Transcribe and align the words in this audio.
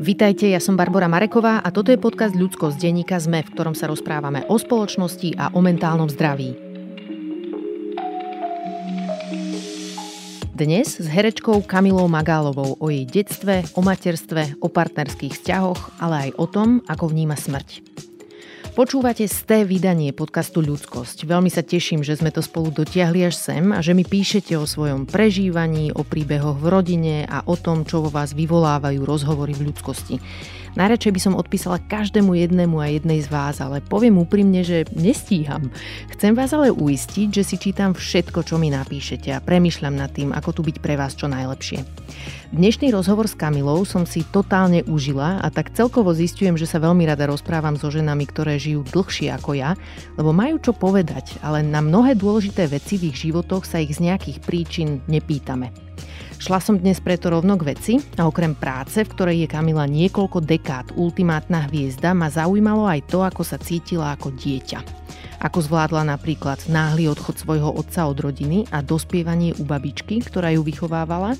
Vítajte, 0.00 0.48
ja 0.48 0.64
som 0.64 0.80
Barbara 0.80 1.12
Mareková 1.12 1.60
a 1.60 1.68
toto 1.68 1.92
je 1.92 2.00
podcast 2.00 2.32
Ľudsko 2.32 2.72
z 2.72 2.88
denníka 2.88 3.20
ZME, 3.20 3.44
v 3.44 3.52
ktorom 3.52 3.76
sa 3.76 3.84
rozprávame 3.84 4.48
o 4.48 4.56
spoločnosti 4.56 5.36
a 5.36 5.52
o 5.52 5.60
mentálnom 5.60 6.08
zdraví. 6.08 6.56
Dnes 10.56 10.96
s 10.96 11.04
herečkou 11.04 11.60
Kamilou 11.68 12.08
Magálovou 12.08 12.80
o 12.80 12.86
jej 12.88 13.04
detstve, 13.04 13.60
o 13.76 13.84
materstve, 13.84 14.56
o 14.64 14.72
partnerských 14.72 15.36
vzťahoch, 15.36 16.00
ale 16.00 16.32
aj 16.32 16.40
o 16.40 16.46
tom, 16.48 16.80
ako 16.88 17.12
vníma 17.12 17.36
smrť. 17.36 17.84
Počúvate 18.80 19.28
sté 19.28 19.68
vydanie 19.68 20.08
podcastu 20.16 20.64
Ľudskosť. 20.64 21.28
Veľmi 21.28 21.52
sa 21.52 21.60
teším, 21.60 22.00
že 22.00 22.16
sme 22.16 22.32
to 22.32 22.40
spolu 22.40 22.72
dotiahli 22.72 23.28
až 23.28 23.36
sem 23.36 23.76
a 23.76 23.84
že 23.84 23.92
mi 23.92 24.08
píšete 24.08 24.56
o 24.56 24.64
svojom 24.64 25.04
prežívaní, 25.04 25.92
o 25.92 26.00
príbehoch 26.00 26.56
v 26.56 26.66
rodine 26.72 27.16
a 27.28 27.44
o 27.44 27.60
tom, 27.60 27.84
čo 27.84 28.00
vo 28.00 28.08
vás 28.08 28.32
vyvolávajú 28.32 29.04
rozhovory 29.04 29.52
v 29.52 29.68
ľudskosti. 29.68 30.16
Najradšej 30.80 31.12
by 31.12 31.20
som 31.20 31.36
odpísala 31.36 31.76
každému 31.92 32.32
jednému 32.32 32.80
a 32.80 32.88
jednej 32.88 33.20
z 33.20 33.28
vás, 33.28 33.60
ale 33.60 33.84
poviem 33.84 34.16
úprimne, 34.16 34.64
že 34.64 34.88
nestíham. 34.96 35.68
Chcem 36.16 36.32
vás 36.32 36.56
ale 36.56 36.72
uistiť, 36.72 37.36
že 37.36 37.44
si 37.44 37.60
čítam 37.60 37.92
všetko, 37.92 38.48
čo 38.48 38.56
mi 38.56 38.72
napíšete 38.72 39.28
a 39.28 39.44
premyšľam 39.44 39.92
nad 39.92 40.08
tým, 40.08 40.32
ako 40.32 40.56
tu 40.56 40.60
byť 40.64 40.80
pre 40.80 40.96
vás 40.96 41.12
čo 41.12 41.28
najlepšie. 41.28 41.84
Dnešný 42.50 42.90
rozhovor 42.90 43.30
s 43.30 43.38
Kamilou 43.38 43.86
som 43.86 44.02
si 44.02 44.26
totálne 44.26 44.82
užila 44.90 45.38
a 45.38 45.54
tak 45.54 45.70
celkovo 45.70 46.10
zistujem, 46.10 46.58
že 46.58 46.66
sa 46.66 46.82
veľmi 46.82 47.06
rada 47.06 47.30
rozprávam 47.30 47.78
so 47.78 47.94
ženami, 47.94 48.26
ktoré 48.26 48.58
žijú 48.58 48.82
dlhšie 48.90 49.30
ako 49.38 49.54
ja, 49.54 49.78
lebo 50.18 50.34
majú 50.34 50.58
čo 50.58 50.74
povedať, 50.74 51.38
ale 51.46 51.62
na 51.62 51.78
mnohé 51.78 52.18
dôležité 52.18 52.66
veci 52.66 52.98
v 52.98 53.14
ich 53.14 53.22
životoch 53.22 53.62
sa 53.62 53.78
ich 53.78 53.94
z 53.94 54.02
nejakých 54.02 54.42
príčin 54.42 54.98
nepýtame. 55.06 55.70
Šla 56.42 56.58
som 56.58 56.74
dnes 56.74 56.98
preto 56.98 57.30
rovno 57.30 57.54
k 57.54 57.70
veci 57.70 57.94
a 58.18 58.26
okrem 58.26 58.58
práce, 58.58 58.98
v 58.98 59.12
ktorej 59.14 59.46
je 59.46 59.52
Kamila 59.54 59.86
niekoľko 59.86 60.42
dekád 60.42 60.98
ultimátna 60.98 61.70
hviezda, 61.70 62.18
ma 62.18 62.34
zaujímalo 62.34 62.82
aj 62.82 63.14
to, 63.14 63.22
ako 63.22 63.46
sa 63.46 63.62
cítila 63.62 64.18
ako 64.18 64.34
dieťa. 64.34 64.82
Ako 65.46 65.70
zvládla 65.70 66.02
napríklad 66.02 66.66
náhly 66.66 67.06
odchod 67.06 67.38
svojho 67.38 67.70
otca 67.78 68.10
od 68.10 68.18
rodiny 68.18 68.66
a 68.74 68.82
dospievanie 68.82 69.54
u 69.54 69.62
babičky, 69.62 70.18
ktorá 70.18 70.50
ju 70.50 70.66
vychovávala, 70.66 71.38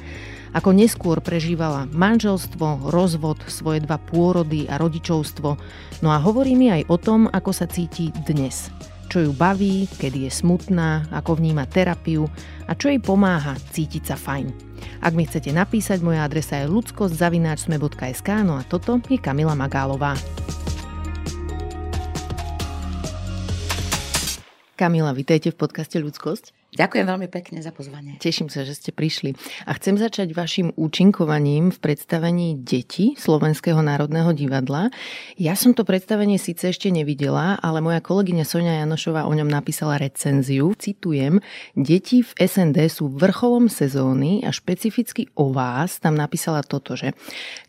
ako 0.55 0.75
neskôr 0.75 1.23
prežívala 1.23 1.87
manželstvo, 1.91 2.91
rozvod, 2.91 3.39
svoje 3.47 3.83
dva 3.87 3.99
pôrody 3.99 4.67
a 4.67 4.79
rodičovstvo. 4.79 5.49
No 6.03 6.09
a 6.11 6.19
hovorí 6.19 6.59
mi 6.59 6.71
aj 6.71 6.91
o 6.91 6.97
tom, 6.99 7.31
ako 7.31 7.51
sa 7.55 7.71
cíti 7.71 8.11
dnes 8.27 8.71
čo 9.11 9.27
ju 9.27 9.35
baví, 9.35 9.91
kedy 9.99 10.31
je 10.31 10.33
smutná, 10.33 11.11
ako 11.11 11.43
vníma 11.43 11.67
terapiu 11.67 12.31
a 12.71 12.79
čo 12.79 12.95
jej 12.95 13.03
pomáha 13.03 13.59
cítiť 13.75 14.07
sa 14.07 14.15
fajn. 14.15 14.47
Ak 15.03 15.19
mi 15.19 15.27
chcete 15.27 15.51
napísať, 15.51 15.99
moja 15.99 16.23
adresa 16.23 16.63
je 16.63 16.71
ludskostzavináčsme.sk, 16.71 18.29
no 18.47 18.55
a 18.55 18.63
toto 18.63 19.03
je 19.11 19.19
Kamila 19.19 19.59
Magálová. 19.59 20.15
Kamila, 24.79 25.11
vítajte 25.13 25.51
v 25.53 25.59
podcaste 25.59 25.99
Ľudskosť. 25.99 26.60
Ďakujem 26.71 27.03
veľmi 27.03 27.27
pekne 27.27 27.59
za 27.67 27.75
pozvanie. 27.75 28.15
Teším 28.23 28.47
sa, 28.47 28.63
že 28.63 28.79
ste 28.79 28.95
prišli. 28.95 29.35
A 29.67 29.75
chcem 29.75 29.99
začať 29.99 30.31
vašim 30.31 30.71
účinkovaním 30.79 31.75
v 31.75 31.79
predstavení 31.83 32.63
Deti 32.63 33.19
Slovenského 33.19 33.83
národného 33.83 34.31
divadla. 34.31 34.95
Ja 35.35 35.59
som 35.59 35.75
to 35.75 35.83
predstavenie 35.83 36.39
síce 36.39 36.71
ešte 36.71 36.95
nevidela, 36.95 37.59
ale 37.59 37.83
moja 37.83 37.99
kolegyňa 37.99 38.47
Sonia 38.47 38.79
Janošová 38.87 39.27
o 39.27 39.35
ňom 39.35 39.51
napísala 39.51 39.99
recenziu. 39.99 40.71
Citujem, 40.79 41.43
Deti 41.75 42.23
v 42.23 42.31
SND 42.39 42.87
sú 42.87 43.11
vrcholom 43.19 43.67
sezóny 43.67 44.47
a 44.47 44.55
špecificky 44.55 45.27
o 45.35 45.51
vás 45.51 45.99
tam 45.99 46.15
napísala 46.15 46.63
toto, 46.63 46.95
že 46.95 47.19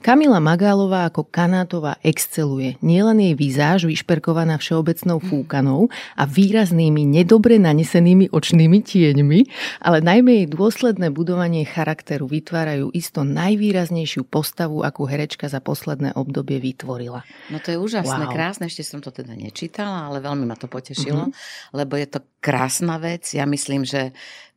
Kamila 0.05 0.37
Magálová 0.37 1.09
ako 1.09 1.25
kanátová 1.25 1.97
exceluje. 2.05 2.77
Nielen 2.85 3.17
jej 3.17 3.33
výzáž 3.33 3.89
vyšperkovaná 3.89 4.61
všeobecnou 4.61 5.17
fúkanou 5.17 5.89
a 6.13 6.29
výraznými 6.29 7.01
nedobre 7.01 7.57
nanesenými 7.57 8.29
očnými 8.29 8.90
tieňmi, 8.91 9.47
ale 9.79 10.03
najmä 10.03 10.43
jej 10.43 10.47
dôsledné 10.51 11.15
budovanie 11.15 11.63
charakteru 11.63 12.27
vytvárajú 12.27 12.91
isto 12.91 13.23
najvýraznejšiu 13.23 14.27
postavu, 14.27 14.83
akú 14.83 15.07
herečka 15.07 15.47
za 15.47 15.63
posledné 15.63 16.11
obdobie 16.19 16.59
vytvorila. 16.59 17.23
No 17.47 17.63
to 17.63 17.71
je 17.71 17.77
úžasné, 17.79 18.27
wow. 18.27 18.33
krásne, 18.35 18.67
ešte 18.67 18.83
som 18.83 18.99
to 18.99 19.15
teda 19.15 19.31
nečítala, 19.31 20.11
ale 20.11 20.19
veľmi 20.19 20.43
ma 20.43 20.59
to 20.59 20.67
potešilo, 20.67 21.31
mm-hmm. 21.31 21.71
lebo 21.71 21.95
je 21.95 22.07
to 22.11 22.19
krásna 22.43 22.99
vec. 22.99 23.31
Ja 23.31 23.47
myslím, 23.47 23.87
že 23.87 24.11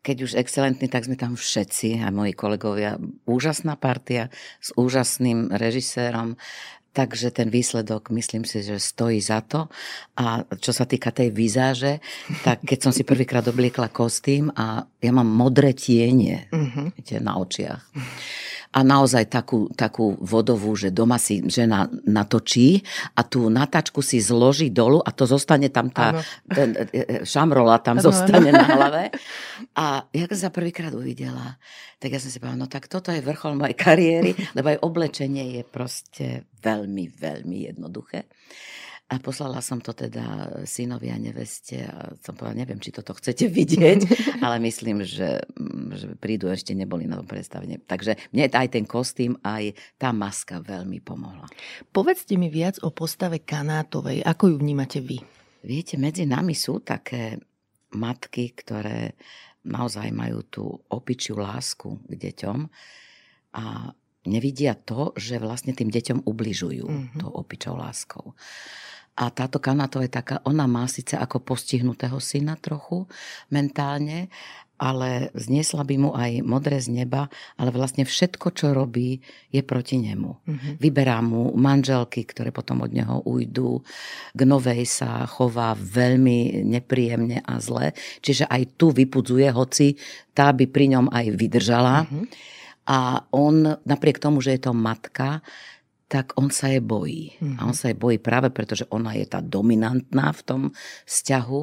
keď 0.04 0.16
už 0.28 0.32
excelentný, 0.36 0.92
tak 0.92 1.08
sme 1.08 1.16
tam 1.16 1.32
všetci 1.32 2.04
a 2.04 2.12
moji 2.12 2.36
kolegovia. 2.36 3.00
Úžasná 3.24 3.80
partia 3.80 4.28
s 4.60 4.76
úžasným 4.76 5.48
režisérom. 5.48 6.36
Takže 6.94 7.34
ten 7.34 7.50
výsledok, 7.50 8.14
myslím 8.14 8.46
si, 8.46 8.62
že 8.62 8.78
stojí 8.78 9.18
za 9.18 9.42
to. 9.42 9.66
A 10.14 10.46
čo 10.62 10.70
sa 10.70 10.86
týka 10.86 11.10
tej 11.10 11.34
vizáže, 11.34 11.98
tak 12.46 12.62
keď 12.62 12.78
som 12.78 12.92
si 12.94 13.02
prvýkrát 13.02 13.42
obliekla 13.50 13.90
kostým 13.90 14.54
a 14.54 14.86
ja 15.02 15.10
mám 15.10 15.26
modré 15.26 15.74
tiene 15.74 16.46
uh-huh. 16.54 16.94
viete, 16.94 17.18
na 17.18 17.34
očiach 17.34 17.82
a 18.74 18.82
naozaj 18.82 19.30
takú, 19.30 19.70
takú 19.78 20.18
vodovú, 20.18 20.74
že 20.74 20.90
doma 20.90 21.14
si 21.14 21.46
žena 21.46 21.86
natočí 22.02 22.82
a 23.14 23.22
tú 23.22 23.46
natačku 23.46 24.02
si 24.02 24.18
zloží 24.18 24.74
dolu 24.74 24.98
a 24.98 25.14
to 25.14 25.30
zostane 25.30 25.70
tam 25.70 25.94
tá 25.94 26.18
ten, 26.50 26.74
e, 26.74 26.82
e, 26.90 27.02
šamrola 27.22 27.78
tam 27.78 28.02
ano, 28.02 28.10
zostane 28.10 28.50
ano. 28.50 28.58
na 28.58 28.66
hlave. 28.66 29.02
A 29.78 30.10
ja 30.10 30.26
sa 30.34 30.50
prvýkrát 30.50 30.90
uvidela, 30.90 31.54
tak 32.02 32.18
ja 32.18 32.18
som 32.18 32.34
si 32.34 32.42
povedala, 32.42 32.66
no 32.66 32.68
tak 32.68 32.90
toto 32.90 33.14
je 33.14 33.22
vrchol 33.22 33.54
mojej 33.54 33.78
kariéry, 33.78 34.34
lebo 34.58 34.74
aj 34.74 34.82
oblečenie 34.82 35.54
je 35.54 35.62
proste 35.62 36.26
veľmi, 36.58 37.14
veľmi 37.14 37.70
jednoduché. 37.70 38.26
A 39.04 39.20
poslala 39.20 39.60
som 39.60 39.84
to 39.84 39.92
teda 39.92 40.48
synovi 40.64 41.12
a 41.12 41.20
neveste 41.20 41.76
a 41.84 42.16
som 42.24 42.32
povedala, 42.32 42.64
neviem, 42.64 42.80
či 42.80 42.88
toto 42.88 43.12
chcete 43.12 43.52
vidieť, 43.52 44.00
ale 44.44 44.56
myslím, 44.64 45.04
že, 45.04 45.44
mm, 45.44 45.88
že 45.92 46.06
prídu, 46.16 46.48
ešte 46.48 46.72
neboli 46.72 47.04
na 47.04 47.20
tom 47.20 47.28
predstavení. 47.28 47.84
Takže 47.84 48.16
mne 48.32 48.48
aj 48.48 48.68
ten 48.72 48.88
kostým, 48.88 49.36
aj 49.44 49.76
tá 50.00 50.08
maska 50.16 50.64
veľmi 50.64 51.04
pomohla. 51.04 51.44
Povedzte 51.92 52.40
mi 52.40 52.48
viac 52.48 52.80
o 52.80 52.88
postave 52.96 53.44
Kanátovej. 53.44 54.24
Ako 54.24 54.48
ju 54.48 54.56
vnímate 54.56 55.04
vy? 55.04 55.20
Viete, 55.60 56.00
medzi 56.00 56.24
nami 56.24 56.56
sú 56.56 56.80
také 56.80 57.36
matky, 57.92 58.56
ktoré 58.56 59.16
naozaj 59.64 60.08
majú 60.12 60.44
tú 60.48 60.64
opičiu 60.92 61.40
lásku 61.40 61.88
k 62.08 62.12
deťom 62.12 62.58
a 63.56 63.92
nevidia 64.28 64.76
to, 64.76 65.12
že 65.16 65.40
vlastne 65.40 65.76
tým 65.76 65.88
deťom 65.92 66.24
ubližujú 66.24 66.86
mm-hmm. 66.88 67.20
tou 67.20 67.30
opičou 67.32 67.76
láskou. 67.76 68.32
A 69.14 69.30
táto 69.30 69.62
Kanato 69.62 70.02
je 70.02 70.10
taká, 70.10 70.42
ona 70.42 70.66
má 70.66 70.90
síce 70.90 71.14
ako 71.14 71.38
postihnutého 71.38 72.18
syna 72.18 72.58
trochu 72.58 73.06
mentálne, 73.46 74.26
ale 74.74 75.30
zniesla 75.38 75.86
by 75.86 75.94
mu 75.96 76.10
aj 76.18 76.42
modré 76.42 76.82
z 76.82 76.90
neba, 76.90 77.30
ale 77.54 77.70
vlastne 77.70 78.02
všetko, 78.02 78.50
čo 78.50 78.74
robí, 78.74 79.22
je 79.54 79.62
proti 79.62 80.02
nemu. 80.02 80.30
Mm-hmm. 80.34 80.72
Vyberá 80.82 81.22
mu 81.22 81.54
manželky, 81.54 82.26
ktoré 82.26 82.50
potom 82.50 82.82
od 82.82 82.90
neho 82.90 83.22
ujdu. 83.22 83.86
K 84.34 84.40
novej 84.42 84.82
sa 84.90 85.30
chová 85.30 85.78
veľmi 85.78 86.66
nepríjemne 86.66 87.46
a 87.46 87.62
zle. 87.62 87.94
Čiže 88.18 88.50
aj 88.50 88.74
tu 88.74 88.90
vypudzuje, 88.90 89.46
hoci 89.54 89.94
tá 90.34 90.50
by 90.50 90.66
pri 90.66 90.98
ňom 90.98 91.06
aj 91.14 91.26
vydržala. 91.38 92.04
Mm-hmm. 92.04 92.24
A 92.84 93.30
on, 93.32 93.78
napriek 93.88 94.20
tomu, 94.20 94.44
že 94.44 94.58
je 94.58 94.68
to 94.68 94.76
matka, 94.76 95.40
tak 96.14 96.38
on 96.38 96.46
sa 96.46 96.70
je 96.70 96.78
bojí. 96.78 97.34
Mm-hmm. 97.42 97.58
A 97.58 97.66
on 97.66 97.74
sa 97.74 97.90
je 97.90 97.98
bojí 97.98 98.22
práve 98.22 98.46
preto, 98.54 98.78
že 98.78 98.86
ona 98.94 99.18
je 99.18 99.26
tá 99.26 99.42
dominantná 99.42 100.30
v 100.30 100.40
tom 100.46 100.62
vzťahu 101.10 101.62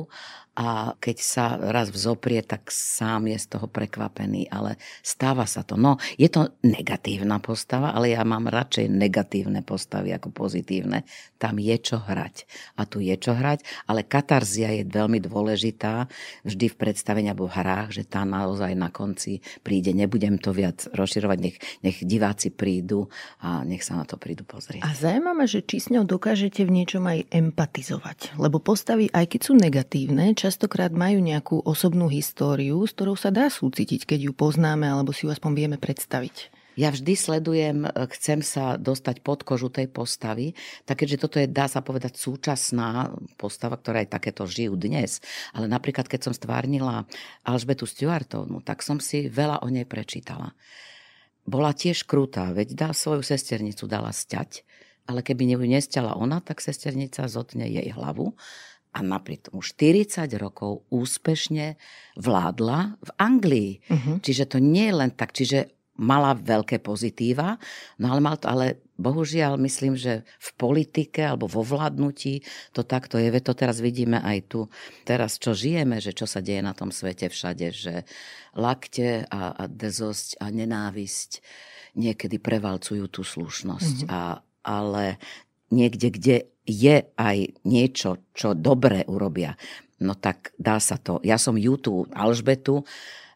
a 0.51 0.99
keď 0.99 1.17
sa 1.23 1.55
raz 1.55 1.87
vzoprie, 1.95 2.43
tak 2.43 2.75
sám 2.75 3.31
je 3.31 3.39
z 3.39 3.55
toho 3.55 3.71
prekvapený, 3.71 4.51
ale 4.51 4.75
stáva 4.99 5.47
sa 5.47 5.63
to. 5.63 5.79
No, 5.79 5.95
je 6.19 6.27
to 6.27 6.51
negatívna 6.59 7.39
postava, 7.39 7.95
ale 7.95 8.11
ja 8.11 8.27
mám 8.27 8.51
radšej 8.51 8.91
negatívne 8.91 9.63
postavy 9.63 10.11
ako 10.11 10.35
pozitívne. 10.35 11.07
Tam 11.39 11.55
je 11.55 11.71
čo 11.79 12.03
hrať. 12.03 12.43
A 12.75 12.83
tu 12.83 12.99
je 12.99 13.15
čo 13.15 13.31
hrať, 13.31 13.63
ale 13.87 14.03
katarzia 14.03 14.75
je 14.75 14.83
veľmi 14.91 15.23
dôležitá 15.23 16.11
vždy 16.43 16.67
v 16.67 16.75
predstavení 16.75 17.31
alebo 17.31 17.47
v 17.47 17.55
hrách, 17.55 17.95
že 17.95 18.03
tá 18.03 18.27
naozaj 18.27 18.75
na 18.75 18.91
konci 18.91 19.39
príde. 19.63 19.95
Nebudem 19.95 20.35
to 20.35 20.51
viac 20.51 20.83
rozširovať, 20.91 21.37
nech, 21.39 21.57
nech 21.79 21.97
diváci 22.03 22.51
prídu 22.51 23.07
a 23.39 23.63
nech 23.63 23.87
sa 23.87 23.95
na 23.95 24.03
to 24.03 24.19
prídu 24.19 24.43
pozrieť. 24.43 24.83
A 24.83 24.91
zaujímavé, 24.91 25.47
že 25.47 25.63
či 25.63 25.79
s 25.79 25.87
ňou 25.95 26.03
dokážete 26.03 26.67
v 26.67 26.75
niečom 26.75 27.07
aj 27.07 27.31
empatizovať. 27.31 28.35
Lebo 28.35 28.59
postavy, 28.59 29.07
aj 29.15 29.31
keď 29.31 29.41
sú 29.47 29.53
negatívne, 29.55 30.35
častokrát 30.41 30.89
majú 30.89 31.21
nejakú 31.21 31.61
osobnú 31.61 32.09
históriu, 32.09 32.81
s 32.89 32.97
ktorou 32.97 33.13
sa 33.13 33.29
dá 33.29 33.45
súcitiť, 33.53 34.09
keď 34.09 34.19
ju 34.25 34.33
poznáme 34.33 34.89
alebo 34.89 35.13
si 35.13 35.29
ju 35.29 35.29
aspoň 35.29 35.51
vieme 35.53 35.77
predstaviť. 35.77 36.49
Ja 36.79 36.89
vždy 36.89 37.13
sledujem, 37.13 37.85
e, 37.85 37.89
chcem 38.17 38.41
sa 38.41 38.79
dostať 38.79 39.21
pod 39.21 39.45
kožu 39.45 39.69
tej 39.69 39.91
postavy, 39.91 40.57
tak 40.87 41.03
keďže 41.03 41.21
toto 41.21 41.37
je, 41.37 41.45
dá 41.45 41.69
sa 41.69 41.85
povedať, 41.85 42.17
súčasná 42.17 43.13
postava, 43.37 43.77
ktorá 43.77 44.01
aj 44.01 44.17
takéto 44.17 44.49
žijú 44.49 44.79
dnes, 44.79 45.21
ale 45.53 45.69
napríklad, 45.69 46.09
keď 46.09 46.31
som 46.31 46.33
stvárnila 46.33 47.05
Alžbetu 47.45 47.85
Stuartovnu, 47.85 48.65
tak 48.65 48.81
som 48.81 48.97
si 48.97 49.29
veľa 49.29 49.61
o 49.61 49.69
nej 49.69 49.85
prečítala. 49.85 50.57
bola 51.45 51.75
tiež 51.75 52.07
krutá, 52.07 52.49
veď 52.55 52.73
dá 52.73 52.89
svoju 52.95 53.21
sesternicu 53.21 53.85
dala 53.85 54.15
sťať, 54.15 54.63
ale 55.05 55.21
keby 55.21 55.53
ju 55.53 55.67
nesťala 55.67 56.15
ona, 56.15 56.39
tak 56.39 56.63
sesternica 56.63 57.27
zotne 57.27 57.67
jej 57.67 57.91
hlavu 57.91 58.33
a 58.91 58.99
napriek 58.99 59.47
tomu 59.47 59.63
40 59.63 60.27
rokov 60.35 60.83
úspešne 60.91 61.79
vládla 62.19 62.99
v 62.99 63.11
Anglii. 63.15 63.71
Uh-huh. 63.87 64.19
Čiže 64.19 64.51
to 64.51 64.57
nie 64.59 64.91
je 64.91 64.95
len 64.95 65.11
tak, 65.15 65.31
čiže 65.31 65.71
mala 66.01 66.33
veľké 66.33 66.81
pozitíva, 66.81 67.61
no 68.01 68.09
ale 68.09 68.25
mal 68.25 68.39
to, 68.41 68.49
ale 68.49 68.81
bohužiaľ 68.97 69.61
myslím, 69.61 69.93
že 69.93 70.25
v 70.41 70.49
politike 70.57 71.21
alebo 71.21 71.45
vo 71.45 71.61
vládnutí 71.61 72.41
to 72.73 72.81
takto 72.81 73.21
je. 73.21 73.29
To 73.29 73.53
teraz 73.53 73.77
vidíme 73.83 74.17
aj 74.17 74.37
tu, 74.49 74.59
teraz 75.05 75.37
čo 75.37 75.53
žijeme, 75.53 76.01
že 76.01 76.17
čo 76.17 76.25
sa 76.25 76.41
deje 76.41 76.65
na 76.65 76.73
tom 76.73 76.89
svete 76.89 77.29
všade, 77.29 77.67
že 77.69 77.95
lakte 78.57 79.29
a, 79.29 79.53
a 79.53 79.63
dezosť 79.69 80.41
a 80.41 80.49
nenávisť 80.49 81.31
niekedy 81.97 82.41
prevalcujú 82.41 83.05
tú 83.11 83.21
slušnosť. 83.21 84.07
Mm-hmm. 84.07 84.15
A, 84.15 84.41
ale 84.63 85.21
niekde, 85.69 86.07
kde 86.13 86.35
je 86.65 87.09
aj 87.17 87.37
niečo, 87.65 88.29
čo 88.31 88.53
dobre 88.53 89.05
urobia, 89.09 89.57
no 90.01 90.13
tak 90.17 90.53
dá 90.57 90.77
sa 90.81 90.97
to. 90.97 91.21
Ja 91.25 91.37
som 91.41 91.57
ju 91.57 91.77
tú 91.77 92.05
Alžbetu 92.13 92.85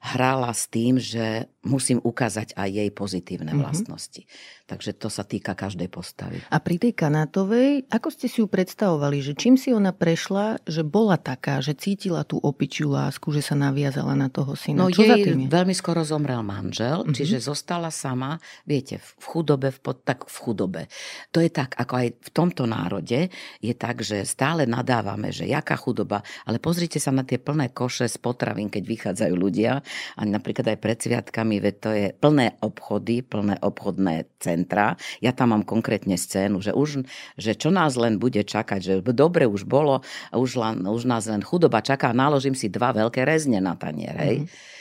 hrála 0.06 0.54
s 0.54 0.69
tým, 0.69 1.01
že 1.01 1.50
musím 1.66 1.98
ukázať 1.98 2.54
aj 2.54 2.69
jej 2.69 2.89
pozitívne 2.94 3.50
mm-hmm. 3.50 3.66
vlastnosti. 3.66 4.22
Takže 4.66 4.98
to 4.98 5.14
sa 5.14 5.22
týka 5.22 5.54
každej 5.54 5.94
postavy. 5.94 6.42
A 6.50 6.58
pri 6.58 6.82
tej 6.82 6.98
kanátovej, 6.98 7.86
ako 7.86 8.10
ste 8.10 8.26
si 8.26 8.42
ju 8.42 8.50
predstavovali, 8.50 9.22
že 9.22 9.38
čím 9.38 9.62
si 9.62 9.70
ona 9.70 9.94
prešla, 9.94 10.58
že 10.66 10.82
bola 10.82 11.22
taká, 11.22 11.62
že 11.62 11.78
cítila 11.78 12.26
tú 12.26 12.42
opičiu 12.42 12.90
lásku, 12.90 13.30
že 13.30 13.46
sa 13.46 13.54
naviazala 13.54 14.18
na 14.18 14.26
toho 14.26 14.58
syna? 14.58 14.86
No 14.86 14.90
Čo 14.90 15.06
jej 15.06 15.38
veľmi 15.46 15.76
skoro 15.78 16.02
zomrel 16.02 16.42
manžel, 16.42 17.06
mm-hmm. 17.06 17.14
čiže 17.14 17.46
zostala 17.46 17.94
sama, 17.94 18.42
viete, 18.66 18.98
v 18.98 19.26
chudobe, 19.30 19.70
v 19.70 19.80
pod, 19.86 20.02
tak 20.02 20.26
v 20.26 20.34
chudobe. 20.34 20.82
To 21.30 21.46
je 21.46 21.54
tak, 21.54 21.78
ako 21.78 21.94
aj 22.02 22.08
v 22.18 22.30
tomto 22.34 22.66
národe, 22.66 23.30
je 23.62 23.74
tak, 23.78 24.02
že 24.02 24.26
stále 24.26 24.66
nadávame, 24.66 25.30
že 25.30 25.46
jaká 25.46 25.78
chudoba, 25.78 26.26
ale 26.42 26.58
pozrite 26.58 26.98
sa 26.98 27.14
na 27.14 27.22
tie 27.22 27.38
plné 27.38 27.70
koše 27.70 28.10
z 28.10 28.18
potravín, 28.18 28.74
keď 28.74 28.82
vychádzajú 28.82 29.34
ľudia 29.38 29.86
a 30.18 30.22
napríklad 30.26 30.74
aj 30.74 30.78
pred 30.82 30.98
sviatkami, 30.98 31.62
veď 31.62 31.76
to 31.78 31.90
je 31.94 32.08
plné 32.18 32.58
obchody, 32.66 33.22
plné 33.22 33.62
obchodné 33.62 34.26
centra. 34.56 34.96
Ja 35.19 35.36
tam 35.36 35.52
mám 35.52 35.68
konkrétne 35.68 36.16
scénu, 36.16 36.63
že 36.63 36.72
už, 36.72 37.04
že 37.36 37.60
čo 37.60 37.68
nás 37.75 38.00
len 38.00 38.16
bude 38.16 38.40
čakať, 38.40 38.80
že 38.80 38.94
dobre 39.12 39.44
už 39.44 39.68
bolo, 39.68 40.00
už, 40.31 40.56
len, 40.56 40.88
už 40.88 41.04
nás 41.04 41.28
len 41.28 41.44
chudoba 41.44 41.84
čaká, 41.84 42.16
naložím 42.16 42.56
si 42.56 42.72
dva 42.72 42.96
veľké 42.96 43.28
rezne 43.28 43.60
na 43.60 43.75
tanier, 43.75 44.16
hej. 44.16 44.38
Mm-hmm. 44.48 44.74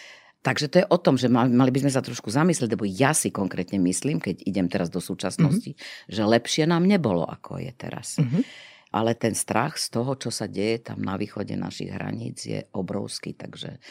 Takže 0.44 0.67
to 0.69 0.76
je 0.85 0.87
o 0.93 0.99
tom, 1.00 1.17
že 1.17 1.32
mali 1.32 1.73
by 1.73 1.88
sme 1.88 1.93
sa 1.97 2.05
trošku 2.05 2.29
zamyslieť, 2.29 2.76
lebo 2.76 2.85
ja 2.85 3.17
si 3.17 3.32
konkrétne 3.32 3.81
myslím, 3.81 4.21
keď 4.21 4.44
idem 4.44 4.69
teraz 4.69 4.93
do 4.93 5.00
súčasnosti, 5.00 5.73
mm-hmm. 5.73 6.12
že 6.12 6.23
lepšie 6.23 6.65
nám 6.69 6.85
nebolo, 6.85 7.25
ako 7.25 7.59
je 7.59 7.73
teraz. 7.75 8.21
Mm-hmm 8.21 8.73
ale 8.94 9.19
ten 9.19 9.35
strach 9.35 9.75
z 9.75 9.91
toho, 9.91 10.15
čo 10.15 10.31
sa 10.31 10.47
deje 10.47 10.87
tam 10.87 11.03
na 11.03 11.19
východe 11.19 11.59
našich 11.59 11.91
hraníc 11.91 12.47
je 12.47 12.62
obrovský, 12.79 13.35
takže 13.35 13.82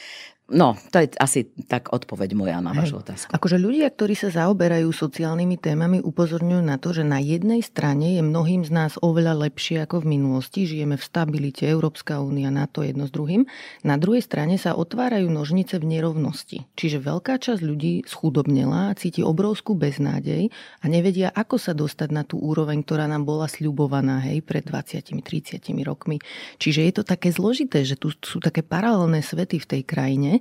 No, 0.52 0.76
to 0.92 1.00
je 1.00 1.08
asi 1.24 1.48
tak 1.72 1.96
odpoveď 1.96 2.36
moja 2.36 2.60
na 2.60 2.76
vašu 2.76 3.00
otázku. 3.00 3.32
Akože 3.32 3.56
ľudia, 3.56 3.88
ktorí 3.88 4.12
sa 4.12 4.28
zaoberajú 4.28 4.92
sociálnymi 4.92 5.56
témami, 5.56 5.98
upozorňujú 6.04 6.60
na 6.60 6.76
to, 6.76 6.92
že 6.92 7.08
na 7.08 7.24
jednej 7.24 7.64
strane 7.64 8.20
je 8.20 8.22
mnohým 8.22 8.68
z 8.68 8.72
nás 8.76 9.00
oveľa 9.00 9.48
lepšie 9.48 9.88
ako 9.88 10.04
v 10.04 10.20
minulosti. 10.20 10.68
Žijeme 10.68 11.00
v 11.00 11.04
stabilite, 11.04 11.64
Európska 11.64 12.20
únia, 12.20 12.52
NATO 12.52 12.84
jedno 12.84 13.08
s 13.08 13.16
druhým. 13.16 13.48
Na 13.88 13.96
druhej 13.96 14.20
strane 14.20 14.60
sa 14.60 14.76
otvárajú 14.76 15.32
nožnice 15.32 15.80
v 15.80 15.96
nerovnosti. 15.96 16.68
Čiže 16.76 17.00
veľká 17.00 17.40
časť 17.40 17.64
ľudí 17.64 18.04
schudobnela 18.04 18.92
cíti 19.00 19.24
obrovskú 19.24 19.80
beznádej 19.80 20.52
a 20.84 20.86
nevedia, 20.92 21.32
ako 21.32 21.56
sa 21.56 21.72
dostať 21.72 22.10
na 22.12 22.28
tú 22.28 22.36
úroveň, 22.44 22.84
ktorá 22.84 23.08
nám 23.08 23.24
bola 23.24 23.48
sľubovaná 23.48 24.20
hej, 24.28 24.44
pred 24.44 24.68
20-30 24.68 25.24
rokmi. 25.88 26.20
Čiže 26.60 26.84
je 26.84 26.94
to 27.00 27.04
také 27.08 27.32
zložité, 27.32 27.88
že 27.88 27.96
tu 27.96 28.12
sú 28.12 28.44
také 28.44 28.60
paralelné 28.60 29.24
svety 29.24 29.64
v 29.64 29.70
tej 29.72 29.82
krajine 29.88 30.33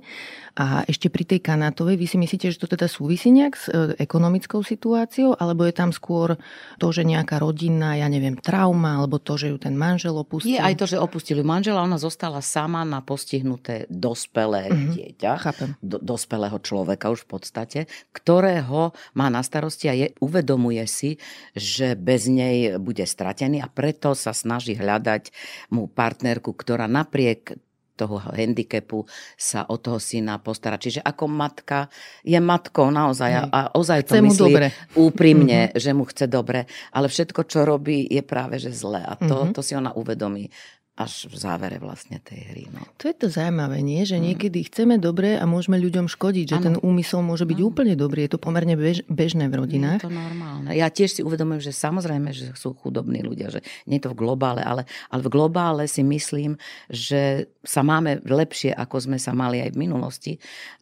a 0.53 0.85
ešte 0.85 1.09
pri 1.09 1.25
tej 1.25 1.41
kanátovej, 1.41 1.97
vy 1.97 2.05
si 2.05 2.17
myslíte, 2.21 2.53
že 2.53 2.61
to 2.61 2.69
teda 2.69 2.85
súvisí 2.85 3.33
nejak 3.33 3.53
s 3.57 3.65
e, 3.73 3.97
ekonomickou 3.97 4.61
situáciou, 4.61 5.33
alebo 5.33 5.65
je 5.65 5.73
tam 5.73 5.89
skôr 5.89 6.37
to, 6.77 6.87
že 6.93 7.01
nejaká 7.01 7.41
rodinná, 7.41 7.97
ja 7.97 8.05
neviem, 8.05 8.37
trauma, 8.37 9.01
alebo 9.01 9.17
to, 9.17 9.33
že 9.33 9.49
ju 9.49 9.57
ten 9.57 9.73
manžel 9.73 10.13
opustil? 10.13 10.53
Je 10.53 10.61
aj 10.61 10.77
to, 10.77 10.85
že 10.85 11.01
opustili 11.01 11.41
manžela, 11.41 11.81
ona 11.81 11.97
zostala 11.97 12.37
sama 12.45 12.85
na 12.85 13.01
postihnuté 13.01 13.89
dospelé 13.89 14.69
mm-hmm. 14.69 14.93
dieťa, 14.93 15.31
Chápem. 15.41 15.69
Do, 15.81 15.97
dospelého 15.97 16.61
človeka 16.61 17.09
už 17.09 17.25
v 17.25 17.29
podstate, 17.33 17.79
ktorého 18.13 18.93
má 19.17 19.33
na 19.33 19.41
starosti 19.41 19.89
a 19.89 19.97
je, 19.97 20.13
uvedomuje 20.21 20.85
si, 20.85 21.17
že 21.57 21.97
bez 21.97 22.29
nej 22.29 22.77
bude 22.77 23.09
stratený 23.09 23.65
a 23.65 23.73
preto 23.73 24.13
sa 24.13 24.37
snaží 24.37 24.77
hľadať 24.77 25.33
mu 25.73 25.89
partnerku, 25.89 26.53
ktorá 26.53 26.85
napriek 26.85 27.57
toho 27.93 28.17
handicapu 28.17 29.05
sa 29.37 29.69
o 29.69 29.77
toho 29.77 30.01
syna 30.01 30.41
postarať. 30.41 30.79
Čiže 30.81 31.01
ako 31.05 31.25
matka 31.29 31.87
je 32.25 32.37
matkou 32.41 32.89
naozaj 32.89 33.31
Hej. 33.31 33.49
a 33.53 33.59
ozaj 33.77 33.99
to 34.05 34.17
chce 34.17 34.21
myslí 34.21 34.53
dobre. 34.53 34.67
úprimne, 34.97 35.59
mm-hmm. 35.69 35.79
že 35.79 35.91
mu 35.93 36.03
chce 36.09 36.25
dobre, 36.25 36.65
ale 36.89 37.07
všetko, 37.07 37.41
čo 37.45 37.63
robí, 37.63 38.05
je 38.09 38.21
práve 38.25 38.57
že 38.57 38.73
zlé 38.73 39.05
a 39.05 39.13
to, 39.15 39.45
mm-hmm. 39.45 39.53
to 39.53 39.61
si 39.61 39.73
ona 39.77 39.93
uvedomí 39.93 40.49
až 40.93 41.25
v 41.25 41.35
závere 41.41 41.81
vlastne 41.81 42.21
tej 42.21 42.53
hry. 42.53 42.63
No. 42.69 42.85
To 43.01 43.09
je 43.09 43.17
to 43.17 43.25
zaujímavé, 43.25 43.81
nie? 43.81 44.05
že 44.05 44.21
mm. 44.21 44.23
niekedy 44.29 44.69
chceme 44.69 45.01
dobre 45.01 45.41
a 45.41 45.45
môžeme 45.49 45.81
ľuďom 45.81 46.05
škodiť, 46.05 46.45
že 46.53 46.57
ano. 46.61 46.65
ten 46.69 46.75
úmysel 46.85 47.25
môže 47.25 47.49
byť 47.49 47.57
ano. 47.57 47.65
úplne 47.73 47.93
dobrý. 47.97 48.29
Je 48.29 48.37
to 48.37 48.39
pomerne 48.39 48.77
bež, 48.77 49.01
bežné 49.09 49.49
v 49.49 49.57
rodinách. 49.57 50.05
Je 50.05 50.07
to 50.07 50.13
normálne. 50.13 50.69
Ja 50.69 50.93
tiež 50.93 51.17
si 51.17 51.21
uvedomujem, 51.25 51.65
že 51.65 51.73
samozrejme, 51.73 52.29
že 52.29 52.53
sú 52.53 52.77
chudobní 52.77 53.25
ľudia, 53.25 53.49
že 53.49 53.65
nie 53.89 53.97
je 53.97 54.05
to 54.05 54.13
v 54.13 54.21
globále, 54.21 54.61
ale, 54.61 54.85
ale 55.09 55.21
v 55.25 55.33
globále 55.33 55.89
si 55.89 56.05
myslím, 56.05 56.61
že 56.93 57.49
sa 57.65 57.81
máme 57.81 58.21
lepšie, 58.21 58.69
ako 58.77 59.01
sme 59.01 59.17
sa 59.17 59.33
mali 59.33 59.65
aj 59.65 59.73
v 59.73 59.81
minulosti. 59.81 60.31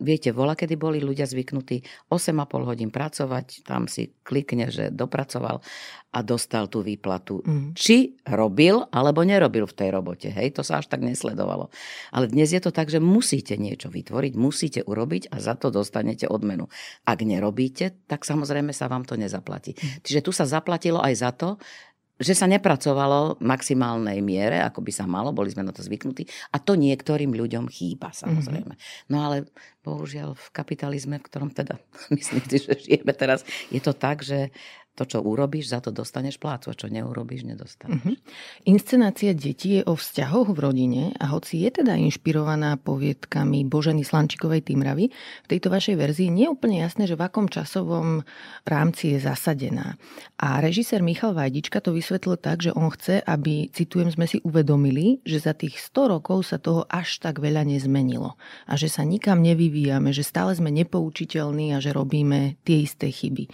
Viete, 0.03 0.35
vola, 0.35 0.59
kedy 0.59 0.75
boli 0.75 0.99
ľudia 0.99 1.23
zvyknutí 1.23 2.11
8,5 2.11 2.67
hodín 2.67 2.91
pracovať, 2.91 3.63
tam 3.63 3.87
si 3.87 4.11
klikne, 4.27 4.67
že 4.67 4.91
dopracoval 4.91 5.63
a 6.11 6.19
dostal 6.19 6.67
tú 6.67 6.83
výplatu. 6.83 7.39
Mm. 7.39 7.71
Či 7.71 8.19
robil, 8.27 8.83
alebo 8.91 9.23
nerobil 9.23 9.63
v 9.63 9.77
tej 9.77 9.89
robote. 9.95 10.00
Hej, 10.33 10.57
to 10.57 10.61
sa 10.65 10.81
až 10.81 10.89
tak 10.89 11.05
nesledovalo. 11.05 11.69
Ale 12.09 12.25
dnes 12.27 12.49
je 12.49 12.61
to 12.61 12.73
tak, 12.73 12.89
že 12.89 12.97
musíte 12.97 13.55
niečo 13.55 13.87
vytvoriť, 13.93 14.33
musíte 14.35 14.81
urobiť 14.81 15.29
a 15.29 15.37
za 15.37 15.53
to 15.55 15.69
dostanete 15.69 16.25
odmenu. 16.25 16.67
Ak 17.05 17.21
nerobíte, 17.21 17.93
tak 18.09 18.25
samozrejme 18.25 18.73
sa 18.73 18.89
vám 18.89 19.05
to 19.05 19.15
nezaplatí. 19.15 19.77
Mm. 19.77 20.01
Čiže 20.03 20.23
tu 20.25 20.31
sa 20.33 20.49
zaplatilo 20.49 20.99
aj 20.99 21.13
za 21.13 21.31
to, 21.31 21.61
že 22.21 22.37
sa 22.37 22.45
nepracovalo 22.45 23.41
v 23.41 23.43
maximálnej 23.49 24.21
miere, 24.21 24.61
ako 24.61 24.85
by 24.85 24.91
sa 24.93 25.09
malo, 25.09 25.33
boli 25.33 25.49
sme 25.49 25.65
na 25.65 25.73
to 25.73 25.81
zvyknutí. 25.81 26.29
A 26.53 26.61
to 26.61 26.77
niektorým 26.77 27.33
ľuďom 27.33 27.65
chýba, 27.65 28.13
samozrejme. 28.13 28.77
Mm-hmm. 28.77 29.09
No 29.09 29.25
ale 29.25 29.49
bohužiaľ 29.81 30.37
v 30.37 30.47
kapitalizme, 30.53 31.17
v 31.17 31.25
ktorom 31.25 31.49
teda 31.49 31.81
myslím 32.13 32.45
že 32.45 32.77
žijeme 32.77 33.11
teraz, 33.17 33.41
je 33.73 33.81
to 33.81 33.97
tak, 33.97 34.21
že 34.21 34.53
to, 34.91 35.07
čo 35.07 35.23
urobíš, 35.23 35.71
za 35.71 35.79
to 35.79 35.95
dostaneš 35.95 36.35
plácu 36.35 36.71
a 36.71 36.75
čo 36.75 36.91
neurobíš, 36.91 37.47
nedostaneš. 37.47 38.03
Uh-huh. 38.03 38.15
Inscenácia 38.67 39.31
detí 39.31 39.79
je 39.79 39.87
o 39.87 39.95
vzťahoch 39.95 40.51
v 40.51 40.59
rodine 40.59 41.03
a 41.15 41.31
hoci 41.31 41.63
je 41.63 41.79
teda 41.79 41.95
inšpirovaná 41.95 42.75
poviedkami 42.75 43.63
Boženy 43.63 44.03
Slančikovej 44.03 44.67
Týmravy, 44.67 45.07
v 45.15 45.47
tejto 45.47 45.71
vašej 45.71 45.95
verzii 45.95 46.27
nie 46.27 46.51
je 46.51 46.53
úplne 46.53 46.83
jasné, 46.83 47.07
že 47.07 47.15
v 47.15 47.23
akom 47.23 47.47
časovom 47.47 48.27
rámci 48.67 49.15
je 49.15 49.23
zasadená. 49.23 49.95
A 50.35 50.59
režisér 50.59 50.99
Michal 50.99 51.31
Vajdička 51.31 51.79
to 51.79 51.95
vysvetlil 51.95 52.35
tak, 52.35 52.59
že 52.59 52.75
on 52.75 52.91
chce, 52.91 53.23
aby, 53.23 53.71
citujem, 53.71 54.11
sme 54.11 54.27
si 54.27 54.43
uvedomili, 54.43 55.23
že 55.23 55.39
za 55.39 55.55
tých 55.55 55.79
100 55.79 56.19
rokov 56.19 56.51
sa 56.51 56.59
toho 56.59 56.83
až 56.91 57.23
tak 57.23 57.39
veľa 57.39 57.63
nezmenilo 57.63 58.35
a 58.67 58.73
že 58.75 58.91
sa 58.91 59.07
nikam 59.07 59.39
nevyvíjame, 59.39 60.11
že 60.11 60.27
stále 60.27 60.51
sme 60.51 60.67
nepoučiteľní 60.67 61.71
a 61.71 61.79
že 61.79 61.95
robíme 61.95 62.59
tie 62.67 62.83
isté 62.83 63.07
chyby. 63.07 63.47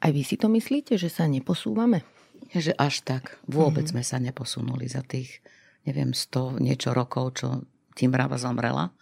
Aj 0.00 0.10
vy 0.10 0.24
si 0.24 0.40
to 0.40 0.48
myslíte, 0.48 0.96
že 0.96 1.12
sa 1.12 1.28
neposúvame? 1.28 2.00
Že 2.56 2.72
až 2.80 3.04
tak. 3.04 3.36
Vôbec 3.44 3.84
mm-hmm. 3.84 4.00
sme 4.00 4.04
sa 4.04 4.16
neposunuli 4.16 4.88
za 4.88 5.04
tých, 5.04 5.44
neviem, 5.84 6.16
100 6.16 6.56
niečo 6.60 6.96
rokov, 6.96 7.44
čo 7.44 7.68
Timrava 7.92 8.40
zomrela. 8.40 8.96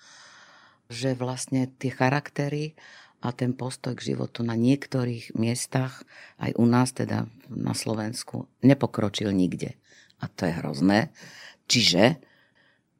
Že 0.90 1.14
vlastne 1.14 1.70
tie 1.78 1.94
charaktery 1.94 2.74
a 3.22 3.30
ten 3.30 3.54
postoj 3.54 3.94
k 3.94 4.14
životu 4.14 4.42
na 4.42 4.58
niektorých 4.58 5.38
miestach, 5.38 6.02
aj 6.38 6.54
u 6.58 6.66
nás, 6.66 6.94
teda 6.94 7.30
na 7.50 7.74
Slovensku, 7.74 8.50
nepokročil 8.62 9.30
nikde. 9.30 9.78
A 10.18 10.26
to 10.26 10.50
je 10.50 10.54
hrozné. 10.58 11.14
Čiže 11.70 12.18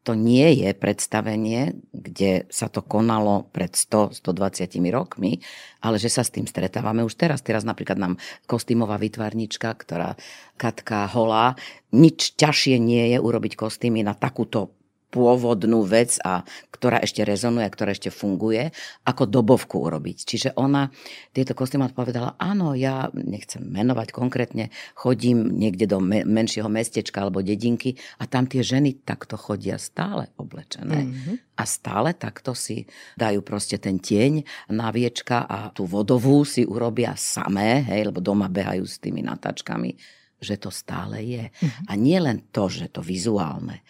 to 0.09 0.17
nie 0.17 0.65
je 0.65 0.73
predstavenie, 0.73 1.77
kde 1.93 2.49
sa 2.49 2.73
to 2.73 2.81
konalo 2.81 3.45
pred 3.53 3.77
100-120 3.77 4.81
rokmi, 4.89 5.45
ale 5.85 6.01
že 6.01 6.09
sa 6.09 6.25
s 6.25 6.33
tým 6.33 6.49
stretávame 6.49 7.05
už 7.05 7.13
teraz. 7.21 7.45
Teraz 7.45 7.69
napríklad 7.69 8.01
nám 8.01 8.17
kostýmová 8.49 8.97
vytvarnička, 8.97 9.69
ktorá 9.77 10.17
Katka 10.57 11.05
Holá, 11.13 11.61
nič 11.93 12.41
ťažšie 12.41 12.81
nie 12.81 13.13
je 13.13 13.21
urobiť 13.21 13.53
kostýmy 13.61 14.01
na 14.01 14.17
takúto 14.17 14.78
pôvodnú 15.09 15.89
vec, 15.89 16.21
a 16.21 16.45
ktorá 16.69 17.01
ešte 17.01 17.25
rezonuje, 17.25 17.65
ktorá 17.73 17.97
ešte 17.97 18.13
funguje, 18.13 18.71
ako 19.09 19.25
dobovku 19.25 19.81
urobiť. 19.81 20.19
Čiže 20.29 20.49
ona 20.61 20.93
tieto 21.33 21.57
kostýmy 21.57 21.89
odpovedala, 21.89 22.37
áno, 22.37 22.77
ja 22.77 23.09
nechcem 23.17 23.65
menovať 23.65 24.13
konkrétne, 24.13 24.69
chodím 24.93 25.57
niekde 25.57 25.89
do 25.89 25.99
me- 25.99 26.29
menšieho 26.29 26.69
mestečka 26.69 27.25
alebo 27.25 27.41
dedinky 27.41 27.97
a 28.21 28.29
tam 28.29 28.45
tie 28.45 28.61
ženy 28.61 29.01
takto 29.03 29.41
chodia 29.41 29.81
stále 29.81 30.29
oblečené. 30.37 31.09
Mm-hmm. 31.09 31.35
A 31.59 31.63
stále 31.65 32.15
takto 32.15 32.55
si 32.55 32.87
dajú 33.19 33.43
proste 33.43 33.81
ten 33.81 33.99
tieň 33.99 34.45
na 34.71 34.93
viečka 34.95 35.49
a 35.49 35.73
tú 35.73 35.89
vodovú 35.89 36.45
si 36.45 36.63
urobia 36.63 37.17
samé, 37.19 37.83
hej, 37.89 38.13
lebo 38.13 38.21
doma 38.23 38.47
behajú 38.47 38.85
s 38.87 39.01
tými 39.03 39.25
natačkami, 39.25 39.97
že 40.39 40.55
to 40.61 40.71
stále 40.71 41.19
je. 41.19 41.51
Mm-hmm. 41.51 41.85
A 41.91 41.93
nie 41.99 42.19
len 42.23 42.47
to, 42.55 42.71
že 42.71 42.93
to 42.93 43.03
vizuálne, 43.03 43.83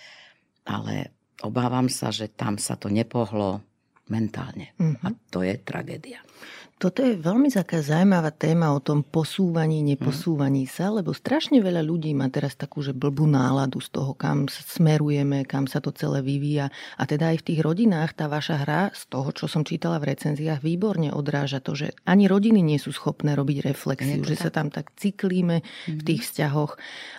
ale 0.68 1.16
obávam 1.40 1.88
sa, 1.88 2.12
že 2.12 2.28
tam 2.28 2.60
sa 2.60 2.76
to 2.76 2.92
nepohlo 2.92 3.64
mentálne. 4.12 4.76
Mm-hmm. 4.76 5.04
A 5.04 5.08
to 5.32 5.40
je 5.40 5.56
tragédia. 5.64 6.20
Toto 6.78 7.02
je 7.02 7.18
veľmi 7.18 7.50
taká 7.50 7.82
zaujímavá 7.82 8.30
téma 8.30 8.70
o 8.70 8.78
tom 8.78 9.02
posúvaní, 9.02 9.82
neposúvaní 9.82 10.62
mm. 10.62 10.70
sa, 10.70 10.94
lebo 10.94 11.10
strašne 11.10 11.58
veľa 11.58 11.82
ľudí 11.82 12.14
má 12.14 12.30
teraz 12.30 12.54
takú, 12.54 12.86
že 12.86 12.94
blbú 12.94 13.26
náladu 13.26 13.82
z 13.82 13.90
toho, 13.90 14.14
kam 14.14 14.46
smerujeme, 14.46 15.42
kam 15.42 15.66
sa 15.66 15.82
to 15.82 15.90
celé 15.90 16.22
vyvíja. 16.22 16.70
A 16.94 17.02
teda 17.02 17.34
aj 17.34 17.42
v 17.42 17.46
tých 17.50 17.60
rodinách 17.66 18.14
tá 18.14 18.30
vaša 18.30 18.62
hra, 18.62 18.94
z 18.94 19.10
toho, 19.10 19.34
čo 19.34 19.50
som 19.50 19.66
čítala 19.66 19.98
v 19.98 20.14
recenziách, 20.14 20.62
výborne 20.62 21.10
odráža 21.10 21.58
to, 21.58 21.74
že 21.74 21.98
ani 22.06 22.30
rodiny 22.30 22.62
nie 22.62 22.78
sú 22.78 22.94
schopné 22.94 23.34
robiť 23.34 23.58
reflexiu, 23.74 24.22
že 24.22 24.38
tak. 24.38 24.42
sa 24.46 24.50
tam 24.54 24.70
tak 24.70 24.94
cyklíme 24.94 25.66
mm. 25.66 25.98
v 25.98 26.02
tých 26.06 26.22
mhm. 26.22 26.26
vzťahoch. 26.30 26.72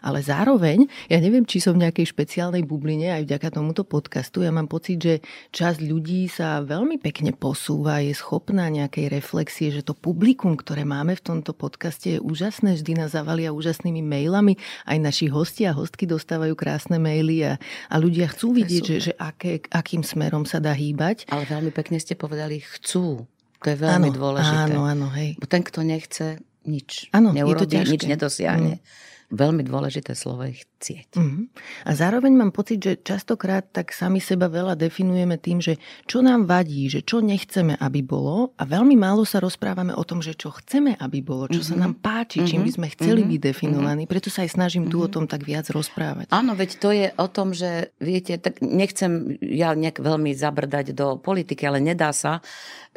Ale 0.07 0.23
zároveň, 0.23 0.87
ja 1.11 1.19
neviem, 1.19 1.43
či 1.43 1.59
som 1.59 1.75
v 1.75 1.83
nejakej 1.83 2.15
špeciálnej 2.15 2.63
bubline 2.63 3.11
aj 3.11 3.27
vďaka 3.27 3.59
tomuto 3.59 3.83
podcastu, 3.83 4.39
ja 4.39 4.55
mám 4.55 4.71
pocit, 4.71 5.03
že 5.03 5.13
časť 5.51 5.83
ľudí 5.83 6.31
sa 6.31 6.63
veľmi 6.63 6.95
pekne 6.95 7.35
posúva, 7.35 7.99
je 7.99 8.15
schopná 8.15 8.71
nejakej 8.71 9.11
reflexie 9.11 9.48
reflexie, 9.49 9.73
že 9.73 9.81
to 9.81 9.97
publikum, 9.97 10.53
ktoré 10.53 10.85
máme 10.85 11.17
v 11.17 11.25
tomto 11.25 11.57
podcaste 11.57 12.05
je 12.05 12.19
úžasné, 12.21 12.77
vždy 12.77 13.01
nás 13.01 13.17
zavalia 13.17 13.49
úžasnými 13.49 14.05
mailami, 14.05 14.61
aj 14.85 14.97
naši 15.01 15.25
hostia 15.25 15.73
a 15.73 15.77
hostky 15.81 16.05
dostávajú 16.05 16.53
krásne 16.53 17.01
maily 17.01 17.41
a, 17.49 17.57
a 17.89 17.95
ľudia 17.97 18.29
chcú 18.29 18.53
vidieť, 18.53 18.83
že, 18.85 18.97
že 19.09 19.13
aké, 19.17 19.65
akým 19.73 20.05
smerom 20.05 20.45
sa 20.45 20.61
dá 20.61 20.69
hýbať. 20.77 21.25
Ale 21.33 21.49
veľmi 21.49 21.73
pekne 21.73 21.97
ste 21.97 22.13
povedali, 22.13 22.61
chcú. 22.61 23.25
To 23.65 23.65
je 23.65 23.77
veľmi 23.81 24.13
áno, 24.13 24.17
dôležité. 24.21 24.69
Áno, 24.69 24.85
áno, 24.85 25.07
hej. 25.17 25.33
Ten, 25.49 25.65
kto 25.65 25.81
nechce, 25.81 26.37
nič 26.69 27.09
áno, 27.09 27.33
je 27.33 27.41
to 27.57 27.65
nič 27.65 28.05
nedosiahne. 28.05 28.77
Mm 28.77 29.07
veľmi 29.29 29.61
dôležité 29.61 30.17
slovo 30.17 30.45
je 30.49 30.57
chcieť. 30.57 31.21
Mm-hmm. 31.21 31.43
A 31.85 31.91
zároveň 31.93 32.33
mám 32.33 32.51
pocit, 32.51 32.81
že 32.81 32.97
častokrát 32.97 33.61
tak 33.69 33.93
sami 33.93 34.17
seba 34.17 34.49
veľa 34.49 34.73
definujeme 34.73 35.37
tým, 35.37 35.61
že 35.61 35.77
čo 36.09 36.25
nám 36.25 36.49
vadí, 36.49 36.89
že 36.89 37.05
čo 37.05 37.21
nechceme, 37.21 37.77
aby 37.77 38.01
bolo 38.01 38.57
a 38.57 38.63
veľmi 38.65 38.97
málo 38.97 39.23
sa 39.23 39.37
rozprávame 39.37 39.93
o 39.93 40.01
tom, 40.01 40.25
že 40.25 40.33
čo 40.33 40.49
chceme, 40.49 40.97
aby 40.97 41.21
bolo, 41.21 41.45
čo 41.45 41.61
mm-hmm. 41.61 41.69
sa 41.69 41.75
mhm. 41.77 41.81
nám 41.85 41.93
páči, 42.01 42.37
čím 42.43 42.65
by 42.65 42.71
sme 42.73 42.87
mhm. 42.89 42.93
chceli 42.97 43.21
mm-hmm. 43.21 43.31
byť 43.31 43.41
definovaní. 43.45 44.03
Preto 44.09 44.29
sa 44.33 44.41
aj 44.43 44.51
snažím 44.57 44.89
mm-hmm. 44.89 45.01
tu 45.01 45.05
o 45.05 45.11
tom 45.13 45.25
tak 45.29 45.45
viac 45.45 45.69
rozprávať. 45.69 46.33
Áno, 46.33 46.57
veď 46.57 46.69
to 46.81 46.89
je 46.89 47.07
o 47.13 47.27
tom, 47.29 47.53
že 47.53 47.93
viete, 48.01 48.41
tak 48.41 48.65
nechcem 48.65 49.37
ja 49.45 49.77
nejak 49.77 50.01
veľmi 50.01 50.33
zabrdať 50.33 50.97
do 50.97 51.21
politiky, 51.21 51.69
ale 51.69 51.77
nedá 51.77 52.09
sa, 52.09 52.41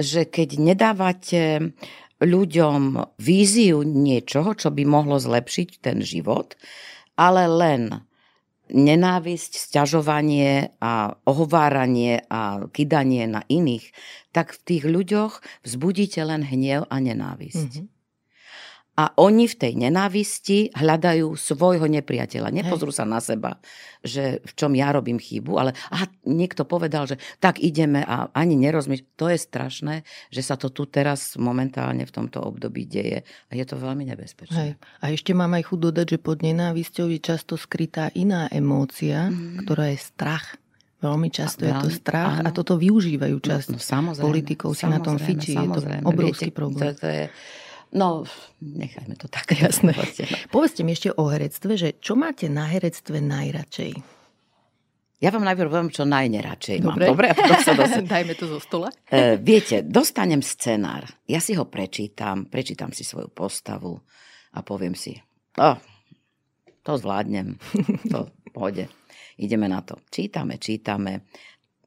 že 0.01 0.25
keď 0.25 0.57
nedávate 0.57 1.73
ľuďom 2.23 3.03
víziu 3.19 3.83
niečoho, 3.83 4.55
čo 4.55 4.71
by 4.71 4.83
mohlo 4.87 5.19
zlepšiť 5.19 5.83
ten 5.83 5.99
život, 6.07 6.55
ale 7.19 7.51
len 7.51 8.07
nenávisť, 8.73 9.59
sťažovanie 9.69 10.79
a 10.81 11.19
ohováranie 11.29 12.25
a 12.33 12.65
kydanie 12.73 13.29
na 13.29 13.45
iných, 13.51 13.93
tak 14.33 14.57
v 14.57 14.61
tých 14.65 14.85
ľuďoch 14.89 15.33
vzbudíte 15.67 16.25
len 16.25 16.41
hnev 16.47 16.89
a 16.89 16.97
nenávisť. 16.97 17.73
Mm-hmm 17.83 17.92
a 18.93 19.09
oni 19.17 19.49
v 19.49 19.57
tej 19.57 19.73
nenávisti 19.89 20.69
hľadajú 20.77 21.33
svojho 21.33 21.89
nepriateľa. 21.89 22.53
Nepozrú 22.53 22.93
sa 22.93 23.09
na 23.09 23.25
seba, 23.25 23.57
že 24.05 24.45
v 24.45 24.53
čom 24.53 24.77
ja 24.77 24.93
robím 24.93 25.17
chybu, 25.17 25.53
ale 25.57 25.73
aha, 25.89 26.13
niekto 26.29 26.69
povedal, 26.69 27.09
že 27.09 27.17
tak 27.41 27.57
ideme 27.57 28.05
a 28.05 28.29
ani 28.37 28.53
nerozmýšľa. 28.61 29.17
To 29.17 29.27
je 29.33 29.39
strašné, 29.41 29.95
že 30.29 30.45
sa 30.45 30.61
to 30.61 30.69
tu 30.69 30.85
teraz 30.85 31.41
momentálne 31.41 32.05
v 32.05 32.13
tomto 32.13 32.45
období 32.45 32.85
deje 32.85 33.25
a 33.25 33.53
je 33.57 33.65
to 33.65 33.81
veľmi 33.81 34.05
nebezpečné. 34.13 34.61
Hej. 34.61 34.73
A 35.01 35.05
ešte 35.09 35.33
mám 35.33 35.57
aj 35.57 35.73
chuť 35.73 35.79
dodať, 35.89 36.07
že 36.13 36.19
pod 36.21 36.45
nenávisťou 36.45 37.09
je 37.17 37.21
často 37.25 37.57
skrytá 37.57 38.13
iná 38.13 38.53
emócia, 38.53 39.33
mm. 39.33 39.65
ktorá 39.65 39.89
je 39.89 39.99
strach. 40.05 40.61
Veľmi 41.03 41.35
často 41.35 41.67
a, 41.67 41.67
je 41.67 41.75
to 41.83 41.91
strach 41.91 42.39
áno. 42.39 42.47
a 42.47 42.55
toto 42.55 42.79
využívajú 42.79 43.43
časť 43.43 43.75
no, 43.75 43.79
no, 43.83 44.15
politikov 44.23 44.71
si 44.79 44.87
na 44.87 45.03
tom 45.03 45.19
fiči. 45.19 45.59
Je 45.59 45.67
to 45.67 45.83
obrovský 46.07 46.55
Viete, 46.55 46.55
problém. 46.55 46.95
To, 46.95 47.03
to 47.03 47.09
je, 47.11 47.25
No, 47.93 48.25
nechajme 48.61 49.21
to 49.21 49.29
tak. 49.29 49.53
Jasné. 49.65 49.93
Povedzte 50.49 50.81
mi 50.81 50.97
ešte 50.97 51.13
o 51.13 51.29
herectve, 51.29 51.77
že 51.77 51.89
čo 52.01 52.17
máte 52.17 52.49
na 52.49 52.65
herectve 52.65 53.21
najradšej? 53.21 53.93
Ja 55.23 55.31
vám 55.31 55.47
najprv 55.47 55.71
poviem, 55.71 55.93
čo 55.95 56.03
najneradšej 56.03 56.83
Dobre. 56.83 57.07
mám. 57.07 57.15
Dobre, 57.15 57.27
a 57.31 57.35
potom 57.39 57.61
sa 57.63 57.73
dosť... 57.79 58.11
Dajme 58.11 58.35
to 58.35 58.51
zo 58.51 58.59
stola. 58.59 58.91
E, 59.07 59.39
viete, 59.39 59.87
dostanem 59.87 60.43
scenár. 60.43 61.07
Ja 61.31 61.39
si 61.39 61.55
ho 61.55 61.71
prečítam, 61.71 62.51
prečítam 62.51 62.91
si 62.91 63.07
svoju 63.07 63.31
postavu 63.31 64.03
a 64.51 64.59
poviem 64.67 64.99
si, 64.99 65.15
oh, 65.63 65.79
to 66.83 66.99
zvládnem, 66.99 67.55
to 68.11 68.35
pôjde. 68.51 68.91
Ideme 69.39 69.71
na 69.71 69.81
to. 69.87 70.03
Čítame, 70.11 70.59
čítame 70.59 71.31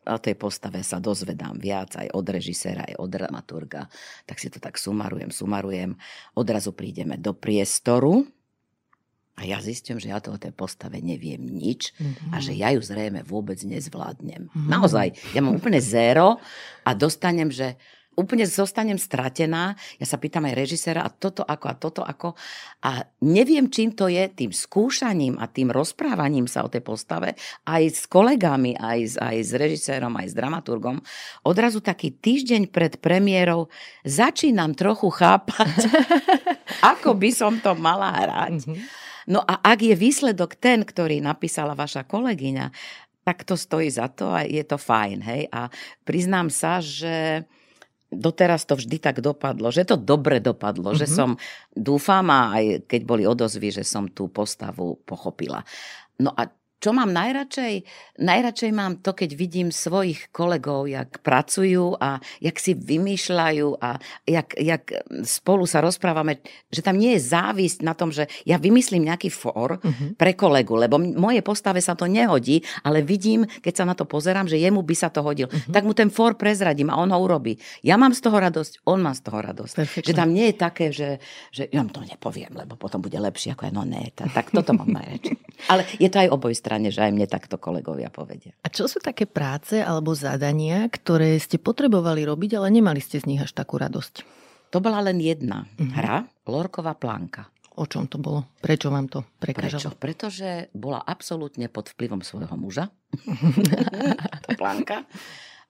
o 0.06 0.18
tej 0.22 0.38
postave 0.38 0.86
sa 0.86 1.02
dozvedám 1.02 1.58
viac 1.58 1.98
aj 1.98 2.14
od 2.14 2.26
režiséra, 2.30 2.86
aj 2.86 2.96
od 3.02 3.10
dramaturga. 3.10 3.82
Tak 4.30 4.38
si 4.38 4.54
to 4.54 4.62
tak 4.62 4.78
sumarujem, 4.78 5.34
sumarujem. 5.34 5.98
Odrazu 6.38 6.72
prídeme 6.72 7.18
do 7.18 7.34
priestoru 7.34 8.26
a 9.36 9.42
ja 9.44 9.60
zistím, 9.60 10.00
že 10.00 10.16
ja 10.16 10.24
to 10.24 10.32
o 10.32 10.40
tej 10.40 10.56
postave 10.56 11.04
neviem 11.04 11.44
nič 11.44 11.92
mm-hmm. 12.00 12.32
a 12.32 12.40
že 12.40 12.56
ja 12.56 12.72
ju 12.72 12.80
zrejme 12.80 13.28
vôbec 13.28 13.60
nezvládnem. 13.68 14.48
Mm-hmm. 14.48 14.70
Naozaj, 14.72 15.36
ja 15.36 15.44
mám 15.44 15.60
úplne 15.60 15.84
zéro 15.84 16.40
a 16.88 16.96
dostanem, 16.96 17.52
že 17.52 17.76
úplne 18.16 18.48
zostanem 18.48 18.98
stratená. 18.98 19.76
Ja 20.00 20.06
sa 20.08 20.20
pýtam 20.20 20.48
aj 20.48 20.56
režiséra 20.56 21.04
a 21.04 21.12
toto 21.12 21.44
ako 21.44 21.66
a 21.68 21.76
toto 21.76 22.02
ako. 22.02 22.34
A 22.84 23.04
neviem, 23.24 23.68
čím 23.68 23.94
to 23.94 24.08
je, 24.08 24.26
tým 24.32 24.52
skúšaním 24.52 25.38
a 25.38 25.48
tým 25.52 25.72
rozprávaním 25.72 26.48
sa 26.48 26.64
o 26.64 26.72
tej 26.72 26.82
postave 26.82 27.36
aj 27.68 27.84
s 27.92 28.04
kolegami, 28.08 28.76
aj 28.76 29.00
s, 29.04 29.16
aj 29.20 29.38
s 29.44 29.52
režisérom, 29.54 30.16
aj 30.16 30.32
s 30.32 30.36
dramaturgom. 30.36 30.98
Odrazu 31.46 31.84
taký 31.84 32.16
týždeň 32.16 32.72
pred 32.72 32.98
premiérou 33.00 33.68
začínam 34.08 34.74
trochu 34.74 35.12
chápať, 35.12 35.92
ako 36.96 37.16
by 37.16 37.30
som 37.30 37.60
to 37.60 37.76
mala 37.76 38.12
hrať. 38.12 38.66
Mhm. 38.66 39.06
No 39.26 39.42
a 39.42 39.58
ak 39.58 39.82
je 39.82 39.98
výsledok 39.98 40.54
ten, 40.54 40.86
ktorý 40.86 41.18
napísala 41.18 41.74
vaša 41.74 42.06
kolegyňa, 42.06 42.70
tak 43.26 43.42
to 43.42 43.58
stojí 43.58 43.90
za 43.90 44.06
to 44.14 44.30
a 44.30 44.46
je 44.46 44.62
to 44.62 44.78
fajn. 44.78 45.18
Hej? 45.26 45.42
A 45.50 45.74
priznám 46.06 46.54
sa, 46.54 46.78
že 46.78 47.50
doteraz 48.16 48.66
to 48.66 48.80
vždy 48.80 48.98
tak 48.98 49.20
dopadlo, 49.22 49.70
že 49.70 49.86
to 49.86 50.00
dobre 50.00 50.40
dopadlo, 50.40 50.92
mm-hmm. 50.92 51.02
že 51.02 51.08
mhm. 51.08 51.14
som, 51.14 51.30
dúfam 51.76 52.26
a 52.32 52.58
aj 52.58 52.90
keď 52.90 53.02
boli 53.04 53.24
odozvy, 53.28 53.70
že 53.70 53.84
som 53.84 54.08
tú 54.10 54.32
postavu 54.32 54.98
pochopila. 55.04 55.62
No 56.20 56.32
a 56.32 56.48
čo 56.84 56.92
mám 56.92 57.10
najradšej? 57.16 57.88
Najradšej 58.20 58.72
mám 58.76 59.00
to, 59.00 59.16
keď 59.16 59.34
vidím 59.34 59.72
svojich 59.72 60.30
kolegov, 60.30 60.86
jak 60.92 61.24
pracujú 61.24 61.96
a 61.98 62.20
jak 62.44 62.56
si 62.60 62.76
vymýšľajú 62.76 63.80
a 63.80 63.98
jak, 64.28 64.54
jak 64.60 64.84
spolu 65.24 65.66
sa 65.66 65.80
rozprávame, 65.80 66.44
že 66.70 66.84
tam 66.84 67.00
nie 67.00 67.16
je 67.16 67.26
závisť 67.32 67.80
na 67.82 67.96
tom, 67.96 68.12
že 68.12 68.28
ja 68.44 68.60
vymyslím 68.60 69.08
nejaký 69.08 69.32
for 69.32 69.80
uh-huh. 69.80 70.20
pre 70.20 70.36
kolegu, 70.36 70.76
lebo 70.76 71.00
moje 71.00 71.40
postave 71.42 71.80
sa 71.80 71.96
to 71.96 72.12
nehodí, 72.12 72.62
ale 72.84 73.02
vidím, 73.02 73.48
keď 73.48 73.74
sa 73.74 73.86
na 73.88 73.96
to 73.96 74.04
pozerám, 74.04 74.46
že 74.46 74.60
jemu 74.60 74.84
by 74.84 74.96
sa 75.00 75.08
to 75.08 75.24
hodil. 75.24 75.48
Uh-huh. 75.48 75.72
Tak 75.72 75.88
mu 75.88 75.96
ten 75.96 76.12
for 76.12 76.36
prezradím 76.36 76.92
a 76.92 77.00
on 77.00 77.10
ho 77.10 77.18
urobí. 77.18 77.56
Ja 77.88 77.96
mám 77.96 78.12
z 78.12 78.20
toho 78.20 78.38
radosť, 78.38 78.86
on 78.86 79.00
má 79.00 79.16
z 79.16 79.24
toho 79.24 79.40
radosť. 79.42 79.74
Perfektne. 79.80 80.08
Že 80.12 80.14
tam 80.14 80.30
nie 80.36 80.52
je 80.52 80.56
také, 80.60 80.86
že, 80.92 81.24
že 81.56 81.72
ja 81.72 81.82
to 81.88 82.04
nepoviem, 82.04 82.52
lebo 82.52 82.76
potom 82.76 83.00
bude 83.00 83.16
lepšie 83.16 83.56
ako 83.56 83.64
ja. 83.68 83.74
No 83.74 83.88
ne, 83.88 84.12
tak, 84.12 84.36
tak 84.36 84.46
toto 84.52 84.76
mám 84.76 84.92
najradšej. 84.92 85.36
Ale 85.72 85.88
je 85.98 86.10
to 86.12 86.20
aj 86.20 86.30
oboj 86.30 86.54
strany 86.54 86.65
strane, 86.66 86.90
že 86.90 87.06
aj 87.06 87.14
mne 87.14 87.30
takto 87.30 87.62
kolegovia 87.62 88.10
povedia. 88.10 88.58
A 88.66 88.74
čo 88.74 88.90
sú 88.90 88.98
také 88.98 89.30
práce 89.30 89.78
alebo 89.78 90.18
zadania, 90.18 90.90
ktoré 90.90 91.38
ste 91.38 91.62
potrebovali 91.62 92.26
robiť, 92.26 92.58
ale 92.58 92.74
nemali 92.74 92.98
ste 92.98 93.22
z 93.22 93.30
nich 93.30 93.38
až 93.38 93.54
takú 93.54 93.78
radosť? 93.78 94.26
To 94.74 94.82
bola 94.82 95.06
len 95.06 95.22
jedna 95.22 95.70
uh-huh. 95.70 95.94
hra, 95.94 96.18
Lorková 96.50 96.98
plánka. 96.98 97.54
O 97.78 97.86
čom 97.86 98.10
to 98.10 98.18
bolo? 98.18 98.50
Prečo 98.64 98.90
vám 98.90 99.06
to 99.06 99.22
prekážalo? 99.38 99.94
Prečo? 99.94 100.02
Pretože 100.02 100.50
bola 100.74 101.06
absolútne 101.06 101.70
pod 101.70 101.94
vplyvom 101.94 102.26
svojho 102.26 102.56
muža. 102.58 102.90
tá 104.48 104.50
plánka. 104.58 105.06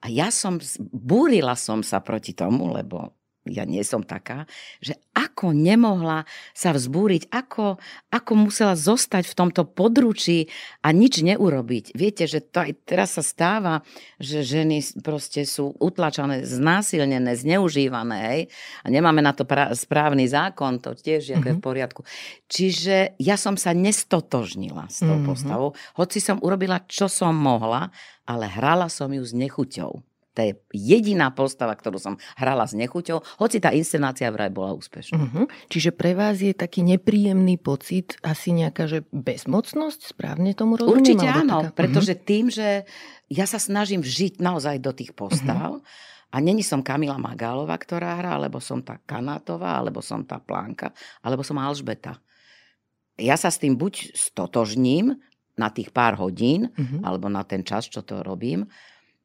A 0.00 0.06
ja 0.08 0.32
som, 0.32 0.56
búrila 0.94 1.58
som 1.58 1.82
sa 1.82 2.00
proti 2.00 2.32
tomu, 2.32 2.72
lebo 2.72 3.12
ja 3.46 3.64
nie 3.64 3.82
som 3.86 4.02
taká, 4.02 4.44
že 4.82 4.98
ako 5.16 5.56
nemohla 5.56 6.28
sa 6.52 6.76
vzbúriť, 6.76 7.32
ako, 7.32 7.80
ako 8.12 8.32
musela 8.36 8.76
zostať 8.76 9.24
v 9.26 9.34
tomto 9.34 9.62
područí 9.64 10.50
a 10.84 10.92
nič 10.92 11.24
neurobiť. 11.24 11.96
Viete, 11.96 12.28
že 12.28 12.44
to 12.44 12.66
aj 12.66 12.72
teraz 12.84 13.16
sa 13.16 13.24
stáva, 13.24 13.86
že 14.20 14.44
ženy 14.44 14.84
proste 15.00 15.46
sú 15.48 15.72
utlačané, 15.78 16.44
znásilnené, 16.44 17.32
zneužívané, 17.38 18.18
hej? 18.32 18.40
A 18.84 18.92
nemáme 18.92 19.24
na 19.24 19.32
to 19.32 19.48
pra- 19.48 19.72
správny 19.72 20.28
zákon, 20.28 20.82
to 20.82 20.92
tiež 20.92 21.32
mm-hmm. 21.32 21.46
je 21.46 21.52
v 21.52 21.58
mhm. 21.58 21.64
poriadku. 21.64 22.00
Čiže 22.50 23.16
ja 23.16 23.40
som 23.40 23.56
sa 23.56 23.72
nestotožnila 23.72 24.90
s 24.92 25.00
tou 25.00 25.16
mm-hmm. 25.16 25.28
postavou, 25.28 25.72
hoci 25.96 26.18
som 26.20 26.36
urobila, 26.42 26.84
čo 26.84 27.08
som 27.08 27.32
mohla, 27.32 27.88
ale 28.26 28.50
hrala 28.50 28.90
som 28.90 29.08
ju 29.08 29.22
s 29.22 29.32
nechuťou. 29.32 30.15
To 30.36 30.44
je 30.44 30.52
jediná 30.76 31.32
postava, 31.32 31.72
ktorú 31.72 31.96
som 31.96 32.20
hrala 32.36 32.68
s 32.68 32.76
nechuťou, 32.76 33.24
hoci 33.40 33.56
tá 33.56 33.72
inscenácia 33.72 34.28
vraj 34.28 34.52
bola 34.52 34.76
úspešná. 34.76 35.16
Uh-huh. 35.16 35.48
Čiže 35.72 35.96
pre 35.96 36.12
vás 36.12 36.44
je 36.44 36.52
taký 36.52 36.84
nepríjemný 36.84 37.56
pocit, 37.56 38.20
asi 38.20 38.52
nejaká 38.52 38.84
že 38.84 39.08
bezmocnosť, 39.16 40.12
správne 40.12 40.52
tomu 40.52 40.76
rozumiem? 40.76 41.00
Určite 41.00 41.26
áno, 41.32 41.72
taká... 41.72 41.72
pretože 41.72 42.12
uh-huh. 42.12 42.28
tým, 42.28 42.44
že 42.52 42.84
ja 43.32 43.48
sa 43.48 43.56
snažím 43.56 44.04
žiť 44.04 44.38
naozaj 44.44 44.76
do 44.84 44.92
tých 44.92 45.16
postav, 45.16 45.80
uh-huh. 45.80 46.14
A 46.34 46.42
není 46.42 46.60
som 46.60 46.82
Kamila 46.82 47.16
Magálova, 47.16 47.78
ktorá 47.78 48.18
hrá, 48.18 48.36
alebo 48.36 48.58
som 48.58 48.82
tá 48.82 48.98
Kanátová, 49.06 49.78
alebo 49.78 50.02
som 50.02 50.26
tá 50.26 50.42
Plánka, 50.42 50.90
alebo 51.22 51.46
som 51.46 51.56
Alžbeta. 51.56 52.18
Ja 53.16 53.38
sa 53.40 53.48
s 53.48 53.62
tým 53.62 53.78
buď 53.78 54.12
stotožním 54.12 55.16
na 55.56 55.72
tých 55.72 55.94
pár 55.94 56.20
hodín, 56.20 56.68
uh-huh. 56.68 57.00
alebo 57.00 57.32
na 57.32 57.40
ten 57.46 57.64
čas, 57.64 57.88
čo 57.88 58.04
to 58.04 58.20
robím, 58.20 58.68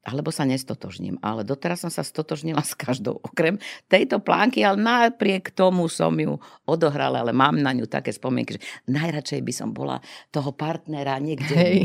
alebo 0.02 0.34
sa 0.34 0.42
nestotožním. 0.42 1.22
Ale 1.22 1.46
doteraz 1.46 1.86
som 1.86 1.90
sa 1.90 2.02
stotožnila 2.02 2.58
s 2.62 2.74
každou, 2.74 3.22
okrem 3.22 3.62
tejto 3.86 4.18
plánky, 4.18 4.66
ale 4.66 4.82
napriek 4.82 5.54
tomu 5.54 5.86
som 5.86 6.10
ju 6.18 6.42
odohrala, 6.66 7.22
ale 7.22 7.30
mám 7.30 7.54
na 7.54 7.70
ňu 7.70 7.86
také 7.86 8.10
spomienky, 8.10 8.58
že 8.58 8.64
najradšej 8.90 9.40
by 9.46 9.52
som 9.54 9.70
bola 9.70 10.02
toho 10.34 10.50
partnera 10.50 11.14
niekde 11.22 11.54
Hej. 11.54 11.78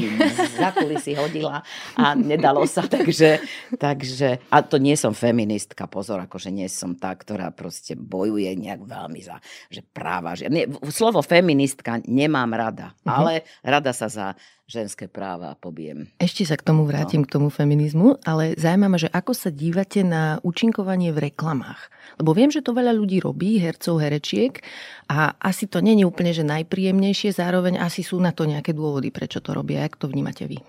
za 0.58 0.74
kulisy 0.74 1.14
hodila 1.14 1.62
a 1.94 2.18
nedalo 2.18 2.66
sa, 2.66 2.90
takže, 2.98 3.38
takže, 3.78 4.42
a 4.50 4.58
to 4.66 4.82
nie 4.82 4.98
som 4.98 5.14
feministka, 5.14 5.86
pozor, 5.86 6.26
akože 6.26 6.50
nie 6.50 6.66
som 6.70 6.98
tá, 6.98 7.14
ktorá 7.14 7.54
proste 7.54 7.94
bojuje 7.94 8.50
nejak 8.58 8.82
veľmi 8.82 9.22
za, 9.22 9.38
že 9.70 9.86
práva, 9.86 10.34
že, 10.34 10.50
nie, 10.50 10.66
slovo 10.90 11.22
feministka 11.22 12.02
nemám 12.10 12.50
rada, 12.58 12.98
uh-huh. 13.06 13.14
ale 13.14 13.34
rada 13.62 13.94
sa 13.94 14.10
za 14.10 14.34
ženské 14.68 15.08
práva 15.08 15.56
pobiem. 15.56 16.12
Ešte 16.20 16.44
sa 16.44 16.60
k 16.60 16.68
tomu 16.68 16.84
vrátim, 16.84 17.24
no. 17.24 17.26
k 17.26 17.34
tomu 17.40 17.48
feminizmu, 17.48 18.07
ale 18.24 18.56
zaujímavé, 18.56 19.08
že 19.08 19.10
ako 19.12 19.34
sa 19.36 19.50
dívate 19.52 20.06
na 20.08 20.40
účinkovanie 20.46 21.12
v 21.12 21.28
reklamách. 21.32 21.92
Lebo 22.16 22.32
viem, 22.32 22.48
že 22.48 22.64
to 22.64 22.72
veľa 22.72 22.96
ľudí 22.96 23.20
robí, 23.20 23.60
hercov, 23.60 24.00
herečiek 24.00 24.64
a 25.12 25.36
asi 25.44 25.68
to 25.68 25.84
je 25.84 26.08
úplne 26.08 26.32
že 26.32 26.48
najpríjemnejšie, 26.48 27.36
zároveň 27.36 27.82
asi 27.82 28.06
sú 28.06 28.22
na 28.24 28.32
to 28.32 28.48
nejaké 28.48 28.72
dôvody, 28.72 29.12
prečo 29.12 29.44
to 29.44 29.52
robia. 29.52 29.84
Jak 29.84 30.00
to 30.00 30.08
vnímate 30.08 30.48
vy? 30.48 30.64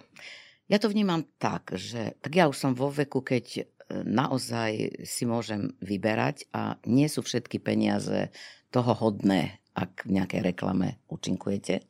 Ja 0.69 0.77
to 0.77 0.93
vnímam 0.93 1.25
tak, 1.41 1.73
že 1.79 2.19
tak 2.21 2.37
ja 2.37 2.45
už 2.51 2.57
som 2.59 2.73
vo 2.77 2.93
veku, 2.93 3.25
keď 3.25 3.45
e, 3.57 3.63
naozaj 4.05 5.01
si 5.09 5.25
môžem 5.25 5.73
vyberať 5.81 6.45
a 6.53 6.77
nie 6.85 7.09
sú 7.09 7.25
všetky 7.25 7.57
peniaze 7.63 8.29
toho 8.69 8.93
hodné, 8.93 9.65
ak 9.73 10.05
v 10.05 10.21
nejakej 10.21 10.53
reklame 10.53 11.01
účinkujete. 11.09 11.89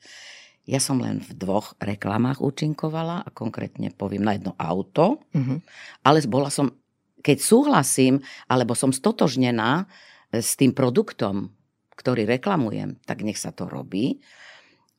Ja 0.68 0.84
som 0.84 1.00
len 1.00 1.24
v 1.24 1.32
dvoch 1.32 1.72
reklamách 1.80 2.44
účinkovala 2.44 3.24
a 3.24 3.28
konkrétne 3.32 3.88
poviem 3.88 4.20
na 4.20 4.36
jedno 4.36 4.52
auto, 4.60 5.24
uh-huh. 5.32 5.64
ale 6.04 6.20
bola 6.28 6.52
som, 6.52 6.68
keď 7.24 7.38
súhlasím, 7.40 8.20
alebo 8.44 8.76
som 8.76 8.92
stotožnená 8.92 9.88
e, 10.28 10.44
s 10.44 10.60
tým 10.60 10.76
produktom, 10.76 11.48
ktorý 11.96 12.28
reklamujem, 12.28 13.00
tak 13.08 13.24
nech 13.24 13.40
sa 13.40 13.48
to 13.48 13.64
robí 13.64 14.20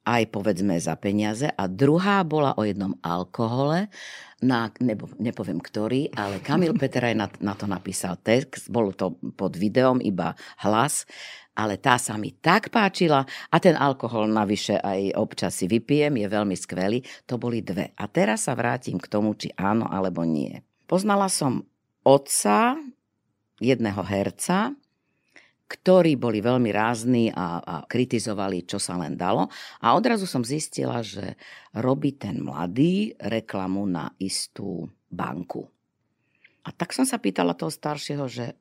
aj 0.09 0.25
povedzme 0.33 0.73
za 0.81 0.97
peniaze. 0.97 1.45
A 1.53 1.69
druhá 1.69 2.25
bola 2.25 2.57
o 2.57 2.65
jednom 2.65 2.97
alkohole, 3.05 3.93
na, 4.39 4.71
nebo, 4.79 5.11
nepoviem 5.19 5.61
ktorý, 5.61 6.09
ale 6.15 6.41
Kamil 6.41 6.73
Peter 6.81 7.03
aj 7.05 7.15
na, 7.15 7.27
na 7.43 7.53
to 7.53 7.69
napísal 7.69 8.17
text, 8.17 8.73
bolo 8.73 8.95
to 8.95 9.13
pod 9.37 9.53
videom 9.53 10.01
iba 10.01 10.33
hlas 10.63 11.05
ale 11.59 11.75
tá 11.75 11.99
sa 11.99 12.15
mi 12.15 12.31
tak 12.31 12.71
páčila 12.71 13.27
a 13.51 13.55
ten 13.59 13.75
alkohol 13.75 14.31
navyše 14.31 14.79
aj 14.79 15.19
občas 15.19 15.59
si 15.59 15.67
vypijem, 15.67 16.15
je 16.15 16.27
veľmi 16.31 16.55
skvelý. 16.55 17.03
To 17.27 17.35
boli 17.35 17.59
dve. 17.59 17.91
A 17.99 18.07
teraz 18.07 18.47
sa 18.47 18.55
vrátim 18.55 18.95
k 18.95 19.11
tomu, 19.11 19.35
či 19.35 19.51
áno 19.59 19.91
alebo 19.91 20.23
nie. 20.23 20.63
Poznala 20.87 21.27
som 21.27 21.67
otca 22.07 22.79
jedného 23.59 23.99
herca, 24.07 24.71
ktorí 25.69 26.17
boli 26.17 26.41
veľmi 26.41 26.71
rázni 26.73 27.29
a, 27.29 27.61
a 27.61 27.75
kritizovali, 27.85 28.65
čo 28.65 28.81
sa 28.81 28.97
len 28.97 29.19
dalo. 29.19 29.51
A 29.83 29.93
odrazu 29.93 30.25
som 30.25 30.41
zistila, 30.41 31.03
že 31.05 31.37
robí 31.75 32.15
ten 32.15 32.41
mladý 32.41 33.13
reklamu 33.19 33.85
na 33.85 34.09
istú 34.17 34.89
banku. 35.11 35.67
A 36.65 36.73
tak 36.73 36.95
som 36.95 37.05
sa 37.05 37.21
pýtala 37.21 37.53
toho 37.53 37.69
staršieho, 37.69 38.25
že 38.25 38.57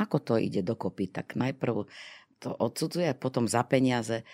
ako 0.00 0.16
to 0.24 0.34
ide 0.40 0.64
dokopy. 0.64 1.12
Tak 1.12 1.36
najprv 1.36 1.84
to 2.40 2.56
odsudzuje 2.56 3.12
potom 3.20 3.44
za 3.44 3.62
peniaze. 3.68 4.24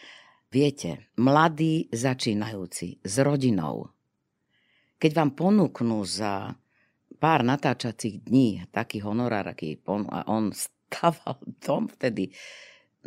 Viete, 0.47 1.11
mladí 1.19 1.91
začínajúci 1.91 3.03
s 3.03 3.15
rodinou, 3.19 3.91
keď 4.97 5.11
vám 5.13 5.31
ponúknú 5.35 6.07
za 6.07 6.55
pár 7.19 7.43
natáčacích 7.43 8.23
dní 8.23 8.65
taký 8.71 9.03
honorár, 9.03 9.51
aký 9.51 9.77
pon- 9.77 10.09
a 10.09 10.23
on 10.31 10.55
stával 10.55 11.43
dom 11.59 11.91
vtedy, 11.91 12.31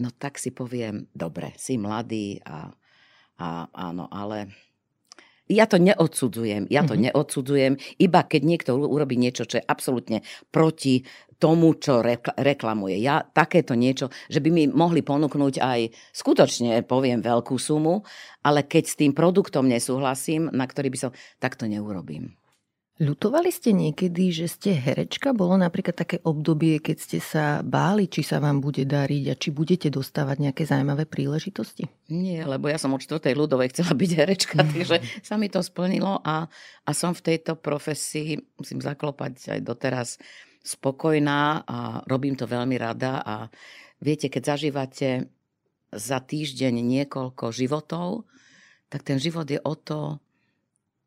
no 0.03 0.12
tak 0.12 0.35
si 0.35 0.51
poviem, 0.51 1.07
dobre, 1.15 1.55
si 1.55 1.79
mladý 1.79 2.43
a, 2.43 2.67
a 3.39 3.47
áno, 3.71 4.12
ale 4.12 4.51
ja 5.49 5.65
to 5.65 5.81
neodsudzujem, 5.81 6.69
ja 6.69 6.85
to 6.85 6.93
mm-hmm. 6.93 7.09
neodsudzujem, 7.09 7.73
iba 7.97 8.21
keď 8.21 8.41
niekto 8.45 8.77
urobí 8.77 9.17
niečo, 9.17 9.49
čo 9.49 9.57
je 9.57 9.65
absolútne 9.65 10.21
proti 10.53 11.01
tomu, 11.39 11.73
čo 11.80 12.04
reklamuje. 12.36 12.99
Ja 12.99 13.23
takéto 13.23 13.73
niečo, 13.73 14.12
že 14.28 14.43
by 14.43 14.49
mi 14.52 14.63
mohli 14.67 14.99
ponúknuť 14.99 15.56
aj 15.63 15.80
skutočne, 16.12 16.84
poviem, 16.84 17.23
veľkú 17.23 17.56
sumu, 17.56 18.04
ale 18.43 18.67
keď 18.67 18.84
s 18.86 18.99
tým 18.99 19.15
produktom 19.15 19.65
nesúhlasím, 19.65 20.52
na 20.52 20.67
ktorý 20.67 20.91
by 20.91 20.99
som, 20.99 21.12
tak 21.39 21.56
to 21.56 21.65
neurobím. 21.65 22.36
Ľutovali 22.99 23.47
ste 23.47 23.71
niekedy, 23.71 24.28
že 24.36 24.52
ste 24.52 24.75
herečka? 24.75 25.32
Bolo 25.32 25.56
napríklad 25.56 25.95
také 25.95 26.19
obdobie, 26.19 26.84
keď 26.84 26.97
ste 26.99 27.19
sa 27.23 27.63
báli, 27.63 28.12
či 28.12 28.28
sa 28.28 28.43
vám 28.43 28.60
bude 28.60 28.84
dariť 28.84 29.23
a 29.32 29.39
či 29.39 29.56
budete 29.56 29.88
dostávať 29.88 30.43
nejaké 30.43 30.67
zaujímavé 30.67 31.08
príležitosti? 31.08 31.88
Nie, 32.12 32.43
lebo 32.43 32.67
ja 32.67 32.75
som 32.75 32.91
od 32.91 32.99
4. 32.99 33.23
ľudovej 33.39 33.71
chcela 33.71 33.95
byť 33.95 34.12
herečka, 34.19 34.56
takže 34.75 34.99
sa 35.23 35.39
mi 35.39 35.47
to 35.47 35.63
splnilo 35.63 36.19
a, 36.28 36.52
a 36.84 36.91
som 36.91 37.15
v 37.15 37.23
tejto 37.23 37.56
profesii, 37.56 38.36
musím 38.60 38.84
zaklopať 38.84 39.56
aj 39.56 39.60
doteraz, 39.63 40.19
spokojná 40.59 41.63
a 41.65 41.77
robím 42.05 42.35
to 42.35 42.45
veľmi 42.45 42.75
rada 42.75 43.23
a 43.23 43.35
viete, 44.03 44.27
keď 44.27 44.55
zažívate 44.55 45.31
za 45.89 46.21
týždeň 46.21 46.73
niekoľko 46.83 47.49
životov, 47.49 48.29
tak 48.89 49.01
ten 49.05 49.17
život 49.17 49.49
je 49.49 49.57
o 49.61 49.73
to 49.77 50.21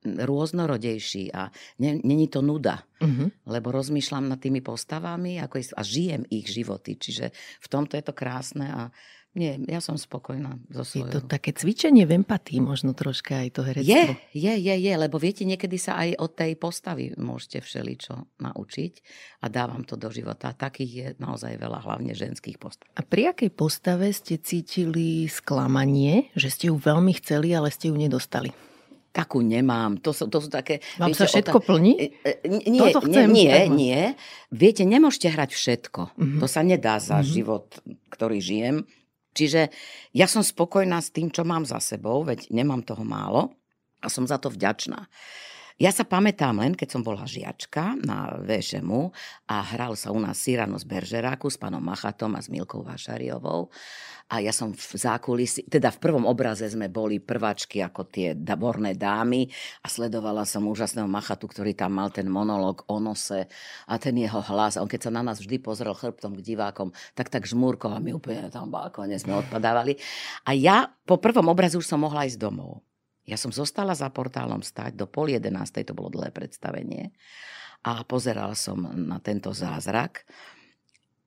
rôznorodejší 0.02 1.30
a 1.30 1.46
není 1.78 2.26
to 2.26 2.42
nuda, 2.42 2.82
uh-huh. 2.98 3.30
lebo 3.46 3.70
rozmýšľam 3.70 4.34
nad 4.34 4.42
tými 4.42 4.58
postavami 4.58 5.38
ako 5.38 5.62
a 5.78 5.82
žijem 5.86 6.26
ich 6.26 6.50
životy. 6.50 6.98
Čiže 6.98 7.30
v 7.62 7.66
tomto 7.70 7.94
je 7.94 8.02
to 8.02 8.14
krásne 8.14 8.66
a 8.66 8.82
nie, 9.33 9.64
ja 9.64 9.81
som 9.81 9.97
spokojná 9.97 10.61
so 10.68 10.85
svojou. 10.85 11.09
Je 11.09 11.12
to 11.16 11.21
také 11.25 11.57
cvičenie 11.57 12.05
v 12.05 12.21
empatii 12.21 12.61
možno 12.61 12.92
troška 12.92 13.40
aj 13.40 13.49
to 13.57 13.64
herectvo. 13.64 13.88
Je, 13.88 14.05
je, 14.37 14.55
je, 14.61 14.75
je, 14.77 14.92
lebo 14.92 15.16
viete, 15.16 15.49
niekedy 15.49 15.81
sa 15.81 15.97
aj 16.05 16.21
od 16.21 16.37
tej 16.37 16.53
postavy 16.61 17.16
môžete 17.16 17.64
všeličo 17.64 18.29
naučiť 18.45 18.92
a 19.40 19.49
dávam 19.49 19.88
to 19.88 19.97
do 19.97 20.12
života. 20.12 20.53
Takých 20.53 20.92
je 20.92 21.07
naozaj 21.16 21.57
veľa, 21.57 21.81
hlavne 21.81 22.12
ženských 22.12 22.61
postav. 22.61 22.85
A 22.92 23.01
pri 23.01 23.33
akej 23.33 23.49
postave 23.57 24.12
ste 24.12 24.37
cítili 24.37 25.25
sklamanie, 25.33 26.29
že 26.37 26.53
ste 26.53 26.68
ju 26.68 26.77
veľmi 26.77 27.16
chceli, 27.16 27.57
ale 27.57 27.73
ste 27.73 27.88
ju 27.88 27.97
nedostali? 27.97 28.53
takú 29.12 29.45
nemám. 29.45 30.01
To 30.01 30.16
sú, 30.16 30.27
to 30.33 30.40
sú 30.40 30.49
také... 30.49 30.81
Vám 30.97 31.12
viete, 31.12 31.21
sa 31.21 31.29
všetko 31.29 31.59
otá... 31.61 31.68
plní? 31.68 31.92
E, 32.01 32.07
e, 32.25 32.33
nie, 32.49 32.81
Toto 32.81 33.05
chcem. 33.05 33.29
nie, 33.29 33.45
nie, 33.45 33.68
nie. 33.68 34.01
Viete, 34.49 34.88
nemôžete 34.88 35.29
hrať 35.29 35.53
všetko. 35.53 36.01
Uh-huh. 36.16 36.40
To 36.40 36.49
sa 36.49 36.64
nedá 36.64 36.97
za 36.97 37.21
uh-huh. 37.21 37.29
život, 37.29 37.68
ktorý 38.09 38.40
žijem. 38.40 38.88
Čiže 39.33 39.73
ja 40.12 40.29
som 40.29 40.45
spokojná 40.45 41.01
s 41.01 41.12
tým, 41.12 41.33
čo 41.33 41.45
mám 41.45 41.64
za 41.64 41.81
sebou, 41.81 42.25
veď 42.25 42.53
nemám 42.53 42.85
toho 42.85 43.05
málo 43.05 43.57
a 44.05 44.07
som 44.12 44.29
za 44.29 44.37
to 44.37 44.53
vďačná. 44.53 45.09
Ja 45.80 45.88
sa 45.88 46.04
pamätám 46.04 46.61
len, 46.61 46.76
keď 46.76 46.88
som 46.98 47.02
bola 47.04 47.24
žiačka 47.24 47.96
na 48.04 48.37
VŠMu 48.44 49.08
a 49.48 49.56
hral 49.72 49.96
sa 49.96 50.12
u 50.12 50.20
nás 50.20 50.37
Cyrano 50.37 50.76
z 50.76 50.85
Beržeráku 50.85 51.48
s 51.48 51.56
pánom 51.56 51.80
Machatom 51.80 52.37
a 52.37 52.44
s 52.44 52.52
Milkou 52.52 52.85
Vašariovou. 52.85 53.72
A 54.32 54.40
ja 54.40 54.52
som 54.52 54.72
v 54.72 54.94
zákulisi, 54.96 55.68
teda 55.68 55.92
v 55.92 56.00
prvom 56.00 56.24
obraze 56.24 56.64
sme 56.68 56.88
boli 56.88 57.20
prváčky 57.20 57.85
ako 57.85 58.08
tie 58.08 58.32
daborné 58.32 58.96
dámy 58.96 59.48
a 59.85 59.87
sledovala 59.88 60.48
som 60.48 60.64
úžasného 60.68 61.08
Machatu, 61.08 61.48
ktorý 61.48 61.76
tam 61.76 61.96
mal 62.00 62.08
ten 62.08 62.28
monológ 62.28 62.85
o 62.88 62.96
nose 62.96 63.48
a 63.85 63.94
ten 64.00 64.16
jeho 64.16 64.40
hlas. 64.40 64.80
On 64.80 64.88
keď 64.88 65.08
sa 65.08 65.12
na 65.12 65.20
nás 65.24 65.40
vždy 65.40 65.61
pozrel 65.61 65.92
chrbtom 65.92 66.37
k 66.37 66.44
divákom, 66.52 66.92
tak 67.12 67.28
tak 67.28 67.44
žmúrkol 67.44 67.92
a 67.92 68.00
my 68.00 68.16
úplne 68.16 68.48
tam 68.48 68.72
balkóne 68.72 69.16
sme 69.20 69.37
odpadávali. 69.37 69.96
A 70.48 70.56
ja 70.56 70.88
po 71.04 71.20
prvom 71.20 71.52
obraze 71.52 71.76
už 71.76 71.85
som 71.85 72.00
mohla 72.00 72.24
ísť 72.24 72.40
domov. 72.40 72.91
Ja 73.22 73.38
som 73.38 73.54
zostala 73.54 73.94
za 73.94 74.11
portálom 74.11 74.62
stať 74.62 74.98
do 74.98 75.06
pol 75.06 75.30
jedenástej, 75.30 75.87
to 75.87 75.94
bolo 75.94 76.11
dlhé 76.11 76.35
predstavenie. 76.35 77.14
A 77.87 78.02
pozerala 78.06 78.54
som 78.54 78.78
na 78.94 79.18
tento 79.22 79.50
zázrak. 79.54 80.26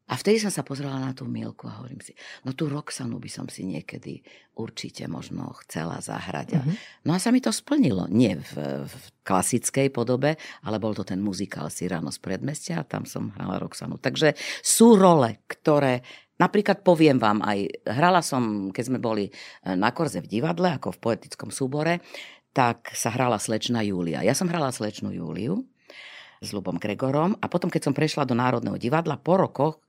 A 0.06 0.14
vtedy 0.22 0.38
som 0.38 0.54
sa 0.54 0.62
pozerala 0.62 1.02
na 1.02 1.18
tú 1.18 1.26
Milku 1.26 1.66
a 1.66 1.82
hovorím 1.82 1.98
si, 1.98 2.14
no 2.46 2.54
tú 2.54 2.70
Roxanu 2.70 3.18
by 3.18 3.26
som 3.26 3.50
si 3.50 3.66
niekedy 3.66 4.22
určite 4.54 5.10
možno 5.10 5.50
chcela 5.66 5.98
zahrať. 5.98 6.62
Mm-hmm. 6.62 6.76
No 7.10 7.18
a 7.18 7.20
sa 7.20 7.34
mi 7.34 7.42
to 7.42 7.50
splnilo. 7.50 8.06
Nie 8.14 8.38
v, 8.38 8.86
v 8.86 8.94
klasickej 9.26 9.90
podobe, 9.90 10.38
ale 10.62 10.78
bol 10.78 10.94
to 10.94 11.02
ten 11.02 11.18
muzikál 11.18 11.74
Cyrano 11.74 12.14
z 12.14 12.22
predmestia 12.22 12.86
a 12.86 12.88
tam 12.88 13.10
som 13.10 13.34
hrala 13.34 13.58
Roxanu. 13.58 13.98
Takže 13.98 14.38
sú 14.62 14.94
role, 14.94 15.42
ktoré 15.50 16.06
Napríklad 16.36 16.84
poviem 16.84 17.16
vám 17.16 17.40
aj, 17.48 17.88
hrala 17.88 18.20
som, 18.20 18.68
keď 18.68 18.84
sme 18.84 19.00
boli 19.00 19.32
e, 19.32 19.32
na 19.72 19.96
Korze 19.96 20.20
v 20.20 20.28
divadle, 20.28 20.76
ako 20.76 20.92
v 20.92 21.00
poetickom 21.00 21.48
súbore, 21.48 22.04
tak 22.52 22.92
sa 22.92 23.08
hrala 23.16 23.40
slečna 23.40 23.80
Júlia. 23.88 24.20
Ja 24.20 24.36
som 24.36 24.52
hrala 24.52 24.72
slečnú 24.76 25.16
Júliu 25.16 25.64
s 26.46 26.54
Lubom 26.54 26.78
Gregorom 26.78 27.34
a 27.42 27.46
potom, 27.50 27.68
keď 27.68 27.90
som 27.90 27.98
prešla 27.98 28.30
do 28.30 28.38
Národného 28.38 28.78
divadla, 28.78 29.18
po 29.18 29.42
rokoch 29.42 29.82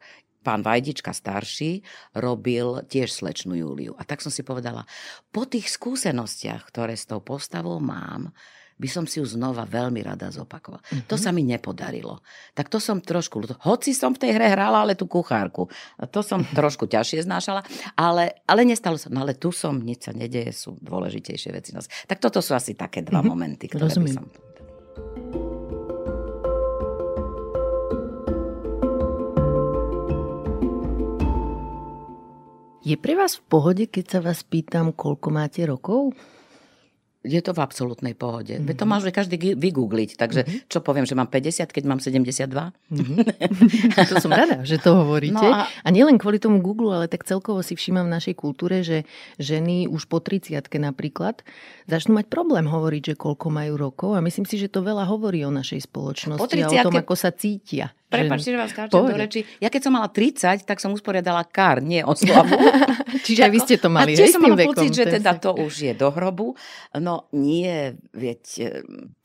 pán 0.47 0.63
Vajdička 0.63 1.11
starší 1.11 1.83
robil 2.15 2.87
tiež 2.87 3.11
slečnú 3.11 3.59
Júliu. 3.59 3.99
A 3.99 4.07
tak 4.07 4.23
som 4.23 4.31
si 4.31 4.47
povedala, 4.47 4.87
po 5.35 5.43
tých 5.43 5.67
skúsenostiach, 5.75 6.63
ktoré 6.71 6.95
s 6.95 7.11
tou 7.11 7.19
postavou 7.19 7.83
mám, 7.83 8.31
by 8.77 8.89
som 8.93 9.05
si 9.09 9.19
ju 9.19 9.27
znova 9.27 9.65
veľmi 9.65 10.05
rada 10.05 10.29
zopakovala. 10.29 10.85
Mm-hmm. 10.85 11.09
To 11.09 11.17
sa 11.17 11.33
mi 11.33 11.41
nepodarilo. 11.43 12.21
Tak 12.53 12.69
to 12.69 12.77
som 12.77 13.01
trošku, 13.01 13.41
hoci 13.65 13.97
som 13.97 14.13
v 14.13 14.21
tej 14.21 14.31
hre 14.37 14.53
hrala, 14.53 14.85
ale 14.85 14.93
tú 14.93 15.09
kuchárku. 15.09 15.73
To 16.13 16.21
som 16.21 16.45
trošku 16.59 16.85
ťažšie 16.85 17.25
znášala, 17.25 17.65
ale, 17.97 18.45
ale 18.45 18.69
nestalo 18.69 19.01
sa. 19.01 19.09
No 19.09 19.25
ale 19.25 19.33
tu 19.33 19.49
som, 19.49 19.81
nič 19.81 20.07
sa 20.07 20.13
nedeje, 20.13 20.53
sú 20.53 20.77
dôležitejšie 20.85 21.51
veci. 21.57 21.73
Tak 22.05 22.21
toto 22.21 22.45
sú 22.45 22.53
asi 22.53 22.77
také 22.77 23.01
dva 23.01 23.25
mm-hmm. 23.25 23.33
momenty, 23.33 23.65
ktoré 23.73 23.89
Rozumiem. 23.89 24.13
by 24.13 24.19
som... 24.21 25.46
Je 32.87 32.95
pre 32.95 33.19
vás 33.19 33.35
v 33.35 33.43
pohode, 33.51 33.85
keď 33.91 34.05
sa 34.07 34.19
vás 34.23 34.47
pýtam, 34.47 34.95
koľko 34.95 35.35
máte 35.35 35.59
rokov? 35.67 36.15
je 37.27 37.43
to 37.43 37.51
v 37.51 37.61
absolútnej 37.61 38.15
pohode. 38.15 38.55
Mm-hmm. 38.55 38.79
to 38.79 38.85
môže 38.87 39.11
každý 39.11 39.59
vygoogliť. 39.59 40.15
Takže 40.15 40.41
mm-hmm. 40.47 40.71
čo 40.71 40.79
poviem, 40.79 41.03
že 41.05 41.19
mám 41.19 41.27
50, 41.27 41.75
keď 41.75 41.83
mám 41.83 41.99
72? 41.99 42.47
Mm-hmm. 42.47 43.17
to 44.15 44.15
som 44.23 44.31
rada, 44.31 44.63
že 44.63 44.79
to 44.79 44.95
hovoríte. 44.95 45.35
No 45.35 45.43
a... 45.43 45.67
a 45.67 45.89
nielen 45.91 46.23
kvôli 46.23 46.39
tomu 46.39 46.63
Google, 46.63 46.95
ale 46.95 47.11
tak 47.11 47.27
celkovo 47.27 47.67
si 47.67 47.75
všímam 47.75 48.07
v 48.07 48.15
našej 48.15 48.35
kultúre, 48.39 48.87
že 48.87 49.03
ženy 49.43 49.91
už 49.91 50.07
po 50.07 50.23
30 50.23 50.63
napríklad 50.79 51.43
začnú 51.91 52.23
mať 52.23 52.31
problém 52.31 52.71
hovoriť, 52.71 53.03
že 53.13 53.15
koľko 53.19 53.51
majú 53.51 53.75
rokov. 53.75 54.15
A 54.15 54.23
myslím 54.23 54.47
si, 54.47 54.57
že 54.63 54.71
to 54.71 54.87
veľa 54.87 55.11
hovorí 55.11 55.43
o 55.43 55.51
našej 55.51 55.91
spoločnosti 55.91 56.39
po 56.39 56.47
30 56.47 56.63
a 56.63 56.87
o 56.87 56.95
tom, 56.95 56.95
ako 56.95 57.15
sa 57.19 57.35
cítia. 57.35 57.91
Prepačte, 58.07 58.55
že 58.55 58.59
vás 58.59 58.71
skáčem 58.71 59.03
do 59.03 59.19
reči. 59.19 59.43
Ja 59.59 59.67
keď 59.67 59.91
som 59.91 59.93
mala 59.99 60.07
30, 60.07 60.63
tak 60.63 60.79
som 60.79 60.95
usporiadala 60.95 61.43
kár, 61.43 61.83
nie 61.83 62.07
oslavu. 62.07 62.55
Čiže 63.27 63.41
aj 63.43 63.51
vy 63.51 63.61
ste 63.67 63.77
to 63.83 63.91
mali. 63.91 64.15
A 64.15 64.23
tiež 64.23 64.39
som 64.39 64.47
mala 64.47 64.55
pocit, 64.63 64.95
že 64.95 65.05
teda 65.11 65.35
to 65.43 65.59
už 65.59 65.91
je 65.91 65.93
do 65.99 66.15
hrobu. 66.15 66.55
No 66.95 67.27
nie, 67.35 67.99
veď 68.15 68.43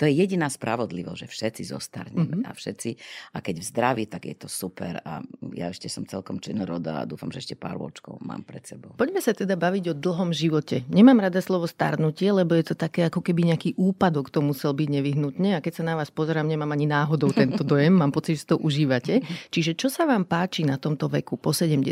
to 0.02 0.10
je 0.10 0.14
jediná 0.18 0.50
spravodlivosť, 0.50 1.20
že 1.22 1.28
všetci 1.30 1.62
zostarneme 1.70 2.42
mm-hmm. 2.42 2.50
a 2.50 2.58
všetci, 2.58 2.90
a 3.34 3.46
keď 3.46 3.56
v 3.62 3.66
zdraví, 3.70 4.04
tak 4.10 4.26
je 4.26 4.36
to 4.42 4.48
super. 4.50 4.98
A 5.06 5.22
ja 5.54 5.70
ešte 5.70 5.86
som 5.86 6.02
celkom 6.10 6.42
činoroda 6.42 7.06
a 7.06 7.08
dúfam, 7.08 7.30
že 7.30 7.46
ešte 7.46 7.54
pár 7.54 7.78
vočkov 7.78 8.18
mám 8.26 8.42
pred 8.42 8.66
sebou. 8.66 8.98
Poďme 8.98 9.22
sa 9.22 9.38
teda 9.38 9.54
baviť 9.54 9.94
o 9.94 9.96
dlhom 9.96 10.34
živote. 10.34 10.90
Nemám 10.90 11.22
rada 11.22 11.38
slovo 11.38 11.70
starnutie, 11.70 12.34
lebo 12.34 12.58
je 12.58 12.74
to 12.74 12.76
také 12.76 13.06
ako 13.06 13.22
keby 13.22 13.54
nejaký 13.54 13.78
úpadok 13.78 14.34
to 14.34 14.42
musel 14.42 14.74
byť 14.74 14.90
nevyhnutne. 14.90 15.54
A 15.54 15.62
keď 15.62 15.82
sa 15.82 15.84
na 15.86 15.94
vás 15.94 16.10
pozerám, 16.10 16.50
nemám 16.50 16.74
ani 16.74 16.90
náhodou 16.90 17.30
tento 17.30 17.62
dojem. 17.62 17.94
Mám 17.94 18.10
pocit, 18.10 18.42
že 18.42 18.50
to 18.50 18.58
užívate. 18.72 19.20
Čiže 19.52 19.76
čo 19.76 19.92
sa 19.92 20.08
vám 20.08 20.24
páči 20.24 20.64
na 20.64 20.80
tomto 20.80 21.12
veku 21.12 21.36
po 21.36 21.52
70 21.52 21.84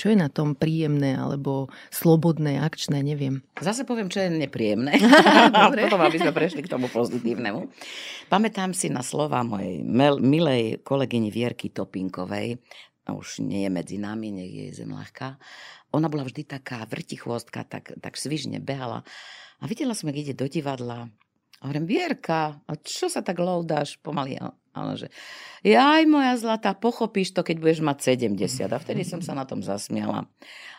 Čo 0.00 0.06
je 0.08 0.16
na 0.16 0.32
tom 0.32 0.56
príjemné 0.56 1.20
alebo 1.20 1.68
slobodné, 1.92 2.64
akčné, 2.64 3.04
neviem. 3.04 3.44
Zase 3.60 3.84
poviem, 3.84 4.08
čo 4.08 4.24
je 4.24 4.32
nepríjemné. 4.32 4.96
Potom, 5.84 6.00
aby 6.00 6.16
sme 6.16 6.32
prešli 6.32 6.64
k 6.64 6.72
tomu 6.72 6.88
pozitívnemu. 6.88 7.68
Pamätám 8.32 8.72
si 8.72 8.88
na 8.88 9.04
slova 9.04 9.44
mojej 9.44 9.84
milej 10.24 10.80
kolegyni 10.80 11.28
Vierky 11.28 11.68
Topinkovej, 11.68 12.56
už 13.04 13.44
nie 13.44 13.68
je 13.68 13.70
medzi 13.70 13.96
nami, 14.00 14.32
nech 14.32 14.48
je 14.48 14.66
zem 14.80 14.88
ľahká. 14.88 15.36
Ona 15.92 16.08
bola 16.08 16.24
vždy 16.24 16.48
taká 16.48 16.88
vrtichvostka, 16.88 17.68
tak, 17.68 17.92
tak 18.00 18.16
svižne 18.16 18.64
behala. 18.64 19.04
A 19.60 19.68
videla 19.68 19.92
som, 19.92 20.08
jak 20.08 20.24
ide 20.24 20.32
do 20.32 20.48
divadla. 20.48 21.12
A 21.60 21.62
hovorím, 21.68 21.84
Vierka, 21.84 22.64
a 22.64 22.72
čo 22.80 23.12
sa 23.12 23.20
tak 23.20 23.36
loudáš 23.40 24.00
pomaly? 24.00 24.40
Ale 24.74 24.98
že, 24.98 25.08
jaj 25.62 26.02
moja 26.10 26.34
zlatá, 26.34 26.74
pochopíš 26.74 27.30
to, 27.30 27.46
keď 27.46 27.56
budeš 27.62 27.80
mať 27.80 28.18
70. 28.18 28.66
A 28.74 28.78
vtedy 28.82 29.06
som 29.06 29.22
sa 29.22 29.38
na 29.38 29.46
tom 29.46 29.62
zasmiala. 29.62 30.26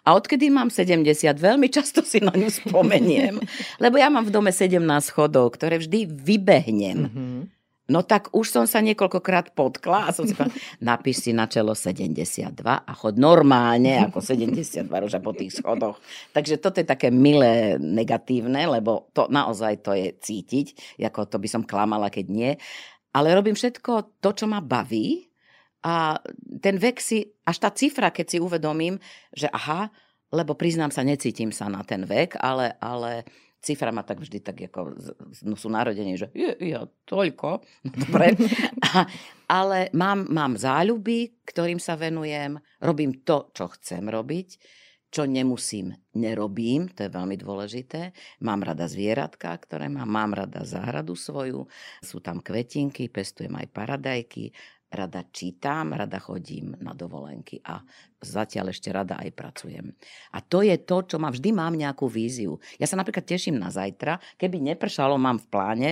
A 0.06 0.14
odkedy 0.14 0.52
mám 0.54 0.70
70, 0.70 1.08
veľmi 1.40 1.72
často 1.72 2.04
si 2.06 2.22
na 2.22 2.36
ňu 2.36 2.52
spomeniem. 2.52 3.40
Lebo 3.84 3.96
ja 3.98 4.12
mám 4.12 4.28
v 4.28 4.36
dome 4.36 4.52
17 4.54 4.84
chodov, 5.10 5.56
ktoré 5.56 5.82
vždy 5.82 6.06
vybehnem. 6.06 7.00
Mm-hmm. 7.10 7.40
No 7.86 8.02
tak 8.02 8.34
už 8.34 8.50
som 8.50 8.66
sa 8.66 8.82
niekoľkokrát 8.82 9.54
potkla 9.54 10.10
a 10.10 10.14
som 10.14 10.26
si 10.26 10.34
povedala, 10.34 10.58
napíš 10.90 11.22
si 11.22 11.32
na 11.38 11.46
čelo 11.46 11.78
72 11.78 12.50
a 12.66 12.92
chod 12.98 13.22
normálne 13.22 14.10
ako 14.10 14.26
72 14.26 14.90
roža 14.90 15.22
po 15.22 15.38
tých 15.38 15.62
schodoch. 15.62 16.02
Takže 16.34 16.58
toto 16.58 16.82
je 16.82 16.88
také 16.90 17.14
milé, 17.14 17.78
negatívne, 17.78 18.66
lebo 18.66 19.14
to 19.14 19.30
naozaj 19.30 19.86
to 19.86 19.94
je 19.94 20.18
cítiť, 20.18 20.98
ako 20.98 21.30
to 21.30 21.38
by 21.38 21.46
som 21.46 21.62
klamala, 21.62 22.10
keď 22.10 22.26
nie 22.26 22.52
ale 23.16 23.32
robím 23.32 23.56
všetko 23.56 24.20
to, 24.20 24.30
čo 24.36 24.46
ma 24.52 24.60
baví 24.60 25.32
a 25.88 26.20
ten 26.60 26.76
vek 26.76 27.00
si, 27.00 27.24
až 27.48 27.58
tá 27.64 27.70
cifra, 27.72 28.12
keď 28.12 28.36
si 28.36 28.38
uvedomím, 28.44 29.00
že 29.32 29.48
aha, 29.48 29.88
lebo 30.36 30.58
priznám 30.58 30.92
sa, 30.92 31.06
necítim 31.08 31.56
sa 31.56 31.72
na 31.72 31.80
ten 31.88 32.04
vek, 32.04 32.36
ale, 32.44 32.76
ale 32.84 33.24
cifra 33.64 33.96
ma 33.96 34.04
tak 34.04 34.20
vždy 34.20 34.44
tak 34.44 34.58
ako, 34.68 35.00
no 35.48 35.56
sú 35.56 35.72
narodení, 35.72 36.20
že 36.20 36.28
je, 36.36 36.52
je 36.60 36.78
toľko, 37.08 37.64
no 37.88 37.94
dobre. 38.04 38.36
A, 38.84 39.08
ale 39.48 39.90
mám, 39.96 40.28
mám 40.28 40.60
záľuby, 40.60 41.46
ktorým 41.48 41.80
sa 41.80 41.96
venujem, 41.96 42.60
robím 42.84 43.24
to, 43.24 43.50
čo 43.56 43.72
chcem 43.80 44.06
robiť 44.12 44.84
čo 45.16 45.24
nemusím, 45.24 45.96
nerobím, 46.12 46.92
to 46.92 47.08
je 47.08 47.16
veľmi 47.16 47.40
dôležité. 47.40 48.12
Mám 48.44 48.68
rada 48.68 48.84
zvieratka, 48.84 49.56
ktoré 49.56 49.88
mám, 49.88 50.12
mám 50.12 50.36
rada 50.36 50.68
záhradu 50.68 51.16
svoju, 51.16 51.72
sú 52.04 52.20
tam 52.20 52.44
kvetinky, 52.44 53.08
pestujem 53.08 53.56
aj 53.56 53.72
paradajky, 53.72 54.52
rada 54.96 55.22
čítam, 55.30 55.92
rada 55.92 56.18
chodím 56.18 56.74
na 56.80 56.96
dovolenky 56.96 57.60
a 57.68 57.84
zatiaľ 58.26 58.74
ešte 58.74 58.90
rada 58.90 59.22
aj 59.22 59.30
pracujem. 59.38 59.94
A 60.34 60.42
to 60.42 60.66
je 60.66 60.74
to, 60.82 61.06
čo 61.06 61.22
má 61.22 61.30
vždy 61.30 61.54
mám 61.54 61.78
nejakú 61.78 62.10
víziu. 62.10 62.58
Ja 62.82 62.90
sa 62.90 62.98
napríklad 62.98 63.28
teším 63.28 63.62
na 63.62 63.70
zajtra, 63.70 64.18
keby 64.42 64.64
nepršalo, 64.74 65.20
mám 65.22 65.38
v 65.38 65.48
pláne 65.52 65.90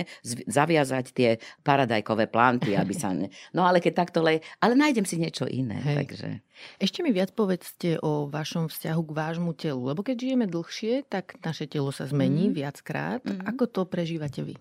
zaviazať 0.48 1.04
tie 1.14 1.30
paradajkové 1.62 2.26
planty, 2.26 2.74
aby 2.74 2.94
sa... 2.96 3.14
Ne... 3.14 3.30
No 3.54 3.62
ale 3.62 3.78
keď 3.78 4.08
takto 4.08 4.24
lej... 4.24 4.42
Ale 4.58 4.74
nájdem 4.74 5.06
si 5.06 5.20
niečo 5.20 5.46
iné, 5.46 5.78
Hej. 5.78 5.96
takže... 6.02 6.28
Ešte 6.78 7.02
mi 7.02 7.10
viac 7.10 7.34
povedzte 7.34 7.98
o 8.02 8.30
vašom 8.30 8.70
vzťahu 8.70 9.02
k 9.10 9.16
vášmu 9.16 9.52
telu, 9.58 9.90
lebo 9.90 10.06
keď 10.06 10.16
žijeme 10.22 10.46
dlhšie, 10.46 11.02
tak 11.06 11.38
naše 11.42 11.66
telo 11.66 11.90
sa 11.90 12.06
zmení 12.06 12.50
mm. 12.50 12.54
viackrát. 12.54 13.22
Mm. 13.26 13.42
Ako 13.50 13.66
to 13.66 13.82
prežívate 13.90 14.42
vy? 14.46 14.54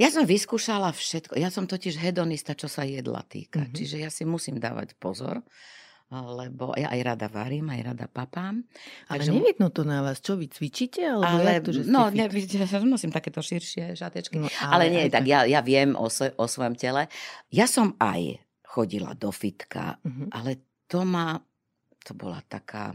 Ja 0.00 0.08
som 0.08 0.24
vyskúšala 0.24 0.96
všetko. 0.96 1.36
Ja 1.36 1.52
som 1.52 1.68
totiž 1.68 2.00
hedonista, 2.00 2.56
čo 2.56 2.72
sa 2.72 2.88
jedla 2.88 3.20
týka. 3.28 3.60
Mm-hmm. 3.60 3.76
Čiže 3.76 3.96
ja 4.00 4.08
si 4.08 4.24
musím 4.24 4.56
dávať 4.56 4.96
pozor 4.96 5.44
lebo 6.10 6.74
ja 6.74 6.90
aj 6.90 7.00
rada 7.06 7.26
varím, 7.30 7.70
aj 7.70 7.94
rada 7.94 8.06
papám. 8.10 8.66
Ale 9.06 9.22
takže... 9.22 9.30
nevidno 9.30 9.70
to 9.70 9.86
na 9.86 10.02
vás. 10.02 10.18
Čo 10.18 10.34
vy 10.34 10.50
cvičíte? 10.50 11.06
Alebo 11.06 11.46
ale, 11.46 11.62
to, 11.62 11.70
že 11.70 11.86
no, 11.86 12.10
ne, 12.10 12.26
ja 12.66 12.66
nosím 12.82 13.14
takéto 13.14 13.38
širšie 13.38 13.94
šatečky. 13.94 14.42
No, 14.42 14.50
ale, 14.66 14.74
ale 14.74 14.84
nie, 14.90 15.04
tak, 15.06 15.22
tak 15.22 15.24
ja, 15.30 15.46
ja 15.46 15.62
viem 15.62 15.94
o, 15.94 16.10
o 16.10 16.44
svojom 16.50 16.74
tele. 16.74 17.06
Ja 17.54 17.70
som 17.70 17.94
aj 18.02 18.42
chodila 18.66 19.14
do 19.14 19.30
fitka, 19.30 20.02
mm-hmm. 20.02 20.28
ale 20.34 20.82
to 20.90 21.06
ma, 21.06 21.38
to 22.02 22.18
bola 22.18 22.42
taká, 22.42 22.90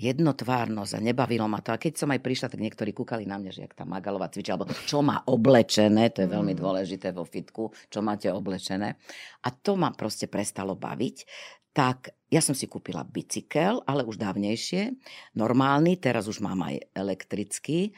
jednotvárnosť 0.00 0.96
a 0.96 1.04
nebavilo 1.04 1.44
ma 1.44 1.60
to. 1.60 1.76
A 1.76 1.82
keď 1.82 2.00
som 2.00 2.08
aj 2.08 2.24
prišla, 2.24 2.48
tak 2.48 2.64
niektorí 2.64 2.96
kúkali 2.96 3.28
na 3.28 3.36
mňa, 3.36 3.52
že 3.52 3.60
jak 3.68 3.76
tá 3.76 3.84
Magalová 3.84 4.32
cvičí, 4.32 4.48
alebo 4.48 4.72
čo 4.88 5.04
má 5.04 5.20
oblečené, 5.28 6.08
to 6.08 6.24
je 6.24 6.32
veľmi 6.32 6.56
mm. 6.56 6.60
dôležité 6.60 7.12
vo 7.12 7.28
fitku, 7.28 7.68
čo 7.92 8.00
máte 8.00 8.32
oblečené. 8.32 8.96
A 9.44 9.48
to 9.52 9.76
ma 9.76 9.92
proste 9.92 10.24
prestalo 10.32 10.72
baviť. 10.72 11.16
Tak 11.70 12.16
ja 12.32 12.40
som 12.40 12.56
si 12.56 12.66
kúpila 12.66 13.04
bicykel, 13.04 13.84
ale 13.84 14.02
už 14.02 14.18
dávnejšie, 14.18 14.96
normálny, 15.38 16.00
teraz 16.00 16.26
už 16.26 16.42
mám 16.42 16.66
aj 16.66 16.90
elektrický, 16.96 17.94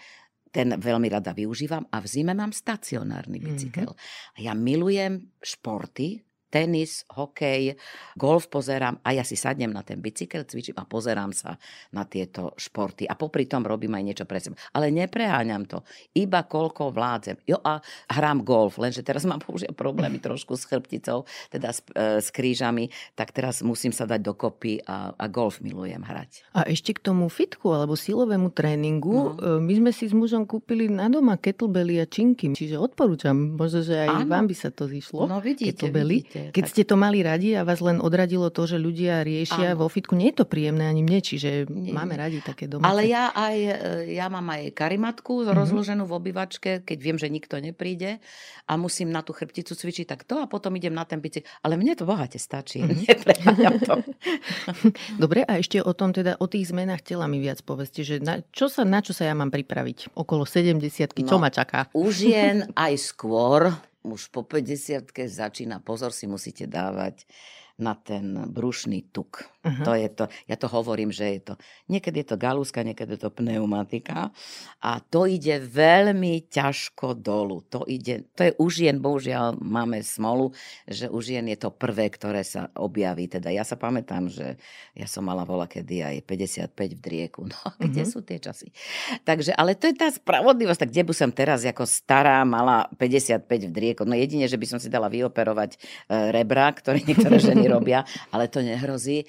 ten 0.53 0.77
veľmi 0.77 1.09
rada 1.09 1.33
využívam 1.33 1.89
a 1.89 1.97
v 2.05 2.07
zime 2.13 2.37
mám 2.37 2.53
stacionárny 2.53 3.41
bicykel. 3.41 3.97
Mm-hmm. 3.97 4.37
A 4.37 4.39
ja 4.45 4.53
milujem 4.53 5.33
športy, 5.41 6.21
tenis, 6.53 7.09
hokej, 7.17 7.81
golf 8.13 8.53
pozerám 8.53 9.01
a 9.01 9.17
ja 9.17 9.25
si 9.25 9.41
sadnem 9.41 9.73
na 9.73 9.81
ten 9.81 10.05
bicykel, 10.05 10.45
cvičím 10.45 10.77
a 10.77 10.85
pozerám 10.85 11.33
sa 11.33 11.57
na 11.97 12.05
tieto 12.05 12.53
športy. 12.61 13.09
A 13.09 13.17
popri 13.17 13.49
tom 13.49 13.65
robím 13.65 13.97
aj 13.97 14.05
niečo 14.05 14.25
pre 14.29 14.37
seba. 14.37 14.61
Ale 14.77 14.93
nepreháňam 14.93 15.65
to. 15.65 15.81
Iba 16.13 16.45
koľko 16.45 16.93
vládzem. 16.93 17.41
Jo 17.49 17.57
a 17.65 17.81
hrám 18.13 18.45
golf, 18.45 18.77
lenže 18.77 19.01
teraz 19.01 19.25
mám 19.25 19.41
bohužiaľ 19.41 19.73
problémy 19.73 20.21
trošku 20.27 20.61
s 20.61 20.69
chrbticou, 20.69 21.25
teda 21.49 21.73
s, 21.73 21.81
e, 21.97 22.21
s 22.21 22.29
krížami, 22.29 22.93
tak 23.17 23.33
teraz 23.33 23.65
musím 23.65 23.97
sa 23.97 24.05
dať 24.05 24.21
dokopy 24.21 24.85
a, 24.85 25.17
a 25.17 25.25
golf 25.33 25.65
milujem 25.65 26.05
hrať. 26.05 26.53
A 26.53 26.69
ešte 26.69 26.93
k 26.93 27.01
tomu 27.01 27.33
fitku 27.33 27.73
alebo 27.73 27.97
silovému 27.97 28.53
tréningu, 28.53 29.33
no. 29.33 29.41
E, 29.41 29.65
my 29.65 29.73
sme 29.81 29.91
si 29.97 30.05
s 30.11 30.13
mužom 30.13 30.45
kúpili 30.45 30.93
na 30.93 31.09
doma 31.09 31.41
kettlebelly 31.41 31.97
a 32.03 32.05
činky, 32.05 32.53
čiže 32.53 32.77
odporúčam, 32.77 33.57
možno, 33.57 33.81
že 33.81 34.05
aj 34.05 34.27
Áno. 34.27 34.29
vám 34.29 34.45
by 34.51 34.57
sa 34.59 34.69
to 34.69 34.85
zišlo. 34.85 35.25
No 35.25 35.41
vidíte, 35.41 35.89
vidíte. 35.89 36.42
Keď 36.51 36.65
tak... 36.67 36.73
ste 36.75 36.83
to 36.83 36.97
mali 36.99 37.23
radi 37.23 37.55
a 37.55 37.63
vás 37.63 37.79
len 37.79 38.03
odradilo 38.03 38.51
to, 38.51 38.67
že 38.67 38.81
ľudia 38.81 39.23
riešia 39.23 39.79
Áno. 39.79 39.85
vo 39.85 39.89
fitku, 39.93 40.19
nie 40.19 40.35
je 40.35 40.43
to 40.43 40.47
príjemné 40.51 40.91
ani 40.91 41.07
mne, 41.07 41.23
čiže 41.23 41.71
nie. 41.71 41.95
máme 41.95 42.19
radi 42.19 42.43
také 42.43 42.67
domáce. 42.67 42.91
Ale 42.91 43.07
ja 43.07 43.31
aj, 43.31 43.57
e, 43.59 43.75
ja 44.19 44.27
mám 44.27 44.49
aj 44.51 44.75
karimatku 44.75 45.47
mm-hmm. 45.47 45.55
rozloženú 45.55 46.03
v 46.09 46.13
obývačke, 46.19 46.71
keď 46.83 46.99
viem, 46.99 47.17
že 47.21 47.31
nikto 47.31 47.63
nepríde 47.63 48.19
a 48.67 48.73
musím 48.75 49.15
na 49.15 49.23
tú 49.23 49.31
chrbticu 49.31 49.77
cvičiť, 49.77 50.07
tak 50.09 50.21
to 50.27 50.43
a 50.43 50.51
potom 50.51 50.75
idem 50.75 50.97
na 50.97 51.07
ten 51.07 51.23
bicykel. 51.23 51.47
Ale 51.63 51.79
mne 51.79 51.95
to 51.95 52.09
bohate 52.09 52.41
stačí, 52.41 52.83
mm-hmm. 52.87 53.87
to. 53.87 53.95
Dobre, 55.23 55.47
a 55.47 55.61
ešte 55.61 55.79
o 55.79 55.93
tom 55.95 56.11
teda, 56.11 56.41
o 56.41 56.47
tých 56.49 56.73
zmenách 56.73 57.05
tela 57.05 57.29
mi 57.29 57.39
viac 57.39 57.61
povedzte, 57.63 58.03
že 58.03 58.19
na 58.19 58.41
čo 58.51 58.73
sa, 58.73 58.83
na 58.89 59.05
čo 59.05 59.13
sa 59.13 59.29
ja 59.29 59.35
mám 59.37 59.53
pripraviť? 59.53 60.17
Okolo 60.17 60.49
70 60.49 60.81
no, 60.81 61.29
čo 61.29 61.37
ma 61.37 61.53
čaká? 61.53 61.93
U 61.93 62.09
žien 62.09 62.71
aj 62.89 62.95
skôr 62.97 63.75
už 64.03 64.35
po 64.35 64.43
50 64.43 65.15
začína, 65.27 65.79
pozor 65.79 66.11
si 66.11 66.27
musíte 66.27 66.67
dávať 66.67 67.27
na 67.79 67.95
ten 67.95 68.51
brušný 68.51 69.03
tuk. 69.15 69.47
Uh-huh. 69.63 69.87
To 69.87 69.93
je 69.95 70.09
to, 70.11 70.25
ja 70.51 70.59
to 70.59 70.67
hovorím, 70.67 71.15
že 71.15 71.39
je 71.39 71.41
to, 71.47 71.55
niekedy 71.87 72.27
je 72.27 72.35
to 72.35 72.37
galúska, 72.37 72.83
niekedy 72.83 73.15
je 73.15 73.23
to 73.23 73.31
pneumatika 73.31 74.35
a 74.83 74.99
to 74.99 75.31
ide 75.31 75.63
veľmi 75.63 76.51
ťažko 76.51 77.15
dolu. 77.15 77.63
To 77.71 77.87
ide, 77.87 78.27
to 78.35 78.51
je 78.51 78.53
u 78.59 78.67
žien, 78.67 78.99
bohužiaľ 78.99 79.63
máme 79.63 80.03
smolu, 80.03 80.51
že 80.91 81.07
u 81.07 81.23
žien 81.23 81.47
je 81.47 81.55
to 81.55 81.71
prvé, 81.71 82.11
ktoré 82.11 82.43
sa 82.43 82.75
objaví. 82.75 83.31
Teda 83.31 83.55
ja 83.55 83.63
sa 83.63 83.79
pamätám, 83.79 84.27
že 84.27 84.59
ja 84.99 85.07
som 85.07 85.23
mala 85.23 85.47
vola 85.47 85.71
kedy 85.71 86.03
aj 86.03 86.17
55 86.27 86.99
v 86.99 87.01
drieku. 87.01 87.43
No, 87.53 87.59
uh-huh. 87.69 87.85
kde 87.85 88.09
sú 88.09 88.25
tie 88.25 88.41
časy? 88.41 88.73
Takže, 89.29 89.53
ale 89.53 89.77
to 89.77 89.85
je 89.85 89.95
tá 89.95 90.09
spravodlivosť. 90.09 90.89
Tak 90.89 90.91
kde 90.91 91.05
by 91.05 91.13
som 91.13 91.31
teraz 91.31 91.63
ako 91.69 91.85
stará 91.85 92.41
mala 92.49 92.89
55 92.97 93.45
v 93.69 93.73
drieku? 93.73 94.03
No 94.09 94.17
jedine, 94.17 94.49
že 94.49 94.57
by 94.57 94.67
som 94.67 94.79
si 94.81 94.89
dala 94.89 95.13
vyoperovať 95.13 95.77
e, 95.77 95.79
rebra, 96.33 96.73
ktoré 96.73 97.05
niektoré 97.05 97.37
ženy 97.37 97.69
robia, 97.69 98.09
ale 98.33 98.49
to 98.49 98.65
nehrozí. 98.65 99.29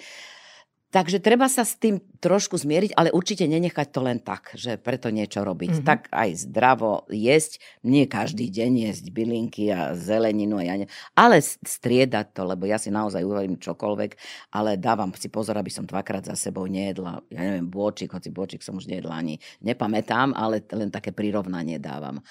Takže 0.93 1.17
treba 1.25 1.49
sa 1.49 1.65
s 1.65 1.73
tým 1.73 1.97
trošku 2.21 2.53
zmieriť, 2.53 2.93
ale 2.93 3.09
určite 3.09 3.49
nenechať 3.49 3.89
to 3.89 4.05
len 4.05 4.21
tak, 4.21 4.53
že 4.53 4.77
preto 4.77 5.09
niečo 5.09 5.41
robiť. 5.41 5.81
Mm-hmm. 5.81 5.89
Tak 5.89 6.13
aj 6.13 6.29
zdravo 6.45 7.09
jesť, 7.09 7.57
nie 7.81 8.05
každý 8.05 8.53
deň 8.53 8.93
jesť 8.93 9.05
bylinky 9.09 9.73
a 9.73 9.97
zeleninu, 9.97 10.61
a 10.61 10.69
ja 10.69 10.75
ne, 10.77 10.85
ale 11.17 11.41
striedať 11.41 12.37
to, 12.37 12.45
lebo 12.45 12.69
ja 12.69 12.77
si 12.77 12.93
naozaj 12.93 13.25
uvedím 13.25 13.57
čokoľvek, 13.57 14.11
ale 14.53 14.77
dávam 14.77 15.09
si 15.17 15.33
pozor, 15.33 15.57
aby 15.57 15.73
som 15.73 15.89
dvakrát 15.89 16.29
za 16.29 16.37
sebou 16.37 16.69
nejedla, 16.69 17.25
ja 17.33 17.41
neviem, 17.41 17.65
bôčik, 17.65 18.13
hoci 18.13 18.29
bôčik 18.29 18.61
som 18.61 18.77
už 18.77 18.85
nejedla 18.85 19.17
ani 19.17 19.41
nepamätám, 19.65 20.37
ale 20.37 20.61
len 20.69 20.93
také 20.93 21.09
prirovnanie 21.09 21.81
dávam. 21.81 22.21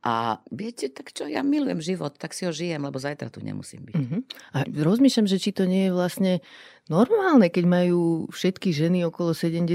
A 0.00 0.40
viete, 0.48 0.88
tak 0.88 1.12
čo, 1.12 1.28
ja 1.28 1.44
milujem 1.44 1.84
život, 1.84 2.16
tak 2.16 2.32
si 2.32 2.48
ho 2.48 2.52
žijem, 2.52 2.80
lebo 2.80 2.96
zajtra 2.96 3.28
tu 3.28 3.44
nemusím 3.44 3.84
byť. 3.84 3.96
Uh-huh. 4.00 4.20
A 4.56 4.64
rozmýšľam, 4.64 5.28
že 5.28 5.36
či 5.36 5.52
to 5.52 5.68
nie 5.68 5.88
je 5.88 5.92
vlastne 5.92 6.32
normálne, 6.88 7.52
keď 7.52 7.64
majú 7.68 8.09
všetky 8.32 8.72
ženy 8.72 9.04
okolo 9.04 9.36
70 9.36 9.68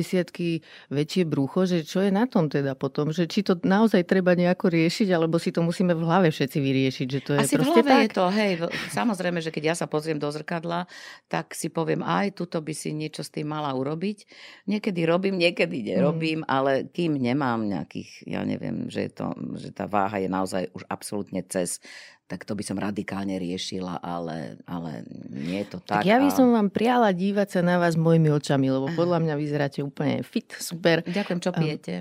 väčšie 0.90 1.24
brucho, 1.30 1.70
že 1.70 1.86
čo 1.86 2.02
je 2.02 2.10
na 2.10 2.26
tom 2.26 2.50
teda 2.50 2.74
potom, 2.74 3.14
že 3.14 3.30
či 3.30 3.46
to 3.46 3.54
naozaj 3.62 4.02
treba 4.10 4.34
nejako 4.34 4.74
riešiť, 4.74 5.14
alebo 5.14 5.38
si 5.38 5.54
to 5.54 5.62
musíme 5.62 5.94
v 5.94 6.02
hlave 6.02 6.34
všetci 6.34 6.58
vyriešiť, 6.58 7.08
že 7.08 7.20
to 7.22 7.32
je 7.38 7.40
Asi 7.46 7.56
proste 7.60 7.86
v 7.86 7.86
hlave 7.86 7.92
tak? 7.94 8.02
je 8.02 8.10
to, 8.18 8.26
hej, 8.34 8.52
samozrejme, 8.90 9.40
že 9.46 9.54
keď 9.54 9.64
ja 9.70 9.76
sa 9.78 9.86
pozriem 9.86 10.18
do 10.18 10.32
zrkadla, 10.34 10.90
tak 11.30 11.54
si 11.54 11.70
poviem, 11.70 12.02
aj 12.02 12.34
tuto 12.34 12.64
by 12.66 12.74
si 12.74 12.96
niečo 12.98 13.22
s 13.22 13.30
tým 13.30 13.52
mala 13.52 13.70
urobiť. 13.78 14.26
Niekedy 14.66 15.02
robím, 15.06 15.38
niekedy 15.38 15.94
nerobím, 15.94 16.42
mm. 16.42 16.50
ale 16.50 16.90
kým 16.90 17.20
nemám 17.22 17.62
nejakých, 17.68 18.26
ja 18.26 18.42
neviem, 18.42 18.90
že, 18.90 19.06
je 19.06 19.12
to, 19.14 19.28
že 19.60 19.70
tá 19.70 19.86
váha 19.86 20.16
váha 20.16 20.22
je 20.22 20.30
naozaj 20.32 20.64
už 20.72 20.84
absolútne 20.88 21.42
cez 21.44 21.84
tak 22.26 22.42
to 22.42 22.58
by 22.58 22.66
som 22.66 22.82
radikálne 22.82 23.38
riešila, 23.38 24.02
ale, 24.02 24.58
ale 24.66 25.06
nie 25.30 25.62
je 25.62 25.78
to 25.78 25.78
tak. 25.80 26.02
Tak 26.02 26.10
ja 26.10 26.18
by 26.18 26.30
som 26.34 26.50
vám 26.50 26.74
prijala 26.74 27.14
dívať 27.14 27.48
sa 27.48 27.62
na 27.62 27.78
vás 27.78 27.94
mojimi 27.94 28.34
očami, 28.34 28.68
lebo 28.68 28.90
podľa 28.98 29.22
mňa 29.22 29.34
vyzeráte 29.38 29.86
úplne 29.86 30.26
fit, 30.26 30.50
super. 30.58 31.06
Ďakujem, 31.06 31.40
čo 31.40 31.52
pijete? 31.54 31.92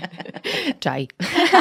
Čaj. 0.84 1.02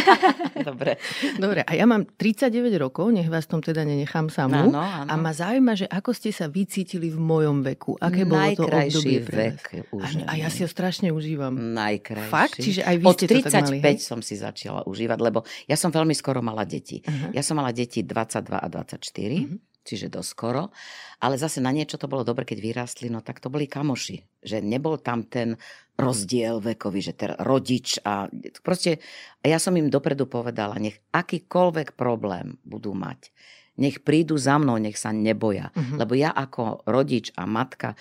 Dobre. 0.68 1.00
Dobre, 1.40 1.64
a 1.64 1.72
ja 1.80 1.88
mám 1.88 2.04
39 2.20 2.76
rokov, 2.76 3.08
nech 3.16 3.32
vás 3.32 3.48
tom 3.48 3.64
teda 3.64 3.88
nenechám 3.88 4.28
samú. 4.28 4.68
Áno, 4.68 4.84
áno. 4.84 5.08
A 5.08 5.14
ma 5.16 5.32
zaujíma, 5.32 5.80
že 5.80 5.88
ako 5.88 6.12
ste 6.12 6.36
sa 6.36 6.52
vycítili 6.52 7.08
v 7.08 7.20
mojom 7.24 7.64
veku. 7.64 7.96
Aké 8.04 8.28
bolo 8.28 8.52
to 8.52 8.68
obdobie 8.68 9.24
pre 9.24 9.56
vek. 9.56 9.88
A, 10.04 10.08
a 10.28 10.34
ja 10.36 10.52
si 10.52 10.68
ho 10.68 10.70
strašne 10.70 11.16
užívam. 11.16 11.56
Najkrajší. 11.56 12.32
Fakt? 12.32 12.60
Čiže 12.60 12.82
aj 12.84 12.96
vy 13.00 13.06
Od 13.08 13.16
ste 13.16 13.28
35 13.32 13.32
to 13.32 13.48
tak 13.48 13.64
mali, 13.64 13.78
hej? 13.80 13.96
som 14.04 14.20
si 14.20 14.36
začala 14.36 14.82
užívať, 14.84 15.20
lebo 15.24 15.48
ja 15.72 15.80
som 15.80 15.90
veľmi 15.94 16.12
skoro 16.12 16.44
mala 16.44 16.68
deti. 16.68 17.00
Uh-huh. 17.00 17.32
Ja 17.32 17.40
som 17.46 17.56
mala 17.56 17.72
deti 17.78 18.02
22 18.02 18.58
a 18.58 18.68
24, 18.74 18.98
mm-hmm. 18.98 19.60
čiže 19.86 20.10
doskoro. 20.10 20.74
Ale 21.22 21.38
zase 21.38 21.62
na 21.62 21.70
niečo 21.70 22.02
to 22.02 22.10
bolo 22.10 22.26
dobre, 22.26 22.50
keď 22.50 22.58
vyrástli, 22.58 23.14
no 23.14 23.22
tak 23.22 23.38
to 23.38 23.54
boli 23.54 23.70
kamoši. 23.70 24.42
Že 24.42 24.66
nebol 24.66 24.98
tam 24.98 25.30
ten 25.30 25.62
rozdiel 25.98 26.58
vekový, 26.58 27.00
že 27.06 27.14
ten 27.14 27.32
rodič 27.38 28.02
a 28.02 28.30
proste 28.66 29.02
ja 29.46 29.58
som 29.62 29.74
im 29.78 29.90
dopredu 29.90 30.26
povedala, 30.26 30.78
nech 30.82 31.02
akýkoľvek 31.14 31.94
problém 31.98 32.58
budú 32.66 32.94
mať, 32.94 33.34
nech 33.82 34.02
prídu 34.06 34.38
za 34.38 34.58
mnou, 34.58 34.78
nech 34.78 34.98
sa 34.98 35.14
neboja. 35.14 35.70
Mm-hmm. 35.74 35.98
Lebo 35.98 36.14
ja 36.18 36.34
ako 36.34 36.86
rodič 36.86 37.34
a 37.38 37.46
matka, 37.50 37.98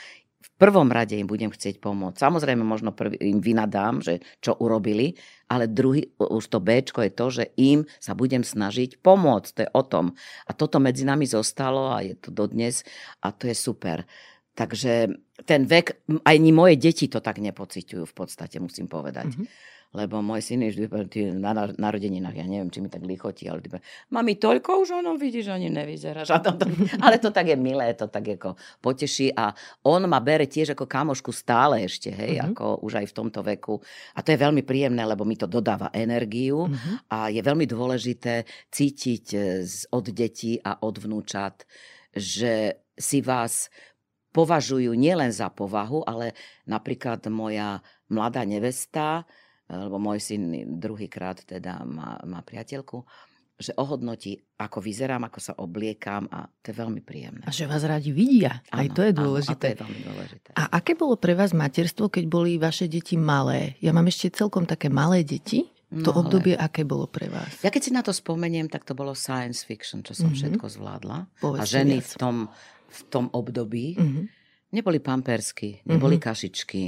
prvom 0.57 0.89
rade 0.89 1.17
im 1.17 1.29
budem 1.29 1.53
chcieť 1.53 1.79
pomôcť. 1.81 2.17
Samozrejme, 2.17 2.65
možno 2.65 2.93
prvý, 2.97 3.21
im 3.21 3.45
vynadám, 3.45 4.01
že 4.01 4.25
čo 4.41 4.57
urobili, 4.57 5.17
ale 5.53 5.69
druhý, 5.69 6.11
už 6.17 6.45
to 6.49 6.59
B 6.59 6.81
je 6.81 7.13
to, 7.13 7.27
že 7.31 7.45
im 7.61 7.85
sa 8.01 8.17
budem 8.17 8.43
snažiť 8.43 9.01
pomôcť. 9.05 9.51
To 9.53 9.61
je 9.63 9.71
o 9.71 9.83
tom. 9.85 10.07
A 10.49 10.57
toto 10.57 10.81
medzi 10.81 11.05
nami 11.05 11.29
zostalo 11.29 11.93
a 11.93 12.01
je 12.03 12.17
to 12.17 12.33
dodnes 12.33 12.83
a 13.21 13.31
to 13.31 13.49
je 13.49 13.57
super. 13.57 14.09
Takže 14.57 15.13
ten 15.45 15.69
vek, 15.69 16.09
aj 16.25 16.37
ni 16.41 16.51
moje 16.51 16.81
deti 16.81 17.13
to 17.13 17.21
tak 17.21 17.37
nepociťujú 17.45 18.05
v 18.09 18.15
podstate, 18.17 18.57
musím 18.57 18.89
povedať. 18.89 19.29
Mm-hmm 19.37 19.76
lebo 19.95 20.19
môj 20.25 20.43
syn 20.43 20.67
je 20.67 20.87
vždy 20.87 21.39
na 21.39 21.53
narodeninách, 21.75 22.37
ja 22.37 22.47
neviem, 22.47 22.73
či 22.73 22.83
mi 22.83 22.89
tak 22.91 23.07
lichotí, 23.07 23.47
ale 23.47 23.63
typu, 23.63 23.79
mami, 24.11 24.39
toľko 24.41 24.83
už 24.83 25.01
ono 25.05 25.15
vidíš, 25.15 25.53
ani 25.53 25.71
nevyzeráš. 25.71 26.33
A 26.33 26.43
to, 26.43 26.57
to, 26.59 26.67
ale 27.05 27.23
to 27.23 27.31
tak 27.31 27.47
je 27.51 27.57
milé, 27.57 27.95
to 27.95 28.11
tak 28.11 28.27
ako 28.27 28.59
poteší 28.83 29.31
a 29.33 29.55
on 29.87 30.05
ma 30.11 30.19
bere 30.19 30.51
tiež 30.51 30.75
ako 30.75 30.89
kamošku 30.89 31.31
stále 31.31 31.87
ešte, 31.87 32.11
hej, 32.11 32.41
mm-hmm. 32.41 32.57
ako 32.57 32.65
už 32.83 32.93
aj 33.05 33.07
v 33.11 33.17
tomto 33.17 33.41
veku. 33.47 33.79
A 34.17 34.23
to 34.25 34.35
je 34.35 34.39
veľmi 34.43 34.67
príjemné, 34.67 35.03
lebo 35.07 35.23
mi 35.23 35.39
to 35.39 35.47
dodáva 35.47 35.93
energiu 35.95 36.67
mm-hmm. 36.67 37.13
a 37.13 37.29
je 37.31 37.43
veľmi 37.45 37.67
dôležité 37.69 38.49
cítiť 38.73 39.25
e, 39.33 39.39
od 39.93 40.05
detí 40.11 40.59
a 40.61 40.83
od 40.83 40.97
vnúčat, 40.99 41.65
že 42.17 42.85
si 42.97 43.21
vás 43.21 43.69
považujú 44.37 44.93
nielen 44.93 45.33
za 45.33 45.49
povahu, 45.49 46.05
ale 46.05 46.37
napríklad 46.69 47.25
moja 47.33 47.81
mladá 48.13 48.45
nevesta, 48.45 49.25
lebo 49.67 49.99
môj 49.99 50.23
syn 50.23 50.43
druhýkrát 50.79 51.43
teda 51.43 51.83
má, 51.83 52.23
má 52.23 52.41
priateľku, 52.43 53.03
že 53.57 53.73
ohodnotí, 53.73 54.37
ako 54.61 54.85
vyzerám, 54.85 55.33
ako 55.33 55.41
sa 55.41 55.53
obliekam 55.57 56.29
a 56.29 56.45
to 56.61 56.71
je 56.73 56.77
veľmi 56.77 57.01
príjemné. 57.01 57.41
A 57.49 57.51
že 57.51 57.65
vás 57.65 57.81
radi 57.89 58.13
vidia. 58.13 58.61
Aj 58.69 58.85
to 58.93 59.01
je 59.01 59.17
dôležité. 59.17 59.49
Áno, 59.49 59.57
a 59.57 59.65
to 59.65 59.67
je 59.73 59.79
veľmi 59.81 60.01
dôležité. 60.05 60.49
A 60.61 60.63
aké 60.77 60.93
bolo 60.93 61.17
pre 61.17 61.33
vás 61.33 61.57
materstvo, 61.57 62.13
keď 62.13 62.25
boli 62.29 62.61
vaše 62.61 62.85
deti 62.85 63.17
malé? 63.17 63.81
Ja 63.81 63.97
mám 63.97 64.13
ešte 64.13 64.29
celkom 64.37 64.69
také 64.69 64.93
malé 64.93 65.25
deti. 65.25 65.65
To 65.87 66.11
no, 66.13 66.27
obdobie, 66.27 66.53
aké 66.59 66.83
bolo 66.83 67.07
pre 67.07 67.31
vás? 67.31 67.63
Ja 67.63 67.71
keď 67.71 67.83
si 67.83 67.95
na 67.95 68.03
to 68.03 68.11
spomeniem, 68.11 68.67
tak 68.67 68.83
to 68.83 68.93
bolo 68.93 69.15
science 69.15 69.63
fiction, 69.63 70.03
čo 70.03 70.13
som 70.13 70.29
mm-hmm. 70.29 70.59
všetko 70.59 70.67
zvládla. 70.67 71.19
Povedzte 71.39 71.63
a 71.63 71.65
ženy 71.65 71.97
v 72.03 72.13
tom, 72.19 72.37
v 72.91 73.01
tom 73.07 73.31
období 73.31 73.95
mm-hmm. 73.95 74.25
neboli 74.75 74.99
pampersky, 74.99 75.87
neboli 75.87 76.19
mm-hmm. 76.19 76.29
kašičky, 76.29 76.83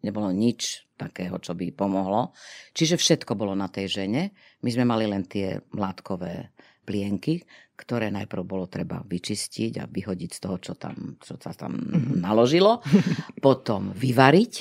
nebolo 0.00 0.32
nič 0.32 0.87
takého, 0.98 1.38
čo 1.38 1.54
by 1.54 1.70
pomohlo. 1.70 2.34
Čiže 2.74 2.98
všetko 2.98 3.38
bolo 3.38 3.54
na 3.54 3.70
tej 3.70 4.02
žene. 4.02 4.34
My 4.66 4.70
sme 4.74 4.84
mali 4.84 5.06
len 5.06 5.22
tie 5.22 5.62
mládkové 5.70 6.50
plienky, 6.82 7.46
ktoré 7.78 8.10
najprv 8.10 8.42
bolo 8.42 8.66
treba 8.66 8.98
vyčistiť 9.06 9.72
a 9.78 9.84
vyhodiť 9.86 10.30
z 10.34 10.40
toho, 10.42 10.56
čo, 10.58 10.74
tam, 10.74 11.14
čo 11.22 11.38
sa 11.38 11.54
tam 11.54 11.78
mm-hmm. 11.78 12.18
naložilo. 12.18 12.82
Potom 13.46 13.94
vyvariť, 13.94 14.52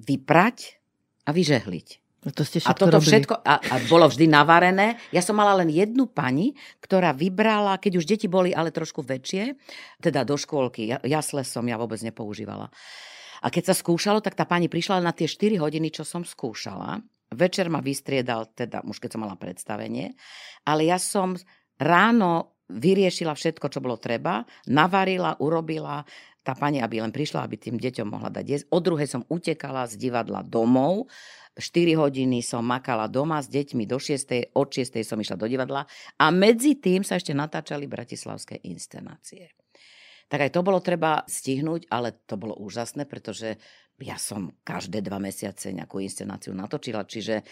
vyprať 0.00 0.58
a 1.28 1.30
vyžehliť. 1.36 1.88
A, 2.20 2.36
to 2.36 2.44
ste 2.44 2.60
a 2.60 2.76
toto 2.76 3.00
robili. 3.00 3.16
všetko 3.16 3.34
a, 3.40 3.54
a 3.64 3.74
bolo 3.88 4.04
vždy 4.04 4.28
navarené. 4.28 5.00
Ja 5.08 5.24
som 5.24 5.40
mala 5.40 5.56
len 5.56 5.72
jednu 5.72 6.04
pani, 6.04 6.52
ktorá 6.84 7.16
vybrala, 7.16 7.80
keď 7.80 7.96
už 7.96 8.04
deti 8.04 8.28
boli 8.28 8.52
ale 8.52 8.68
trošku 8.68 9.00
väčšie, 9.00 9.56
teda 10.04 10.28
do 10.28 10.36
škôlky, 10.36 10.84
ja, 10.84 11.00
jasle 11.00 11.40
som 11.48 11.64
ja 11.64 11.80
vôbec 11.80 11.96
nepoužívala. 12.04 12.68
A 13.40 13.48
keď 13.48 13.72
sa 13.72 13.74
skúšalo, 13.74 14.20
tak 14.20 14.36
tá 14.36 14.44
pani 14.44 14.68
prišla 14.68 15.00
na 15.00 15.16
tie 15.16 15.28
4 15.28 15.60
hodiny, 15.60 15.88
čo 15.90 16.04
som 16.04 16.22
skúšala. 16.26 17.00
Večer 17.30 17.70
ma 17.70 17.78
vystriedal, 17.78 18.50
teda 18.52 18.82
už 18.82 18.98
keď 18.98 19.10
som 19.14 19.22
mala 19.22 19.38
predstavenie, 19.38 20.18
ale 20.66 20.90
ja 20.90 20.98
som 20.98 21.38
ráno 21.78 22.58
vyriešila 22.70 23.34
všetko, 23.34 23.66
čo 23.70 23.82
bolo 23.82 23.98
treba, 23.98 24.46
navarila, 24.66 25.38
urobila, 25.38 26.02
tá 26.40 26.56
pani, 26.56 26.80
aby 26.80 27.04
len 27.04 27.12
prišla, 27.12 27.44
aby 27.44 27.60
tým 27.60 27.76
deťom 27.76 28.08
mohla 28.16 28.32
dať 28.32 28.44
jesť. 28.48 28.66
O 28.72 28.78
druhej 28.80 29.08
som 29.10 29.22
utekala 29.28 29.84
z 29.84 30.00
divadla 30.00 30.40
domov, 30.40 31.06
4 31.60 32.00
hodiny 32.00 32.40
som 32.40 32.64
makala 32.64 33.10
doma 33.10 33.42
s 33.42 33.50
deťmi 33.50 33.84
do 33.84 34.00
6. 34.00 34.56
Od 34.56 34.68
6. 34.70 35.04
som 35.04 35.20
išla 35.20 35.36
do 35.36 35.50
divadla 35.50 35.84
a 36.16 36.26
medzi 36.32 36.80
tým 36.80 37.04
sa 37.04 37.20
ešte 37.20 37.36
natáčali 37.36 37.84
bratislavské 37.84 38.64
inscenácie. 38.64 39.59
Tak 40.30 40.46
aj 40.46 40.50
to 40.54 40.62
bolo 40.62 40.78
treba 40.78 41.26
stihnúť, 41.26 41.90
ale 41.90 42.14
to 42.24 42.38
bolo 42.38 42.54
úžasné, 42.54 43.04
pretože 43.04 43.58
ja 44.00 44.16
som 44.16 44.54
každé 44.64 45.02
dva 45.04 45.18
mesiace 45.20 45.74
nejakú 45.74 46.00
inscenáciu 46.00 46.56
natočila, 46.56 47.04
čiže 47.04 47.44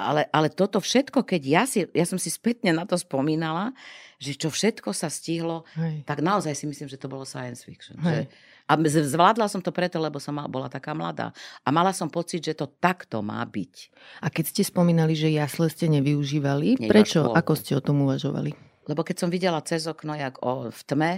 ale, 0.00 0.24
ale 0.32 0.48
toto 0.48 0.80
všetko, 0.80 1.28
keď 1.28 1.42
ja, 1.44 1.62
si, 1.68 1.84
ja 1.84 2.06
som 2.08 2.16
si 2.16 2.32
spätne 2.32 2.72
na 2.72 2.88
to 2.88 2.96
spomínala, 2.96 3.76
že 4.16 4.32
čo 4.32 4.48
všetko 4.48 4.96
sa 4.96 5.12
stihlo, 5.12 5.68
Hej. 5.76 6.08
tak 6.08 6.24
naozaj 6.24 6.56
si 6.56 6.64
myslím, 6.64 6.88
že 6.88 6.96
to 6.96 7.12
bolo 7.12 7.28
science 7.28 7.60
fiction. 7.68 8.00
Že, 8.00 8.24
a 8.70 8.72
zvládla 8.86 9.50
som 9.50 9.60
to 9.60 9.74
preto, 9.74 9.98
lebo 9.98 10.22
som 10.22 10.38
bola 10.46 10.70
taká 10.70 10.94
mladá. 10.94 11.34
A 11.66 11.74
mala 11.74 11.90
som 11.90 12.06
pocit, 12.06 12.40
že 12.40 12.54
to 12.54 12.70
takto 12.70 13.18
má 13.20 13.42
byť. 13.42 13.74
A 14.22 14.30
keď 14.30 14.44
ste 14.56 14.62
spomínali, 14.62 15.12
že 15.12 15.28
jasle 15.34 15.66
ste 15.68 15.90
nevyužívali, 15.90 16.80
Nie, 16.80 16.88
prečo? 16.88 17.34
Ako 17.34 17.58
ste 17.58 17.74
o 17.76 17.82
tom 17.82 18.06
uvažovali? 18.06 18.54
Lebo 18.86 19.02
keď 19.02 19.26
som 19.26 19.28
videla 19.28 19.60
cez 19.66 19.90
okno, 19.90 20.14
jak 20.14 20.38
o, 20.40 20.70
v 20.70 20.80
tme, 20.86 21.12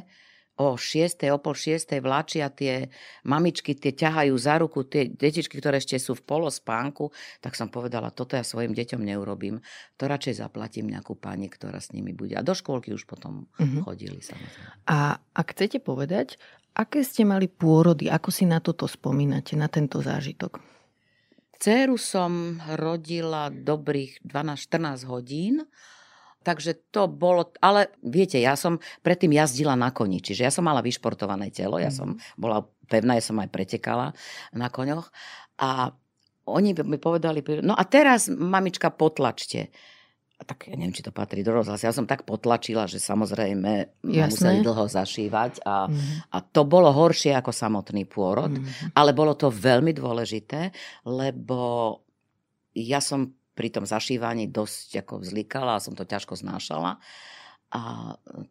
o 0.61 0.77
6. 0.77 1.25
o 1.33 1.39
pol 1.41 1.57
6. 1.57 1.97
vláčia 2.05 2.53
tie 2.53 2.93
mamičky, 3.25 3.73
tie 3.73 3.97
ťahajú 3.97 4.35
za 4.37 4.61
ruku, 4.61 4.85
tie 4.85 5.09
detičky, 5.09 5.57
ktoré 5.57 5.81
ešte 5.81 5.97
sú 5.97 6.13
v 6.13 6.23
polospánku, 6.29 7.09
tak 7.41 7.57
som 7.57 7.73
povedala, 7.73 8.13
toto 8.13 8.37
ja 8.37 8.45
svojim 8.45 8.77
deťom 8.77 9.01
neurobím. 9.01 9.65
To 9.97 10.05
radšej 10.05 10.45
zaplatím 10.45 10.93
nejakú 10.93 11.17
pani, 11.17 11.49
ktorá 11.49 11.81
s 11.81 11.97
nimi 11.97 12.13
bude. 12.13 12.37
A 12.37 12.45
do 12.45 12.53
škôlky 12.53 12.93
už 12.93 13.09
potom 13.09 13.49
uh-huh. 13.57 13.81
chodili 13.81 14.21
samozrejme. 14.21 14.89
A 14.93 15.17
ak 15.17 15.47
chcete 15.57 15.81
povedať, 15.81 16.37
aké 16.77 17.01
ste 17.01 17.25
mali 17.25 17.49
pôrody, 17.49 18.13
ako 18.13 18.29
si 18.29 18.45
na 18.45 18.61
toto 18.61 18.85
spomínate, 18.85 19.57
na 19.57 19.73
tento 19.73 20.05
zážitok? 20.05 20.61
Céru 21.63 21.95
som 21.95 22.59
rodila 22.75 23.47
dobrých 23.47 24.27
12-14 24.27 25.07
hodín 25.07 25.63
Takže 26.43 26.91
to 26.91 27.07
bolo, 27.07 27.55
ale 27.63 27.95
viete, 28.03 28.37
ja 28.43 28.59
som 28.59 28.83
predtým 29.07 29.33
jazdila 29.33 29.79
na 29.79 29.95
koni, 29.95 30.19
čiže 30.19 30.43
ja 30.43 30.53
som 30.53 30.67
mala 30.67 30.83
vyšportované 30.83 31.55
telo, 31.55 31.79
ja 31.79 31.95
som 31.95 32.15
mhm. 32.15 32.37
bola 32.37 32.67
pevná, 32.91 33.17
ja 33.17 33.25
som 33.25 33.39
aj 33.41 33.49
pretekala 33.49 34.13
na 34.53 34.69
koňoch 34.69 35.09
a 35.63 35.95
oni 36.43 36.75
mi 36.83 36.99
povedali, 36.99 37.39
no 37.63 37.79
a 37.79 37.87
teraz 37.87 38.27
mamička 38.27 38.91
potlačte. 38.91 39.71
A 40.37 40.43
tak 40.43 40.67
ja 40.67 40.75
neviem, 40.75 40.91
či 40.91 41.07
to 41.07 41.15
patrí 41.15 41.47
do 41.47 41.55
rozhlasu. 41.55 41.87
Ja 41.87 41.95
som 41.95 42.03
tak 42.03 42.27
potlačila, 42.27 42.91
že 42.91 42.99
samozrejme 42.99 44.03
Jasné. 44.03 44.27
museli 44.27 44.59
dlho 44.67 44.91
zašívať 44.91 45.63
a, 45.63 45.87
mm. 45.87 46.35
a 46.35 46.39
to 46.43 46.67
bolo 46.67 46.91
horšie 46.91 47.31
ako 47.39 47.55
samotný 47.55 48.11
pôrod, 48.11 48.51
mm. 48.51 48.91
ale 48.99 49.15
bolo 49.15 49.39
to 49.39 49.55
veľmi 49.55 49.95
dôležité, 49.95 50.75
lebo 51.07 51.95
ja 52.75 52.99
som 52.99 53.31
pri 53.53 53.69
tom 53.69 53.85
zašívaní 53.85 54.49
dosť 54.49 55.05
ako 55.05 55.21
vzlikala 55.21 55.77
a 55.77 55.83
som 55.85 55.93
to 55.93 56.09
ťažko 56.09 56.37
znášala. 56.37 56.97
A 57.73 57.83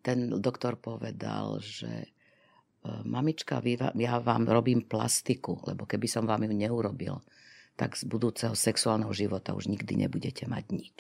ten 0.02 0.34
doktor 0.42 0.82
povedal, 0.82 1.62
že 1.62 1.90
e, 1.90 2.08
mamička, 3.06 3.62
ja 3.98 4.18
vám 4.18 4.50
robím 4.50 4.82
plastiku, 4.86 5.62
lebo 5.70 5.86
keby 5.86 6.10
som 6.10 6.26
vám 6.26 6.50
ju 6.50 6.54
neurobil, 6.58 7.22
tak 7.78 7.94
z 7.98 8.10
budúceho 8.10 8.58
sexuálneho 8.58 9.14
života 9.14 9.54
už 9.54 9.70
nikdy 9.70 10.06
nebudete 10.06 10.50
mať 10.50 10.66
nič. 10.74 10.98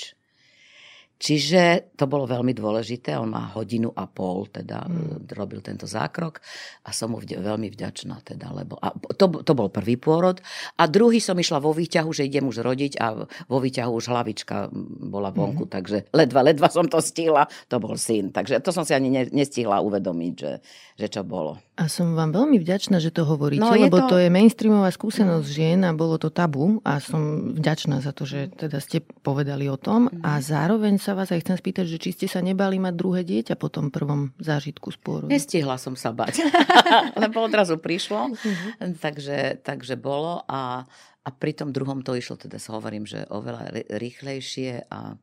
Čiže 1.21 1.93
to 1.93 2.09
bolo 2.09 2.25
veľmi 2.25 2.49
dôležité. 2.57 3.13
On 3.13 3.29
má 3.29 3.53
hodinu 3.53 3.93
a 3.93 4.09
pol, 4.09 4.49
teda 4.49 4.89
hmm. 4.89 5.29
robil 5.37 5.61
tento 5.61 5.85
zákrok 5.85 6.41
a 6.81 6.89
som 6.89 7.13
mu 7.13 7.21
vďa, 7.21 7.45
veľmi 7.45 7.69
vďačná. 7.69 8.25
Teda, 8.25 8.49
lebo, 8.49 8.81
a 8.81 8.89
to, 9.13 9.29
to 9.45 9.53
bol 9.53 9.69
prvý 9.69 10.01
pôrod. 10.01 10.41
A 10.81 10.89
druhý 10.89 11.21
som 11.21 11.37
išla 11.37 11.61
vo 11.61 11.77
výťahu, 11.77 12.09
že 12.09 12.25
idem 12.25 12.49
už 12.49 12.65
rodiť 12.65 12.97
a 12.97 13.29
vo 13.45 13.57
výťahu 13.61 13.91
už 13.93 14.09
hlavička 14.09 14.73
bola 15.13 15.29
vonku, 15.29 15.69
hmm. 15.69 15.73
takže 15.77 15.97
ledva, 16.09 16.41
ledva 16.41 16.73
som 16.73 16.89
to 16.89 16.97
stihla. 16.97 17.45
To 17.69 17.77
bol 17.77 17.93
syn. 18.01 18.33
Takže 18.33 18.57
to 18.65 18.73
som 18.73 18.81
si 18.81 18.97
ani 18.97 19.13
ne, 19.13 19.29
nestihla 19.29 19.77
uvedomiť, 19.85 20.33
že, 20.33 20.57
že 20.97 21.05
čo 21.05 21.21
bolo. 21.21 21.61
A 21.77 21.89
som 21.89 22.13
vám 22.13 22.29
veľmi 22.29 22.61
vďačná, 22.61 23.01
že 23.01 23.09
to 23.09 23.25
hovoríte, 23.25 23.65
no, 23.65 23.73
lebo 23.73 24.05
to... 24.05 24.13
to 24.13 24.17
je 24.21 24.29
mainstreamová 24.29 24.93
skúsenosť 24.93 25.47
no. 25.49 25.53
žien 25.53 25.79
a 25.81 25.93
bolo 25.97 26.21
to 26.21 26.29
tabu 26.29 26.77
a 26.85 27.01
som 27.01 27.53
vďačná 27.57 28.05
za 28.05 28.13
to, 28.13 28.29
že 28.29 28.53
teda 28.53 28.77
ste 28.77 29.01
povedali 29.01 29.65
o 29.65 29.81
tom 29.81 30.05
a 30.21 30.37
zároveň 30.37 31.01
sa 31.01 31.10
sa 31.11 31.19
vás 31.19 31.27
aj 31.35 31.43
chcem 31.43 31.59
spýtať, 31.59 31.85
že 31.91 31.99
či 31.99 32.15
ste 32.15 32.27
sa 32.31 32.39
nebali 32.39 32.79
mať 32.79 32.95
druhé 32.95 33.27
dieťa 33.27 33.59
po 33.59 33.67
tom 33.67 33.91
prvom 33.91 34.31
zážitku 34.39 34.95
sporu. 34.95 35.27
Nestihla 35.27 35.75
som 35.75 35.99
sa 35.99 36.15
bať, 36.15 36.39
lebo 37.27 37.43
odrazu 37.43 37.75
prišlo, 37.75 38.31
uh-huh. 38.31 38.95
takže, 38.95 39.59
takže 39.59 39.99
bolo 39.99 40.47
a, 40.47 40.87
a 41.27 41.29
pri 41.35 41.51
tom 41.51 41.75
druhom 41.75 41.99
to 41.99 42.15
išlo, 42.15 42.39
teda 42.39 42.63
sa 42.63 42.79
hovorím, 42.79 43.03
že 43.03 43.27
oveľa 43.27 43.91
rýchlejšie 43.91 44.87
a 44.87 45.19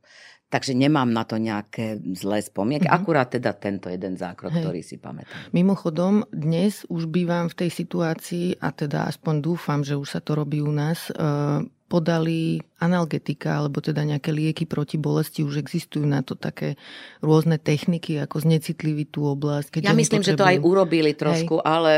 Takže 0.48 0.72
nemám 0.72 1.12
na 1.12 1.29
to 1.29 1.37
nejaké 1.37 2.01
zlé 2.16 2.40
spomienky. 2.40 2.88
Mm-hmm. 2.88 3.05
Akurát 3.05 3.29
teda 3.29 3.53
tento 3.53 3.92
jeden 3.92 4.16
zákrok, 4.16 4.57
Hej. 4.57 4.64
ktorý 4.64 4.81
si 4.81 4.96
pamätám. 4.96 5.53
Mimochodom, 5.53 6.24
dnes 6.33 6.88
už 6.88 7.05
bývam 7.05 7.53
v 7.53 7.55
tej 7.64 7.70
situácii, 7.85 8.57
a 8.57 8.72
teda 8.72 9.12
aspoň 9.12 9.44
dúfam, 9.44 9.85
že 9.85 10.01
už 10.01 10.09
sa 10.09 10.24
to 10.24 10.33
robí 10.33 10.64
u 10.64 10.72
nás, 10.72 11.12
podali 11.88 12.61
analgetika, 12.79 13.59
alebo 13.59 13.81
teda 13.81 14.05
nejaké 14.05 14.31
lieky 14.31 14.68
proti 14.68 15.01
bolesti, 15.01 15.40
už 15.42 15.59
existujú 15.59 16.05
na 16.05 16.20
to 16.20 16.37
také 16.37 16.77
rôzne 17.24 17.57
techniky, 17.59 18.20
ako 18.20 18.44
znecitliviť 18.44 19.09
tú 19.09 19.24
oblasť. 19.24 19.81
Keď 19.81 19.83
ja 19.88 19.96
myslím, 19.96 20.20
potrebujú... 20.20 20.37
že 20.37 20.40
to 20.40 20.51
aj 20.53 20.59
urobili 20.62 21.12
trošku, 21.16 21.55
Hej. 21.59 21.66
ale 21.66 21.92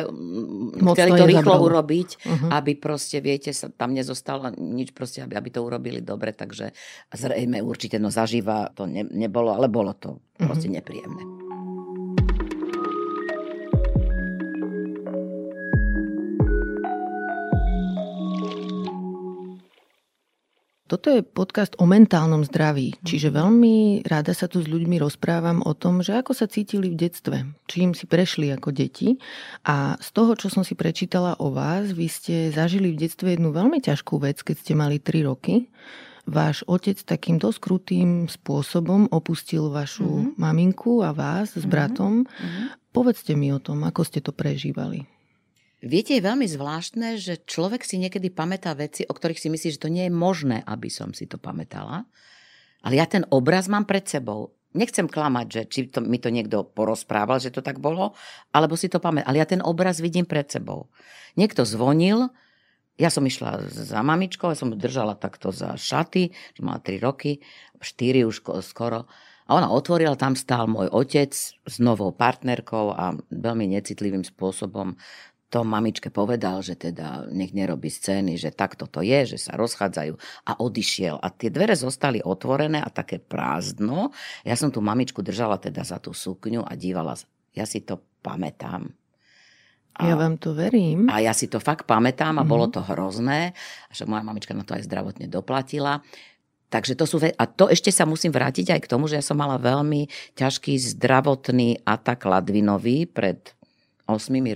Moc 0.78 0.94
chceli 0.94 1.18
to, 1.18 1.26
rýchlo 1.26 1.54
zabralo. 1.58 1.66
urobiť, 1.68 2.08
uh-huh. 2.22 2.50
aby 2.54 2.72
proste, 2.78 3.18
viete, 3.18 3.50
sa 3.50 3.68
tam 3.68 3.92
nezostalo 3.92 4.54
nič, 4.56 4.94
proste, 4.94 5.26
aby, 5.26 5.34
aby 5.36 5.50
to 5.50 5.60
urobili 5.60 6.00
dobre, 6.00 6.32
takže 6.32 6.70
zrejme 7.10 7.60
určite, 7.60 7.98
no 7.98 8.08
zaživa 8.08 8.70
to 8.72 8.86
ne, 8.86 9.04
nebolo, 9.04 9.52
ale 9.52 9.66
bolo 9.66 9.92
to 9.98 10.22
proste 10.38 10.70
uh-huh. 10.70 10.80
nepríjemné. 10.80 11.39
Toto 20.90 21.06
je 21.06 21.22
podcast 21.22 21.78
o 21.78 21.86
mentálnom 21.86 22.42
zdraví, 22.42 22.98
čiže 23.06 23.30
veľmi 23.30 24.02
rada 24.10 24.34
sa 24.34 24.50
tu 24.50 24.58
s 24.58 24.66
ľuďmi 24.66 24.98
rozprávam 24.98 25.62
o 25.62 25.70
tom, 25.70 26.02
že 26.02 26.18
ako 26.18 26.34
sa 26.34 26.50
cítili 26.50 26.90
v 26.90 26.98
detstve, 26.98 27.46
čím 27.70 27.94
si 27.94 28.10
prešli 28.10 28.50
ako 28.50 28.74
deti. 28.74 29.14
A 29.62 29.94
z 30.02 30.08
toho, 30.10 30.34
čo 30.34 30.50
som 30.50 30.66
si 30.66 30.74
prečítala 30.74 31.38
o 31.38 31.54
vás, 31.54 31.94
vy 31.94 32.10
ste 32.10 32.50
zažili 32.50 32.90
v 32.90 33.06
detstve 33.06 33.38
jednu 33.38 33.54
veľmi 33.54 33.78
ťažkú 33.78 34.18
vec, 34.18 34.42
keď 34.42 34.56
ste 34.58 34.74
mali 34.74 34.98
3 34.98 35.30
roky. 35.30 35.70
Váš 36.26 36.66
otec 36.66 36.98
takým 37.06 37.38
dosť 37.38 37.58
krutým 37.62 38.26
spôsobom 38.26 39.06
opustil 39.14 39.70
vašu 39.70 40.10
mm-hmm. 40.10 40.42
maminku 40.42 41.06
a 41.06 41.14
vás 41.14 41.54
s 41.54 41.70
bratom. 41.70 42.26
Mm-hmm. 42.26 42.90
Povedzte 42.90 43.38
mi 43.38 43.54
o 43.54 43.62
tom, 43.62 43.86
ako 43.86 44.02
ste 44.02 44.18
to 44.18 44.34
prežívali. 44.34 45.06
Viete, 45.80 46.12
je 46.12 46.20
veľmi 46.20 46.44
zvláštne, 46.44 47.16
že 47.16 47.40
človek 47.40 47.88
si 47.88 47.96
niekedy 47.96 48.28
pamätá 48.28 48.76
veci, 48.76 49.08
o 49.08 49.16
ktorých 49.16 49.40
si 49.40 49.48
myslí, 49.48 49.68
že 49.72 49.82
to 49.82 49.88
nie 49.88 50.08
je 50.08 50.12
možné, 50.12 50.60
aby 50.68 50.92
som 50.92 51.16
si 51.16 51.24
to 51.24 51.40
pamätala. 51.40 52.04
Ale 52.84 53.00
ja 53.00 53.08
ten 53.08 53.24
obraz 53.32 53.64
mám 53.64 53.88
pred 53.88 54.04
sebou. 54.04 54.52
Nechcem 54.76 55.08
klamať, 55.08 55.46
že 55.48 55.62
či 55.66 55.80
to, 55.88 56.04
mi 56.04 56.20
to 56.20 56.28
niekto 56.28 56.68
porozprával, 56.68 57.40
že 57.40 57.48
to 57.48 57.64
tak 57.64 57.80
bolo, 57.80 58.12
alebo 58.52 58.76
si 58.76 58.92
to 58.92 59.00
pamätám. 59.00 59.32
Ale 59.32 59.40
ja 59.40 59.48
ten 59.48 59.64
obraz 59.64 60.04
vidím 60.04 60.28
pred 60.28 60.52
sebou. 60.52 60.92
Niekto 61.40 61.64
zvonil, 61.64 62.28
ja 63.00 63.08
som 63.08 63.24
išla 63.24 63.64
za 63.72 64.04
mamičkou, 64.04 64.52
ja 64.52 64.60
som 64.60 64.76
držala 64.76 65.16
takto 65.16 65.48
za 65.48 65.80
šaty, 65.80 66.36
mala 66.60 66.84
3 66.84 67.00
roky, 67.00 67.40
4 67.80 68.28
už 68.28 68.44
skoro. 68.60 69.08
A 69.50 69.58
ona 69.58 69.66
otvorila, 69.66 70.14
tam 70.14 70.38
stál 70.38 70.70
môj 70.70 70.86
otec 70.94 71.34
s 71.34 71.76
novou 71.82 72.14
partnerkou 72.14 72.94
a 72.94 73.18
veľmi 73.34 73.66
necitlivým 73.74 74.22
spôsobom 74.22 74.94
to 75.50 75.66
mamičke 75.66 76.14
povedal, 76.14 76.62
že 76.62 76.78
teda 76.78 77.26
nech 77.26 77.50
nerobí 77.50 77.90
scény, 77.90 78.38
že 78.38 78.54
takto 78.54 78.86
to 78.86 79.02
je, 79.02 79.34
že 79.34 79.50
sa 79.50 79.58
rozchádzajú 79.58 80.14
a 80.46 80.52
odišiel. 80.62 81.18
A 81.18 81.26
tie 81.34 81.50
dvere 81.50 81.74
zostali 81.74 82.22
otvorené 82.22 82.78
a 82.78 82.86
také 82.86 83.18
prázdno. 83.18 84.14
Ja 84.46 84.54
som 84.54 84.70
tú 84.70 84.78
mamičku 84.78 85.26
držala 85.26 85.58
teda 85.58 85.82
za 85.82 85.98
tú 85.98 86.14
sukňu 86.14 86.62
a 86.62 86.72
dívala. 86.78 87.18
Ja 87.50 87.66
si 87.66 87.82
to 87.82 87.98
pamätám. 88.22 88.94
A, 89.98 90.06
ja 90.06 90.14
vám 90.14 90.38
to 90.38 90.54
verím. 90.54 91.10
A 91.10 91.18
ja 91.18 91.34
si 91.34 91.50
to 91.50 91.58
fakt 91.58 91.84
pamätám 91.84 92.38
a 92.38 92.46
mm-hmm. 92.46 92.46
bolo 92.46 92.70
to 92.70 92.80
hrozné. 92.86 93.58
Však 93.90 94.06
moja 94.06 94.22
mamička 94.22 94.54
na 94.54 94.62
to 94.62 94.78
aj 94.78 94.86
zdravotne 94.86 95.26
doplatila. 95.26 95.98
Takže 96.70 96.94
to 96.94 97.04
sú, 97.10 97.18
ve- 97.18 97.34
a 97.34 97.50
to 97.50 97.66
ešte 97.66 97.90
sa 97.90 98.06
musím 98.06 98.30
vrátiť 98.30 98.70
aj 98.70 98.80
k 98.86 98.90
tomu, 98.94 99.10
že 99.10 99.18
ja 99.18 99.24
som 99.26 99.34
mala 99.34 99.58
veľmi 99.58 100.06
ťažký 100.38 100.78
zdravotný 100.94 101.82
atak 101.82 102.22
ladvinový 102.22 103.10
pred 103.10 103.42
8 103.42 103.59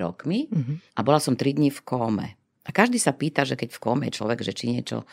rokmi 0.01 0.51
mm-hmm. 0.51 0.77
a 0.97 1.01
bola 1.05 1.21
som 1.23 1.37
3 1.37 1.59
dní 1.61 1.71
v 1.71 1.81
kóme. 1.85 2.27
A 2.65 2.71
každý 2.73 2.97
sa 2.97 3.13
pýta, 3.13 3.45
že 3.45 3.61
keď 3.61 3.77
v 3.77 3.83
kóme 3.83 4.03
je 4.09 4.17
človek, 4.17 4.41
že 4.41 4.57
či 4.57 4.73
niečo 4.73 5.05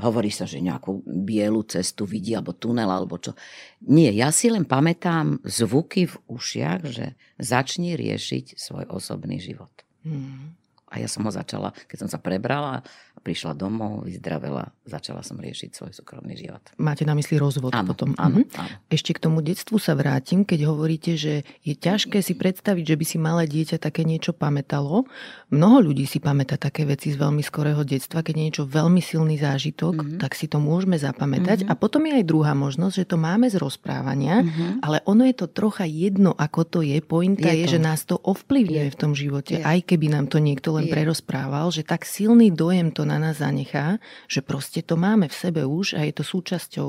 hovorí 0.00 0.32
sa, 0.32 0.48
že 0.48 0.64
nejakú 0.64 1.04
bielu 1.04 1.60
cestu 1.68 2.08
vidí, 2.08 2.32
alebo 2.32 2.56
tunel, 2.56 2.88
alebo 2.88 3.20
čo. 3.20 3.36
Nie, 3.84 4.10
ja 4.16 4.32
si 4.32 4.48
len 4.48 4.64
pamätám 4.64 5.44
zvuky 5.44 6.08
v 6.08 6.16
ušiach, 6.26 6.80
že 6.88 7.06
začni 7.36 7.94
riešiť 7.94 8.56
svoj 8.56 8.88
osobný 8.88 9.36
život. 9.38 9.70
Mm. 10.02 10.56
A 10.90 10.98
ja 10.98 11.06
som 11.06 11.22
ho 11.22 11.30
začala, 11.30 11.70
keď 11.86 12.06
som 12.06 12.08
sa 12.10 12.18
prebrala, 12.18 12.82
prišla 13.20 13.52
domov, 13.52 14.08
vyzdravela, 14.08 14.72
začala 14.88 15.20
som 15.20 15.36
riešiť 15.36 15.70
svoj 15.76 15.92
súkromný 15.92 16.34
život. 16.40 16.64
Máte 16.80 17.04
na 17.04 17.12
mysli 17.14 17.36
rozvod 17.36 17.76
áno, 17.76 17.92
potom? 17.92 18.16
Áno, 18.16 18.42
mhm. 18.42 18.58
áno. 18.58 18.76
Ešte 18.88 19.14
k 19.14 19.22
tomu 19.22 19.44
detstvu 19.44 19.76
sa 19.76 19.92
vrátim, 19.94 20.42
keď 20.42 20.66
hovoríte, 20.66 21.14
že 21.20 21.44
je 21.62 21.74
ťažké 21.76 22.24
si 22.24 22.34
predstaviť, 22.34 22.84
že 22.84 22.96
by 22.96 23.04
si 23.04 23.16
malé 23.20 23.44
dieťa 23.46 23.76
také 23.76 24.02
niečo 24.08 24.32
pamätalo. 24.32 25.04
Mnoho 25.52 25.92
ľudí 25.92 26.08
si 26.08 26.18
pamätá 26.18 26.56
také 26.56 26.88
veci 26.88 27.12
z 27.12 27.20
veľmi 27.20 27.44
skorého 27.44 27.84
detstva, 27.84 28.24
keď 28.24 28.34
je 28.34 28.44
niečo 28.50 28.64
veľmi 28.64 29.04
silný 29.04 29.36
zážitok, 29.36 29.94
mm-hmm. 29.94 30.18
tak 30.18 30.32
si 30.34 30.48
to 30.48 30.56
môžeme 30.58 30.96
zapamätať. 30.96 31.68
Mm-hmm. 31.68 31.72
A 31.72 31.78
potom 31.78 32.02
je 32.08 32.18
aj 32.18 32.24
druhá 32.24 32.52
možnosť, 32.56 33.04
že 33.04 33.08
to 33.14 33.16
máme 33.20 33.46
z 33.52 33.60
rozprávania, 33.60 34.42
mm-hmm. 34.42 34.80
ale 34.80 35.04
ono 35.04 35.28
je 35.28 35.36
to 35.36 35.46
trocha 35.52 35.84
jedno, 35.84 36.32
ako 36.32 36.60
to 36.66 36.80
je. 36.80 36.98
Pointa 37.04 37.52
je, 37.52 37.62
je 37.62 37.66
to. 37.68 37.72
že 37.76 37.78
nás 37.78 38.00
to 38.08 38.16
ovplyvňuje 38.16 38.88
je. 38.88 38.94
v 38.94 38.98
tom 38.98 39.12
živote, 39.12 39.54
je. 39.60 39.64
aj 39.64 39.78
keby 39.84 40.06
nám 40.08 40.26
to 40.32 40.40
niekto 40.40 40.79
len 40.80 40.88
je. 40.88 40.92
prerozprával, 40.96 41.68
že 41.68 41.84
tak 41.84 42.08
silný 42.08 42.48
dojem 42.48 42.88
to 42.88 43.04
na 43.04 43.20
nás 43.20 43.44
zanechá, 43.44 44.00
že 44.24 44.40
proste 44.40 44.80
to 44.80 44.96
máme 44.96 45.28
v 45.28 45.36
sebe 45.36 45.62
už 45.68 46.00
a 46.00 46.08
je 46.08 46.14
to 46.16 46.24
súčasťou 46.24 46.88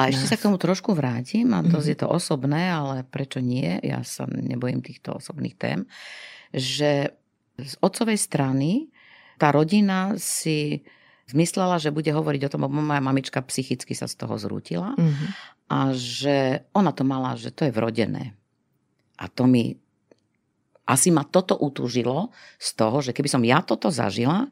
A 0.00 0.08
ešte 0.08 0.24
nás. 0.24 0.30
sa 0.32 0.36
k 0.40 0.44
tomu 0.48 0.56
trošku 0.56 0.96
vrátim, 0.96 1.52
a 1.52 1.60
to 1.60 1.76
mm-hmm. 1.76 1.90
je 1.92 1.96
to 1.96 2.06
osobné, 2.08 2.72
ale 2.72 3.04
prečo 3.04 3.44
nie, 3.44 3.76
ja 3.84 4.00
sa 4.00 4.24
nebojím 4.24 4.80
týchto 4.80 5.20
osobných 5.20 5.56
tém, 5.60 5.84
že 6.56 7.12
z 7.60 7.74
otcovej 7.84 8.16
strany 8.16 8.88
tá 9.36 9.52
rodina 9.52 10.16
si 10.16 10.84
zmyslela, 11.28 11.82
že 11.82 11.92
bude 11.92 12.08
hovoriť 12.08 12.42
o 12.46 12.52
tom, 12.52 12.60
lebo 12.64 12.80
moja 12.80 13.02
mamička 13.02 13.42
psychicky 13.44 13.92
sa 13.92 14.06
z 14.06 14.14
toho 14.16 14.38
zrútila 14.38 14.94
mm-hmm. 14.94 15.28
a 15.68 15.78
že 15.92 16.64
ona 16.72 16.94
to 16.94 17.02
mala, 17.02 17.34
že 17.34 17.50
to 17.50 17.66
je 17.66 17.74
vrodené. 17.74 18.32
A 19.16 19.26
to 19.32 19.48
mi 19.48 19.74
asi 20.86 21.10
ma 21.10 21.26
toto 21.26 21.58
utúžilo 21.58 22.30
z 22.56 22.68
toho, 22.78 23.02
že 23.02 23.10
keby 23.10 23.26
som 23.26 23.42
ja 23.42 23.60
toto 23.60 23.90
zažila, 23.90 24.46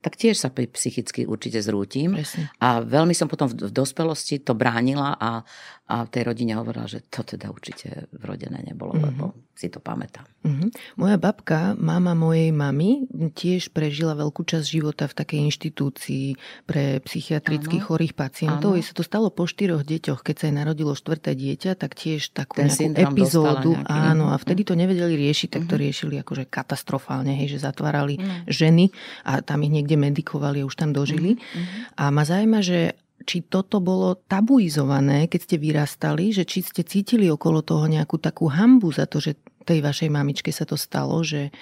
tak 0.00 0.16
tiež 0.16 0.36
sa 0.36 0.48
psychicky 0.48 1.28
určite 1.28 1.60
zrútim. 1.60 2.16
Presne. 2.16 2.48
A 2.56 2.80
veľmi 2.80 3.12
som 3.12 3.28
potom 3.28 3.52
v, 3.52 3.68
v 3.68 3.72
dospelosti 3.72 4.40
to 4.40 4.56
bránila 4.56 5.12
a, 5.20 5.44
a 5.90 5.96
tej 6.08 6.22
rodine 6.24 6.56
hovorila, 6.56 6.88
že 6.88 7.04
to 7.08 7.20
teda 7.20 7.52
určite 7.52 8.08
vrodené 8.16 8.64
nebolo, 8.64 8.96
mm-hmm. 8.96 9.08
lebo 9.12 9.24
si 9.52 9.68
to 9.68 9.76
pamätám. 9.76 10.24
Mm-hmm. 10.40 10.96
Moja 10.96 11.20
babka, 11.20 11.76
mama 11.76 12.16
mojej 12.16 12.48
mamy, 12.48 13.04
tiež 13.36 13.76
prežila 13.76 14.16
veľkú 14.16 14.40
časť 14.40 14.64
života 14.64 15.04
v 15.04 15.14
takej 15.20 15.40
inštitúcii 15.52 16.26
pre 16.64 17.04
psychiatrických 17.04 17.84
ano. 17.84 17.88
chorých 17.92 18.14
pacientov. 18.16 18.80
Jej 18.80 18.88
sa 18.88 18.94
to 18.96 19.04
stalo 19.04 19.28
po 19.28 19.44
štyroch 19.44 19.84
deťoch. 19.84 20.24
Keď 20.24 20.34
sa 20.40 20.44
jej 20.48 20.56
narodilo 20.56 20.96
štvrté 20.96 21.36
dieťa, 21.36 21.76
tak 21.76 21.92
tiež 21.92 22.32
takú 22.32 22.56
Ten 22.56 22.72
nejakú 22.72 23.12
epizódu. 23.12 23.76
Nejaký... 23.76 23.92
Áno, 23.92 24.32
a 24.32 24.40
vtedy 24.40 24.64
to 24.64 24.72
nevedeli 24.72 25.12
riešiť, 25.28 25.48
tak 25.52 25.68
to 25.68 25.76
mm-hmm. 25.76 25.84
riešili 25.84 26.14
akože 26.24 26.44
katastrofálne, 26.48 27.36
hej, 27.36 27.58
že 27.58 27.66
zatvárali 27.66 28.16
mm-hmm. 28.16 28.48
ženy 28.48 28.84
a 29.28 29.44
tam 29.44 29.60
ich 29.66 29.72
niekde 29.74 29.89
medikovali 29.96 30.62
a 30.62 30.68
už 30.68 30.76
tam 30.76 30.90
dožili. 30.90 31.38
Mm-hmm. 31.38 31.98
A 31.98 32.04
ma 32.10 32.22
zaujíma, 32.26 32.60
že 32.62 32.98
či 33.24 33.44
toto 33.44 33.78
bolo 33.84 34.16
tabuizované, 34.16 35.28
keď 35.28 35.40
ste 35.44 35.56
vyrastali, 35.60 36.32
že 36.32 36.48
či 36.48 36.64
ste 36.64 36.82
cítili 36.82 37.28
okolo 37.28 37.60
toho 37.60 37.84
nejakú 37.84 38.16
takú 38.16 38.48
hambu 38.48 38.90
za 38.90 39.04
to, 39.04 39.20
že 39.20 39.36
tej 39.70 39.84
vašej 39.84 40.10
mamičke 40.10 40.50
sa 40.50 40.66
to 40.66 40.74
stalo, 40.74 41.22
že 41.22 41.52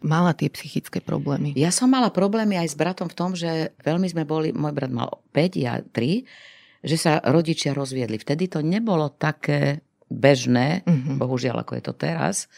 mala 0.00 0.32
tie 0.32 0.48
psychické 0.48 1.02
problémy. 1.02 1.52
Ja 1.58 1.68
som 1.74 1.90
mala 1.90 2.08
problémy 2.08 2.56
aj 2.56 2.72
s 2.72 2.76
bratom 2.78 3.10
v 3.10 3.18
tom, 3.18 3.36
že 3.36 3.76
veľmi 3.82 4.08
sme 4.08 4.24
boli, 4.24 4.54
môj 4.54 4.72
brat 4.72 4.88
mal 4.88 5.20
5, 5.36 5.58
ja 5.58 5.82
3, 5.82 6.86
že 6.86 6.96
sa 6.96 7.18
rodičia 7.20 7.74
rozviedli. 7.74 8.16
Vtedy 8.16 8.48
to 8.48 8.62
nebolo 8.62 9.10
také 9.10 9.82
bežné, 10.08 10.86
mm-hmm. 10.86 11.20
bohužiaľ 11.20 11.66
ako 11.66 11.72
je 11.76 11.82
to 11.84 11.94
teraz, 11.98 12.48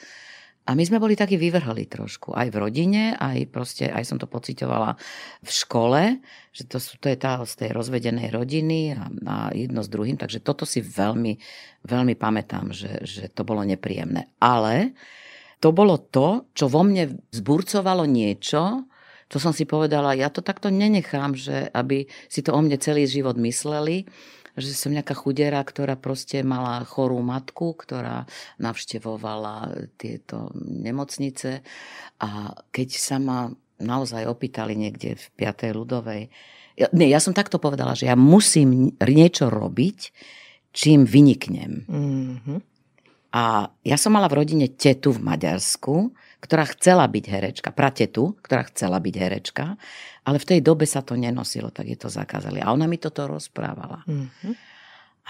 a 0.70 0.78
my 0.78 0.86
sme 0.86 1.02
boli 1.02 1.18
takí 1.18 1.34
vyvrhali 1.34 1.90
trošku, 1.90 2.30
aj 2.30 2.54
v 2.54 2.56
rodine, 2.62 3.18
aj 3.18 3.50
proste, 3.50 3.90
aj 3.90 4.06
som 4.06 4.22
to 4.22 4.30
pocitovala 4.30 4.94
v 5.42 5.50
škole, 5.50 6.22
že 6.54 6.62
to, 6.70 6.78
sú, 6.78 6.94
to 7.02 7.10
je 7.10 7.18
tá 7.18 7.42
z 7.42 7.66
tej 7.66 7.70
rozvedenej 7.74 8.30
rodiny 8.30 8.94
a, 8.94 9.10
a 9.26 9.36
jedno 9.50 9.82
s 9.82 9.90
druhým, 9.90 10.14
takže 10.14 10.38
toto 10.38 10.62
si 10.62 10.78
veľmi, 10.78 11.34
veľmi 11.82 12.14
pamätám, 12.14 12.70
že, 12.70 13.02
že 13.02 13.26
to 13.34 13.42
bolo 13.42 13.66
nepríjemné. 13.66 14.30
Ale 14.38 14.94
to 15.58 15.74
bolo 15.74 15.98
to, 15.98 16.46
čo 16.54 16.70
vo 16.70 16.86
mne 16.86 17.18
zburcovalo 17.34 18.06
niečo, 18.06 18.86
čo 19.26 19.38
som 19.42 19.50
si 19.50 19.66
povedala, 19.66 20.14
ja 20.14 20.30
to 20.30 20.38
takto 20.38 20.70
nenechám, 20.70 21.34
že 21.34 21.66
aby 21.74 22.06
si 22.30 22.46
to 22.46 22.54
o 22.54 22.60
mne 22.62 22.78
celý 22.78 23.10
život 23.10 23.34
mysleli, 23.42 24.06
že 24.56 24.74
som 24.74 24.94
nejaká 24.94 25.14
chudera, 25.14 25.60
ktorá 25.62 25.94
proste 25.94 26.42
mala 26.42 26.82
chorú 26.86 27.20
matku, 27.22 27.74
ktorá 27.74 28.26
navštevovala 28.58 29.86
tieto 29.98 30.50
nemocnice 30.58 31.62
a 32.22 32.54
keď 32.70 32.88
sa 32.94 33.16
ma 33.20 33.50
naozaj 33.80 34.28
opýtali 34.28 34.76
niekde 34.76 35.16
v 35.16 35.26
5. 35.40 35.72
ľudovej, 35.72 36.28
ja, 36.78 36.86
nie, 36.96 37.12
ja 37.12 37.20
som 37.20 37.36
takto 37.36 37.60
povedala, 37.60 37.92
že 37.92 38.08
ja 38.08 38.16
musím 38.16 38.94
niečo 38.96 39.52
robiť, 39.52 39.98
čím 40.72 41.04
vyniknem. 41.04 41.84
Mm-hmm. 41.88 42.58
A 43.30 43.70
ja 43.86 43.94
som 43.94 44.10
mala 44.10 44.26
v 44.26 44.42
rodine 44.42 44.66
tetu 44.66 45.14
v 45.14 45.22
Maďarsku, 45.22 46.10
ktorá 46.42 46.66
chcela 46.74 47.06
byť 47.06 47.24
herečka, 47.30 47.70
pratetu, 47.70 48.34
ktorá 48.42 48.66
chcela 48.72 48.98
byť 48.98 49.14
herečka, 49.14 49.78
ale 50.26 50.36
v 50.42 50.48
tej 50.48 50.60
dobe 50.64 50.88
sa 50.88 51.04
to 51.04 51.14
nenosilo, 51.14 51.70
tak 51.70 51.86
je 51.86 51.98
to 52.00 52.10
zakázali. 52.10 52.58
A 52.58 52.72
ona 52.74 52.90
mi 52.90 52.98
toto 52.98 53.28
rozprávala. 53.30 54.02
Mm-hmm. 54.08 54.54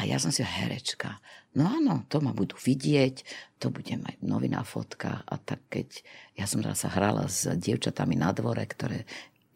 A 0.01 0.09
ja 0.09 0.16
som 0.16 0.32
si 0.32 0.40
herečka. 0.40 1.20
No 1.53 1.66
áno, 1.66 2.07
to 2.09 2.22
ma 2.22 2.32
budú 2.32 2.57
vidieť, 2.57 3.26
to 3.59 3.68
bude 3.74 3.90
mať 3.90 4.22
noviná 4.22 4.62
fotka. 4.62 5.26
A 5.26 5.34
tak 5.36 5.61
keď 5.68 6.01
ja 6.38 6.46
som 6.48 6.62
sa 6.62 6.88
hrala 6.88 7.28
s 7.28 7.44
dievčatami 7.44 8.16
na 8.16 8.30
dvore, 8.32 8.64
ktoré... 8.64 9.05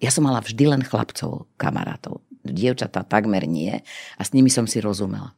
Ja 0.03 0.13
som 0.13 0.27
mala 0.27 0.45
vždy 0.45 0.69
len 0.69 0.83
chlapcov, 0.85 1.49
kamarátov. 1.57 2.21
Dievčatá 2.45 3.07
takmer 3.07 3.49
nie. 3.49 3.81
A 4.19 4.23
s 4.27 4.35
nimi 4.37 4.53
som 4.53 4.69
si 4.69 4.83
rozumela. 4.83 5.33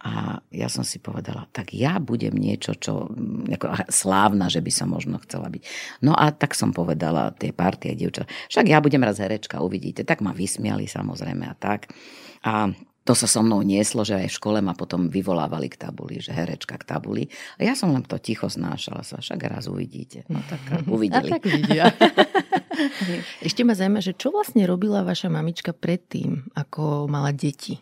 A 0.00 0.40
ja 0.48 0.72
som 0.72 0.80
si 0.80 0.96
povedala, 0.96 1.44
tak 1.52 1.76
ja 1.76 2.00
budem 2.00 2.32
niečo, 2.32 2.72
čo 2.72 3.12
ako 3.52 3.92
slávna, 3.92 4.48
že 4.48 4.64
by 4.64 4.72
som 4.72 4.88
možno 4.88 5.20
chcela 5.20 5.52
byť. 5.52 5.62
No 6.00 6.16
a 6.16 6.32
tak 6.32 6.56
som 6.56 6.72
povedala 6.72 7.36
tie 7.36 7.52
partie 7.52 7.92
dievčat, 7.92 8.24
však 8.48 8.64
ja 8.64 8.80
budem 8.80 9.04
raz 9.04 9.20
herečka, 9.20 9.60
uvidíte. 9.60 10.08
Tak 10.08 10.24
ma 10.24 10.32
vysmiali 10.32 10.88
samozrejme 10.88 11.44
a 11.44 11.52
tak. 11.52 11.92
A 12.48 12.72
to 13.04 13.12
sa 13.16 13.28
so 13.28 13.40
mnou 13.40 13.64
nieslo, 13.64 14.04
že 14.04 14.16
aj 14.16 14.28
v 14.28 14.36
škole 14.38 14.58
ma 14.60 14.76
potom 14.76 15.08
vyvolávali 15.08 15.72
k 15.72 15.80
tabuli, 15.88 16.20
že 16.20 16.36
herečka 16.36 16.76
k 16.76 16.84
tabuli. 16.84 17.26
A 17.56 17.68
ja 17.68 17.72
som 17.72 17.92
len 17.92 18.04
to 18.04 18.20
ticho 18.20 18.46
znášala 18.46 19.04
sa, 19.04 19.18
však 19.18 19.40
raz 19.50 19.66
uvidíte. 19.66 20.28
No 20.28 20.40
tak 20.46 20.60
uvideli. 20.88 21.28
A 21.28 21.34
tak 21.34 21.44
vidia. 21.48 21.84
Ešte 23.46 23.64
ma 23.64 23.76
zaujíma, 23.76 24.00
že 24.04 24.16
čo 24.16 24.32
vlastne 24.32 24.64
robila 24.68 25.04
vaša 25.04 25.32
mamička 25.32 25.72
predtým, 25.72 26.52
ako 26.56 27.08
mala 27.08 27.32
deti? 27.32 27.80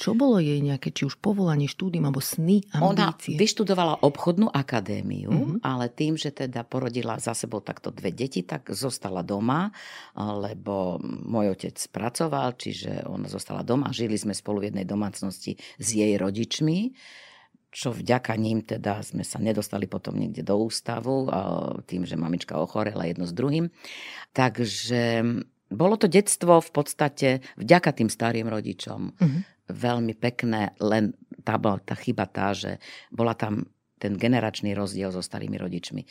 Čo 0.00 0.16
bolo 0.16 0.40
jej 0.40 0.64
nejaké, 0.64 0.96
či 0.96 1.04
už 1.04 1.20
povolanie, 1.20 1.68
štúdium 1.68 2.08
alebo 2.08 2.24
sny, 2.24 2.64
ambície? 2.72 2.80
Ona 2.80 3.12
vyštudovala 3.20 4.00
obchodnú 4.00 4.48
akadémiu, 4.48 5.28
uh-huh. 5.28 5.56
ale 5.60 5.92
tým, 5.92 6.16
že 6.16 6.32
teda 6.32 6.64
porodila 6.64 7.20
za 7.20 7.36
sebou 7.36 7.60
takto 7.60 7.92
dve 7.92 8.08
deti, 8.08 8.40
tak 8.40 8.72
zostala 8.72 9.20
doma, 9.20 9.68
lebo 10.16 10.96
môj 11.04 11.52
otec 11.52 11.76
pracoval, 11.92 12.56
čiže 12.56 13.04
ona 13.04 13.28
zostala 13.28 13.60
doma. 13.60 13.92
Žili 13.92 14.16
sme 14.16 14.32
spolu 14.32 14.64
v 14.64 14.72
jednej 14.72 14.88
domácnosti 14.88 15.60
s 15.76 15.88
jej 15.92 16.16
rodičmi 16.16 16.96
čo 17.70 17.94
vďaka 17.94 18.34
ním 18.34 18.66
teda 18.66 18.98
sme 19.06 19.22
sa 19.22 19.38
nedostali 19.38 19.86
potom 19.86 20.18
niekde 20.18 20.42
do 20.42 20.58
ústavu, 20.58 21.30
tým, 21.86 22.02
že 22.02 22.18
mamička 22.18 22.58
ochorela 22.58 23.06
jedno 23.06 23.30
s 23.30 23.32
druhým. 23.36 23.70
Takže 24.34 25.22
bolo 25.70 25.94
to 25.94 26.10
detstvo 26.10 26.58
v 26.58 26.70
podstate 26.74 27.46
vďaka 27.54 27.94
tým 27.94 28.10
starým 28.10 28.50
rodičom. 28.50 29.00
Uh-huh 29.14 29.42
veľmi 29.72 30.14
pekné, 30.18 30.74
len 30.82 31.16
tá 31.42 31.56
bola 31.56 31.80
tá 31.80 31.96
chyba 31.96 32.28
tá, 32.28 32.52
že 32.52 32.78
bola 33.08 33.32
tam 33.32 33.66
ten 34.00 34.16
generačný 34.16 34.72
rozdiel 34.72 35.12
so 35.12 35.20
starými 35.20 35.60
rodičmi. 35.60 36.02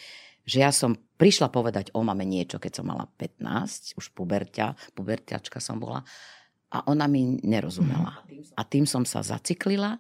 že 0.50 0.66
ja 0.66 0.74
som 0.74 0.98
prišla 0.98 1.54
povedať 1.54 1.94
o 1.94 2.02
mame 2.02 2.26
niečo, 2.26 2.58
keď 2.58 2.82
som 2.82 2.90
mala 2.90 3.06
15, 3.22 3.94
už 3.94 4.06
puberťa, 4.18 4.98
puberťačka 4.98 5.62
som 5.62 5.78
bola, 5.78 6.02
a 6.70 6.86
ona 6.86 7.10
mi 7.10 7.38
nerozumela. 7.42 8.22
A 8.54 8.62
tým 8.62 8.86
som 8.86 9.02
sa 9.02 9.26
zaciklila 9.26 9.98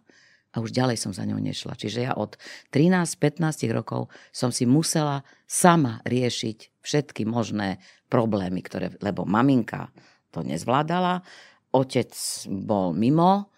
a 0.53 0.55
už 0.61 0.73
ďalej 0.73 1.01
som 1.01 1.13
za 1.13 1.25
ňou 1.25 1.41
nešla. 1.41 1.73
Čiže 1.77 2.09
ja 2.09 2.13
od 2.13 2.37
13-15 2.73 3.69
rokov 3.73 4.09
som 4.29 4.53
si 4.53 4.69
musela 4.69 5.25
sama 5.49 6.01
riešiť 6.05 6.81
všetky 6.81 7.25
možné 7.25 7.81
problémy, 8.09 8.61
ktoré, 8.61 8.93
lebo 9.01 9.25
maminka 9.25 9.89
to 10.29 10.45
nezvládala, 10.45 11.25
otec 11.73 12.11
bol 12.49 12.93
mimo, 12.97 13.49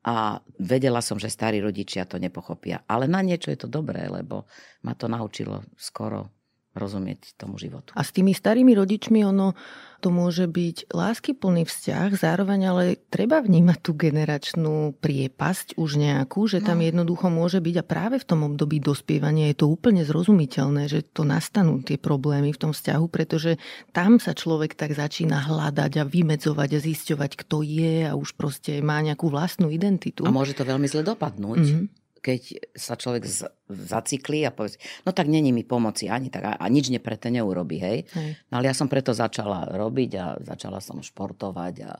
a 0.00 0.40
vedela 0.56 1.04
som, 1.04 1.20
že 1.20 1.28
starí 1.28 1.60
rodičia 1.60 2.08
to 2.08 2.16
nepochopia. 2.16 2.88
Ale 2.88 3.04
na 3.04 3.20
niečo 3.20 3.52
je 3.52 3.60
to 3.60 3.68
dobré, 3.68 4.08
lebo 4.08 4.48
ma 4.88 4.96
to 4.96 5.12
naučilo 5.12 5.60
skoro 5.76 6.39
rozumieť 6.74 7.34
tomu 7.34 7.58
životu. 7.58 7.90
A 7.98 8.06
s 8.06 8.14
tými 8.14 8.30
starými 8.30 8.78
rodičmi 8.78 9.26
ono 9.26 9.58
to 10.00 10.08
môže 10.08 10.48
byť 10.48 10.88
láskyplný 10.96 11.68
vzťah, 11.68 12.16
zároveň 12.16 12.60
ale 12.72 12.84
treba 13.12 13.44
vnímať 13.44 13.78
tú 13.84 13.92
generačnú 13.92 14.96
priepasť 14.96 15.76
už 15.76 16.00
nejakú, 16.00 16.48
že 16.48 16.64
tam 16.64 16.80
no. 16.80 16.88
jednoducho 16.88 17.28
môže 17.28 17.60
byť 17.60 17.76
a 17.76 17.84
práve 17.84 18.16
v 18.16 18.24
tom 18.24 18.48
období 18.48 18.80
dospievania 18.80 19.52
je 19.52 19.60
to 19.60 19.66
úplne 19.68 20.00
zrozumiteľné, 20.00 20.88
že 20.88 21.04
to 21.04 21.28
nastanú 21.28 21.84
tie 21.84 22.00
problémy 22.00 22.56
v 22.56 22.60
tom 22.64 22.72
vzťahu, 22.72 23.06
pretože 23.12 23.60
tam 23.92 24.16
sa 24.16 24.32
človek 24.32 24.72
tak 24.72 24.96
začína 24.96 25.36
hľadať 25.36 25.92
a 26.00 26.08
vymedzovať 26.08 26.80
a 26.80 26.80
zisťovať, 26.80 27.30
kto 27.44 27.60
je 27.60 28.08
a 28.08 28.16
už 28.16 28.40
proste 28.40 28.80
má 28.80 29.04
nejakú 29.04 29.28
vlastnú 29.28 29.68
identitu. 29.68 30.24
A 30.24 30.32
môže 30.32 30.56
to 30.56 30.64
veľmi 30.64 30.88
zle 30.88 31.04
dopadnúť. 31.04 31.60
Mm-hmm 31.60 31.99
keď 32.20 32.40
sa 32.76 33.00
človek 33.00 33.24
z, 33.24 33.48
zaciklí 33.68 34.44
a 34.44 34.52
povie, 34.52 34.76
no 35.08 35.10
tak 35.16 35.26
není 35.26 35.56
mi 35.56 35.64
pomoci 35.64 36.12
ani 36.12 36.28
tak 36.28 36.44
a, 36.44 36.52
a 36.60 36.66
nič 36.68 36.92
neprete 36.92 37.32
neurobi, 37.32 37.80
hej. 37.80 37.98
hej. 38.12 38.30
No 38.52 38.60
ale 38.60 38.68
ja 38.68 38.76
som 38.76 38.92
preto 38.92 39.16
začala 39.16 39.72
robiť 39.72 40.10
a 40.20 40.26
začala 40.44 40.84
som 40.84 41.00
športovať 41.00 41.74
a, 41.88 41.92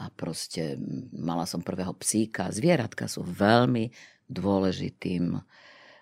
a 0.00 0.04
proste 0.12 0.76
mala 1.16 1.48
som 1.48 1.64
prvého 1.64 1.96
psíka. 1.96 2.52
Zvieratka 2.52 3.08
sú 3.08 3.24
veľmi 3.24 3.88
dôležitým 4.28 5.40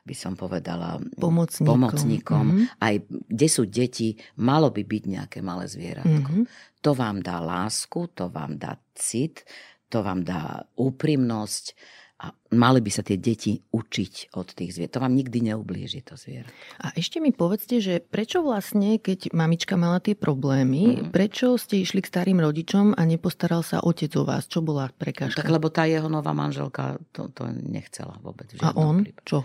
by 0.00 0.14
som 0.16 0.32
povedala 0.34 0.96
pomocníkom. 1.20 1.68
pomocníkom. 1.70 2.44
Mm-hmm. 2.50 2.82
Aj 2.82 2.94
kde 3.04 3.48
sú 3.52 3.68
deti, 3.68 4.16
malo 4.40 4.72
by 4.72 4.82
byť 4.82 5.02
nejaké 5.06 5.38
malé 5.44 5.68
zvieratko. 5.68 6.32
Mm-hmm. 6.34 6.80
To 6.82 6.90
vám 6.96 7.20
dá 7.20 7.38
lásku, 7.38 8.08
to 8.16 8.32
vám 8.32 8.56
dá 8.56 8.80
cit, 8.96 9.44
to 9.92 10.00
vám 10.00 10.24
dá 10.24 10.64
úprimnosť 10.80 11.76
a 12.20 12.36
mali 12.52 12.84
by 12.84 12.90
sa 12.92 13.00
tie 13.00 13.16
deti 13.16 13.56
učiť 13.56 14.36
od 14.36 14.52
tých 14.52 14.76
zvier. 14.76 14.92
To 14.92 15.00
vám 15.00 15.16
nikdy 15.16 15.40
neublíži 15.40 16.04
to 16.04 16.20
zvier. 16.20 16.44
A 16.84 16.92
ešte 16.92 17.16
mi 17.16 17.32
povedzte, 17.32 17.80
že 17.80 18.04
prečo 18.04 18.44
vlastne, 18.44 19.00
keď 19.00 19.32
mamička 19.32 19.80
mala 19.80 20.04
tie 20.04 20.12
problémy, 20.12 21.08
mm. 21.08 21.16
prečo 21.16 21.56
ste 21.56 21.80
išli 21.80 22.04
k 22.04 22.10
starým 22.12 22.44
rodičom 22.44 22.92
a 22.92 23.02
nepostaral 23.08 23.64
sa 23.64 23.80
otec 23.80 24.12
o 24.20 24.28
vás? 24.28 24.44
Čo 24.44 24.60
bola 24.60 24.92
prekážka? 24.92 25.40
Tak 25.40 25.48
lebo 25.48 25.72
tá 25.72 25.88
jeho 25.88 26.12
nová 26.12 26.36
manželka 26.36 27.00
to, 27.16 27.32
to 27.32 27.48
nechcela 27.48 28.20
vôbec. 28.20 28.52
A 28.60 28.76
on? 28.76 29.00
Prípade. 29.00 29.24
Čo? 29.24 29.38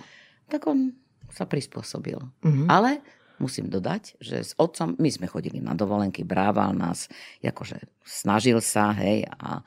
Tak 0.52 0.68
on 0.68 0.92
sa 1.32 1.48
prispôsobil. 1.48 2.20
Mm-hmm. 2.44 2.68
Ale 2.68 3.00
musím 3.40 3.72
dodať, 3.72 4.20
že 4.20 4.44
s 4.44 4.52
otcom, 4.60 5.00
my 5.00 5.10
sme 5.12 5.32
chodili 5.32 5.64
na 5.64 5.72
dovolenky, 5.76 6.28
brával 6.28 6.76
nás, 6.76 7.08
akože 7.40 7.80
snažil 8.04 8.60
sa, 8.60 8.92
hej, 8.96 9.28
a 9.40 9.64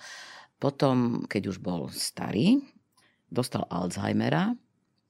potom, 0.59 1.25
keď 1.25 1.43
už 1.55 1.59
bol 1.61 1.87
starý, 1.93 2.61
dostal 3.29 3.65
Alzheimera 3.69 4.53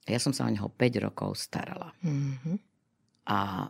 a 0.05 0.09
ja 0.09 0.21
som 0.21 0.35
sa 0.35 0.47
o 0.47 0.51
neho 0.51 0.69
5 0.73 1.05
rokov 1.05 1.37
starala. 1.39 1.93
Mm-hmm. 2.03 2.57
A 3.29 3.69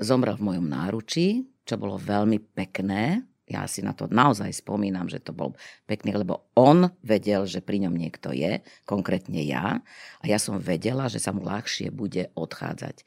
zomrel 0.00 0.36
v 0.36 0.46
mojom 0.52 0.66
náručí, 0.68 1.48
čo 1.64 1.80
bolo 1.80 1.96
veľmi 2.00 2.40
pekné. 2.52 3.24
Ja 3.50 3.66
si 3.66 3.82
na 3.82 3.90
to 3.90 4.06
naozaj 4.06 4.62
spomínam, 4.62 5.10
že 5.10 5.18
to 5.18 5.34
bol 5.34 5.58
pekný, 5.90 6.14
lebo 6.14 6.52
on 6.54 6.86
vedel, 7.02 7.50
že 7.50 7.58
pri 7.58 7.82
ňom 7.82 7.94
niekto 7.98 8.30
je, 8.30 8.62
konkrétne 8.86 9.42
ja. 9.42 9.82
A 10.22 10.24
ja 10.24 10.38
som 10.38 10.62
vedela, 10.62 11.10
že 11.10 11.18
sa 11.18 11.34
mu 11.34 11.42
ľahšie 11.42 11.90
bude 11.90 12.30
odchádzať. 12.38 13.02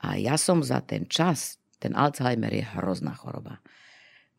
A 0.00 0.16
ja 0.16 0.40
som 0.40 0.64
za 0.64 0.80
ten 0.80 1.04
čas, 1.04 1.60
ten 1.82 1.92
Alzheimer 1.92 2.52
je 2.52 2.64
hrozná 2.64 3.12
choroba, 3.12 3.60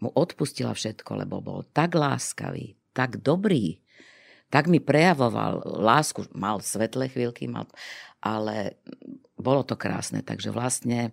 mu 0.02 0.10
odpustila 0.12 0.74
všetko, 0.74 1.26
lebo 1.26 1.40
bol 1.40 1.62
tak 1.72 1.94
láskavý, 1.94 2.76
tak 2.92 3.22
dobrý, 3.22 3.85
tak 4.56 4.72
mi 4.72 4.80
prejavoval 4.80 5.68
lásku. 5.84 6.32
Mal 6.32 6.64
svetlé 6.64 7.12
chvíľky, 7.12 7.44
mal, 7.44 7.68
ale 8.24 8.80
bolo 9.36 9.68
to 9.68 9.76
krásne. 9.76 10.24
Takže 10.24 10.56
vlastne 10.56 11.12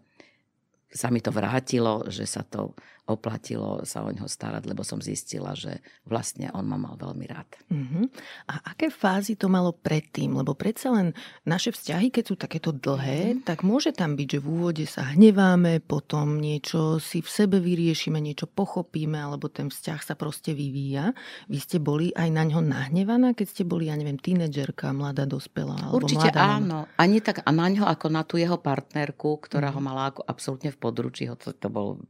sa 0.86 1.10
mi 1.10 1.18
to 1.18 1.34
vrátilo, 1.34 2.06
že 2.06 2.22
sa 2.22 2.46
to 2.46 2.78
oplatilo 3.14 3.84
sa 3.84 4.02
o 4.02 4.10
neho 4.10 4.26
starať, 4.26 4.64
lebo 4.64 4.82
som 4.82 4.98
zistila, 4.98 5.52
že 5.52 5.84
vlastne 6.08 6.48
on 6.56 6.64
ma 6.64 6.80
mal 6.80 6.96
veľmi 6.96 7.26
rád. 7.28 7.48
Uh-huh. 7.68 8.08
A 8.48 8.74
aké 8.74 8.88
fázy 8.88 9.36
to 9.36 9.52
malo 9.52 9.76
predtým? 9.76 10.32
Lebo 10.32 10.56
predsa 10.56 10.90
len 10.90 11.12
naše 11.44 11.70
vzťahy, 11.70 12.08
keď 12.08 12.24
sú 12.24 12.34
takéto 12.40 12.72
dlhé, 12.72 13.36
uh-huh. 13.36 13.44
tak 13.44 13.62
môže 13.62 13.92
tam 13.92 14.16
byť, 14.16 14.28
že 14.36 14.42
v 14.42 14.46
úvode 14.48 14.84
sa 14.88 15.12
hneváme, 15.12 15.84
potom 15.84 16.40
niečo 16.40 16.96
si 16.98 17.20
v 17.20 17.28
sebe 17.28 17.60
vyriešime, 17.60 18.18
niečo 18.18 18.48
pochopíme, 18.48 19.20
alebo 19.20 19.52
ten 19.52 19.68
vzťah 19.68 20.00
sa 20.00 20.14
proste 20.16 20.56
vyvíja. 20.56 21.12
Vy 21.52 21.58
ste 21.60 21.78
boli 21.78 22.10
aj 22.16 22.28
na 22.32 22.48
ňo 22.48 22.60
nahnevaná, 22.64 23.36
keď 23.36 23.46
ste 23.46 23.62
boli, 23.68 23.92
ja 23.92 23.94
neviem, 23.94 24.16
tínedžerka, 24.16 24.90
mladá 24.96 25.28
dospelá? 25.28 25.92
Alebo 25.92 26.04
Určite 26.04 26.32
mladá 26.32 26.58
áno. 26.58 26.88
Mama. 26.88 26.98
Ani 26.98 27.18
tak 27.20 27.44
a 27.44 27.50
na 27.52 27.66
ňo 27.68 27.84
ako 27.86 28.06
na 28.08 28.22
tú 28.24 28.40
jeho 28.40 28.56
partnerku, 28.56 29.38
ktorá 29.42 29.70
uh-huh. 29.70 29.82
ho 29.82 29.86
mala 29.86 30.10
ako 30.10 30.24
absolútne 30.24 30.70
v 30.72 30.78
područí, 30.80 31.24
to, 31.38 31.52
to 31.52 31.68
bol 31.68 32.00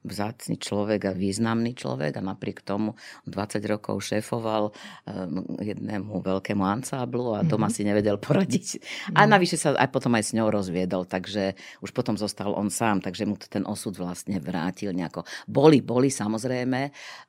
vzácny 0.00 0.56
človek 0.56 1.12
a 1.12 1.12
významný 1.12 1.76
človek 1.76 2.16
a 2.16 2.24
napriek 2.24 2.64
tomu 2.64 2.96
20 3.28 3.60
rokov 3.68 4.00
šéfoval 4.00 4.72
um, 4.72 5.44
jednému 5.60 6.24
veľkému 6.24 6.64
ansáblu 6.64 7.36
a 7.36 7.44
doma 7.44 7.68
mm-hmm. 7.68 7.76
si 7.76 7.88
nevedel 7.88 8.16
poradiť. 8.16 8.68
Mm-hmm. 8.80 9.16
A 9.16 9.20
navyše 9.28 9.60
sa 9.60 9.76
aj 9.76 9.92
potom 9.92 10.16
aj 10.16 10.24
s 10.24 10.34
ňou 10.36 10.48
rozviedol, 10.48 11.04
takže 11.04 11.52
už 11.84 11.92
potom 11.92 12.16
zostal 12.16 12.56
on 12.56 12.72
sám, 12.72 13.04
takže 13.04 13.28
mu 13.28 13.36
to 13.36 13.44
ten 13.44 13.68
osud 13.68 13.92
vlastne 14.00 14.40
vrátil 14.40 14.96
nejako. 14.96 15.28
Boli, 15.44 15.84
boli 15.84 16.08
samozrejme, 16.08 16.80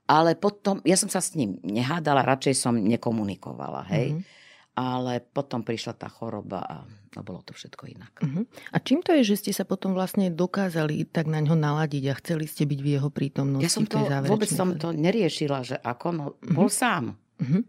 ale 0.08 0.40
potom, 0.40 0.80
ja 0.88 0.96
som 0.96 1.12
sa 1.12 1.20
s 1.20 1.36
ním 1.36 1.60
nehádala, 1.64 2.24
radšej 2.24 2.56
som 2.56 2.76
nekomunikovala, 2.80 3.84
hej. 3.92 4.16
Mm-hmm 4.16 4.40
ale 4.72 5.20
potom 5.20 5.68
prišla 5.68 6.00
tá 6.00 6.08
choroba 6.08 6.64
a, 6.64 6.78
a 6.88 7.20
bolo 7.20 7.44
to 7.44 7.52
všetko 7.52 7.92
inak. 7.92 8.14
Uh-huh. 8.24 8.48
A 8.72 8.78
čím 8.80 9.04
to 9.04 9.12
je, 9.20 9.36
že 9.36 9.44
ste 9.44 9.52
sa 9.52 9.68
potom 9.68 9.92
vlastne 9.92 10.32
dokázali 10.32 11.04
tak 11.12 11.28
na 11.28 11.44
ňo 11.44 11.60
naladiť 11.60 12.04
a 12.08 12.14
chceli 12.24 12.48
ste 12.48 12.64
byť 12.64 12.80
v 12.80 12.90
jeho 12.96 13.10
prítomnosti? 13.12 13.68
Ja 13.68 13.72
som 13.72 13.84
to, 13.84 14.00
vôbec 14.32 14.48
som 14.48 14.80
to 14.80 14.96
neriešila, 14.96 15.68
že 15.68 15.76
ako, 15.76 16.08
no 16.16 16.26
uh-huh. 16.40 16.56
bol 16.56 16.72
sám. 16.72 17.20
Uh-huh. 17.44 17.62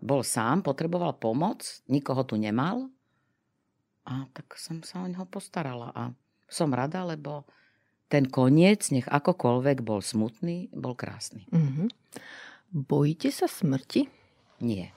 Bol 0.00 0.22
sám, 0.24 0.64
potreboval 0.64 1.20
pomoc, 1.20 1.84
nikoho 1.90 2.24
tu 2.24 2.40
nemal 2.40 2.88
a 4.08 4.24
tak 4.32 4.56
som 4.56 4.80
sa 4.80 5.04
o 5.04 5.06
neho 5.10 5.28
postarala 5.28 5.92
a 5.92 6.16
som 6.48 6.72
rada, 6.72 7.04
lebo 7.04 7.44
ten 8.08 8.24
koniec, 8.24 8.88
nech 8.88 9.04
akokoľvek 9.04 9.84
bol 9.84 10.00
smutný, 10.00 10.72
bol 10.72 10.96
krásny. 10.96 11.44
Uh-huh. 11.52 11.92
Bojíte 12.72 13.28
sa 13.28 13.44
smrti? 13.44 14.08
Nie 14.64 14.96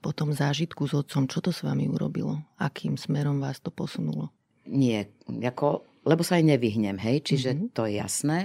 po 0.00 0.16
tom 0.16 0.32
zážitku 0.32 0.88
s 0.88 0.96
otcom, 0.96 1.28
čo 1.28 1.44
to 1.44 1.52
s 1.52 1.60
vami 1.60 1.86
urobilo? 1.86 2.40
Akým 2.56 2.96
smerom 2.96 3.38
vás 3.38 3.60
to 3.60 3.68
posunulo? 3.68 4.32
Nie, 4.64 5.12
ako, 5.28 5.84
lebo 6.08 6.24
sa 6.24 6.40
aj 6.40 6.56
nevyhnem, 6.56 6.96
hej, 6.96 7.20
čiže 7.24 7.50
mm-hmm. 7.52 7.70
to 7.76 7.84
je 7.84 7.92
jasné. 8.00 8.40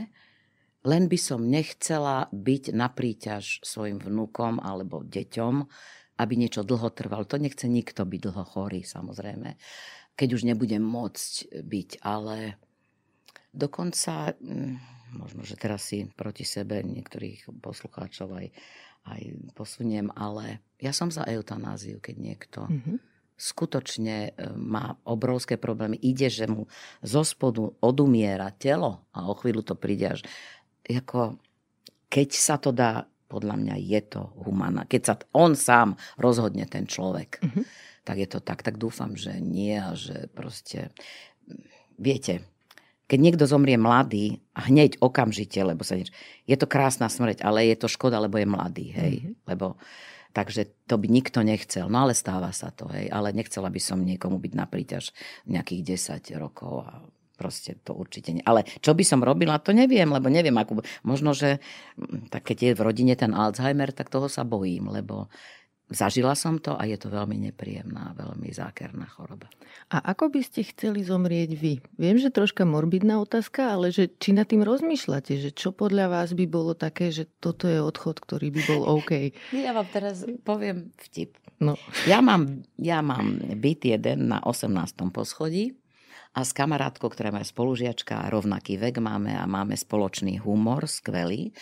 Len 0.86 1.10
by 1.10 1.18
som 1.18 1.42
nechcela 1.42 2.30
byť 2.30 2.64
na 2.76 2.92
príťaž 2.92 3.64
svojim 3.66 3.98
vnúkom 3.98 4.62
alebo 4.62 5.02
deťom, 5.02 5.56
aby 6.22 6.34
niečo 6.38 6.62
dlho 6.62 6.94
trvalo. 6.94 7.26
To 7.28 7.42
nechce 7.42 7.66
nikto 7.66 8.06
byť 8.06 8.20
dlho 8.22 8.44
chorý, 8.46 8.86
samozrejme, 8.86 9.58
keď 10.16 10.30
už 10.32 10.42
nebudem 10.48 10.84
môcť 10.84 11.64
byť, 11.64 11.90
ale 12.06 12.62
dokonca, 13.52 14.36
hm, 14.38 14.78
možno, 15.18 15.42
že 15.44 15.60
teraz 15.60 15.92
si 15.92 16.08
proti 16.12 16.44
sebe 16.44 16.84
niektorých 16.84 17.52
poslucháčov 17.60 18.30
aj 18.36 18.48
aj 19.06 19.54
posuniem, 19.54 20.10
ale 20.18 20.66
ja 20.82 20.92
som 20.92 21.14
za 21.14 21.24
eutanáziu, 21.30 22.02
keď 22.02 22.16
niekto 22.18 22.60
mm-hmm. 22.66 22.98
skutočne 23.38 24.18
e, 24.30 24.32
má 24.58 24.98
obrovské 25.06 25.56
problémy. 25.56 25.96
Ide, 26.02 26.28
že 26.34 26.46
mu 26.50 26.66
zo 27.06 27.22
spodu 27.22 27.70
odumiera 27.80 28.50
telo 28.52 29.06
a 29.14 29.30
o 29.30 29.34
chvíľu 29.38 29.62
to 29.62 29.78
príde 29.78 30.18
až... 30.18 30.22
Ako, 30.86 31.38
keď 32.10 32.30
sa 32.34 32.58
to 32.58 32.70
dá, 32.74 33.06
podľa 33.26 33.58
mňa 33.58 33.76
je 33.82 34.02
to 34.06 34.22
humana. 34.46 34.86
Keď 34.86 35.02
sa 35.02 35.16
on 35.34 35.58
sám 35.58 35.98
rozhodne, 36.22 36.66
ten 36.70 36.86
človek, 36.86 37.42
mm-hmm. 37.42 37.64
tak 38.06 38.18
je 38.22 38.28
to 38.30 38.40
tak. 38.42 38.62
Tak 38.62 38.78
dúfam, 38.78 39.18
že 39.18 39.38
nie 39.42 39.78
a 39.78 39.94
že 39.98 40.30
proste... 40.34 40.94
Viete, 41.96 42.44
keď 43.06 43.20
niekto 43.22 43.46
zomrie 43.46 43.78
mladý, 43.78 44.42
hneď 44.58 44.98
okamžite, 44.98 45.62
lebo 45.62 45.86
sa 45.86 45.98
nič... 45.98 46.10
Je 46.50 46.58
to 46.58 46.66
krásna 46.66 47.06
smrť, 47.06 47.46
ale 47.46 47.70
je 47.70 47.78
to 47.78 47.88
škoda, 47.90 48.18
lebo 48.18 48.42
je 48.42 48.48
mladý, 48.50 48.88
hej. 48.94 49.16
Mm-hmm. 49.22 49.34
Lebo, 49.46 49.78
takže 50.34 50.74
to 50.90 50.98
by 50.98 51.08
nikto 51.10 51.46
nechcel. 51.46 51.86
No 51.86 52.10
ale 52.10 52.18
stáva 52.18 52.50
sa 52.50 52.74
to, 52.74 52.90
hej. 52.90 53.14
Ale 53.14 53.30
nechcela 53.30 53.70
by 53.70 53.78
som 53.78 54.02
niekomu 54.02 54.42
byť 54.42 54.54
na 54.58 54.66
príťaž 54.66 55.14
nejakých 55.46 55.98
10 56.34 56.42
rokov 56.42 56.86
a 56.86 57.06
Proste 57.36 57.76
to 57.84 57.92
určite 57.92 58.32
nie. 58.32 58.44
Ale 58.48 58.64
čo 58.80 58.96
by 58.96 59.04
som 59.04 59.20
robila, 59.20 59.60
to 59.60 59.76
neviem, 59.76 60.08
lebo 60.08 60.32
neviem, 60.32 60.56
ako, 60.56 60.80
možno, 61.04 61.36
že 61.36 61.60
tak 62.32 62.48
keď 62.48 62.58
je 62.64 62.72
v 62.80 62.84
rodine 62.84 63.14
ten 63.20 63.36
Alzheimer, 63.36 63.92
tak 63.92 64.08
toho 64.08 64.32
sa 64.32 64.48
bojím, 64.48 64.88
lebo 64.88 65.28
Zažila 65.86 66.34
som 66.34 66.58
to 66.58 66.74
a 66.74 66.82
je 66.90 66.98
to 66.98 67.14
veľmi 67.14 67.38
nepríjemná, 67.46 68.18
veľmi 68.18 68.50
zákerná 68.50 69.06
choroba. 69.06 69.46
A 69.94 70.02
ako 70.02 70.34
by 70.34 70.42
ste 70.42 70.66
chceli 70.66 71.06
zomrieť 71.06 71.54
vy? 71.54 71.78
Viem, 72.02 72.18
že 72.18 72.34
troška 72.34 72.66
morbidná 72.66 73.22
otázka, 73.22 73.78
ale 73.78 73.94
že 73.94 74.10
či 74.10 74.34
nad 74.34 74.50
tým 74.50 74.66
rozmýšľate, 74.66 75.38
že 75.38 75.54
čo 75.54 75.70
podľa 75.70 76.10
vás 76.10 76.34
by 76.34 76.46
bolo 76.50 76.74
také, 76.74 77.14
že 77.14 77.30
toto 77.38 77.70
je 77.70 77.78
odchod, 77.78 78.18
ktorý 78.18 78.50
by 78.50 78.62
bol 78.66 78.82
OK? 78.98 79.30
Ja 79.66 79.78
vám 79.78 79.86
teraz 79.94 80.26
poviem 80.42 80.90
vtip. 80.98 81.38
No. 81.62 81.78
Ja, 82.10 82.20
mám, 82.20 82.66
ja 82.82 83.06
mám 83.06 83.38
byt 83.38 83.86
jeden 83.86 84.34
na 84.34 84.42
18. 84.42 84.74
poschodí 85.14 85.78
a 86.36 86.44
s 86.44 86.52
kamarátkou, 86.52 87.08
ktorá 87.08 87.32
je 87.40 87.48
spolužiačka 87.48 88.26
a 88.26 88.30
rovnaký 88.34 88.76
vek 88.76 89.00
máme 89.00 89.32
a 89.38 89.48
máme 89.48 89.80
spoločný 89.80 90.44
humor, 90.44 90.84
skvelý. 90.90 91.56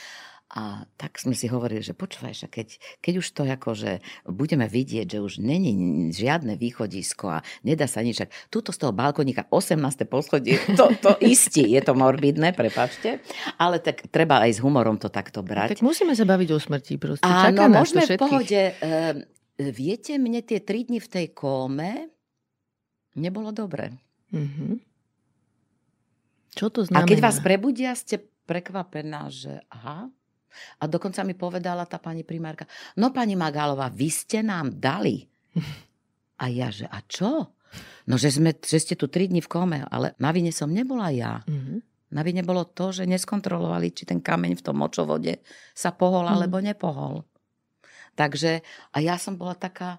A 0.54 0.86
tak 1.02 1.18
sme 1.18 1.34
si 1.34 1.50
hovorili, 1.50 1.82
že 1.82 1.98
počúvaj, 1.98 2.46
keď, 2.46 2.78
keď 3.02 3.14
už 3.26 3.28
to 3.34 3.42
akože 3.42 4.06
budeme 4.30 4.70
vidieť, 4.70 5.18
že 5.18 5.20
už 5.26 5.42
není 5.42 5.74
žiadne 6.14 6.62
východisko 6.62 7.42
a 7.42 7.44
nedá 7.66 7.90
sa 7.90 8.06
nič, 8.06 8.22
túto 8.54 8.70
z 8.70 8.86
toho 8.86 8.94
balkoníka 8.94 9.50
18. 9.50 9.82
poschodie, 10.06 10.62
to, 10.78 10.94
to 11.02 11.18
istí, 11.34 11.66
je 11.74 11.82
to 11.82 11.98
morbidné, 11.98 12.54
prepačte, 12.54 13.18
ale 13.58 13.82
tak 13.82 14.06
treba 14.14 14.46
aj 14.46 14.54
s 14.54 14.60
humorom 14.62 15.02
to 15.02 15.10
takto 15.10 15.42
brať. 15.42 15.74
Tak 15.74 15.82
musíme 15.82 16.14
sa 16.14 16.22
baviť 16.22 16.50
o 16.54 16.60
smrti 16.62 17.02
proste. 17.02 17.26
Áno, 17.26 17.74
môžeme 17.74 18.06
v 18.06 18.22
pohode. 18.22 18.62
Uh, 18.78 19.26
viete, 19.58 20.22
mne 20.22 20.46
tie 20.46 20.62
tri 20.62 20.86
dni 20.86 21.02
v 21.02 21.10
tej 21.10 21.26
kóme 21.34 22.14
nebolo 23.18 23.50
dobre. 23.50 23.90
Mm-hmm. 24.30 24.74
Čo 26.54 26.70
to 26.70 26.86
znamená? 26.86 27.06
A 27.06 27.10
keď 27.10 27.20
vás 27.26 27.42
prebudia, 27.42 27.98
ste 27.98 28.22
prekvapená, 28.46 29.34
že 29.34 29.66
aha, 29.74 30.14
a 30.82 30.84
dokonca 30.90 31.22
mi 31.26 31.34
povedala 31.38 31.86
tá 31.86 31.98
pani 31.98 32.24
primárka, 32.24 32.70
no 32.98 33.10
pani 33.10 33.38
Magálová, 33.38 33.90
vy 33.90 34.10
ste 34.10 34.42
nám 34.46 34.78
dali. 34.78 35.26
A 36.42 36.50
ja, 36.50 36.74
že 36.74 36.90
a 36.90 37.00
čo? 37.06 37.56
No, 38.10 38.20
že, 38.20 38.34
sme, 38.34 38.52
že 38.58 38.78
ste 38.82 38.94
tu 39.00 39.08
tri 39.08 39.30
dni 39.32 39.40
v 39.40 39.50
kome, 39.50 39.80
ale 39.88 40.18
na 40.20 40.30
vine 40.36 40.52
som 40.52 40.70
nebola 40.70 41.10
ja. 41.14 41.40
Mm-hmm. 41.46 41.80
Na 42.14 42.22
vine 42.22 42.46
bolo 42.46 42.70
to, 42.70 42.94
že 42.94 43.10
neskontrolovali, 43.10 43.90
či 43.90 44.06
ten 44.06 44.22
kameň 44.22 44.60
v 44.60 44.66
tom 44.66 44.78
močovode 44.78 45.42
sa 45.74 45.90
pohol 45.96 46.30
mm. 46.30 46.34
alebo 46.34 46.58
nepohol. 46.62 47.26
Takže, 48.14 48.62
a 48.94 48.98
ja 49.02 49.18
som 49.18 49.34
bola 49.34 49.58
taká, 49.58 49.98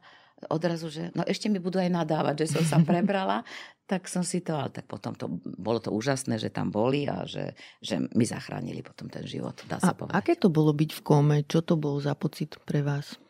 odrazu, 0.50 0.88
že 0.90 1.12
no 1.12 1.24
ešte 1.24 1.48
mi 1.52 1.60
budú 1.60 1.80
aj 1.80 1.90
nadávať, 1.92 2.44
že 2.44 2.58
som 2.58 2.64
sa 2.64 2.78
prebrala, 2.88 3.46
tak 3.84 4.08
som 4.08 4.24
si 4.24 4.40
to, 4.40 4.56
ale 4.56 4.72
tak 4.72 4.88
potom 4.88 5.12
to, 5.12 5.28
bolo 5.44 5.76
to 5.80 5.92
úžasné, 5.92 6.40
že 6.40 6.48
tam 6.48 6.72
boli 6.72 7.04
a 7.04 7.28
že, 7.28 7.52
že 7.84 8.00
mi 8.16 8.24
zachránili 8.24 8.80
potom 8.80 9.12
ten 9.12 9.28
život, 9.28 9.56
dá 9.68 9.76
sa 9.76 9.92
a 9.92 9.96
povedať. 9.96 10.16
aké 10.16 10.32
to 10.40 10.48
bolo 10.48 10.72
byť 10.72 10.90
v 10.96 11.00
kome? 11.04 11.36
Čo 11.44 11.60
to 11.60 11.74
bol 11.76 12.00
za 12.00 12.16
pocit 12.16 12.56
pre 12.64 12.80
vás? 12.80 13.20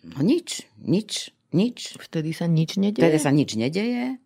No 0.00 0.24
nič, 0.24 0.64
nič, 0.80 1.36
nič. 1.52 2.00
Vtedy 2.00 2.32
sa 2.32 2.48
nič 2.48 2.80
nedeje? 2.80 3.04
Vtedy 3.04 3.20
sa 3.20 3.28
nič 3.28 3.52
nedeje, 3.52 4.16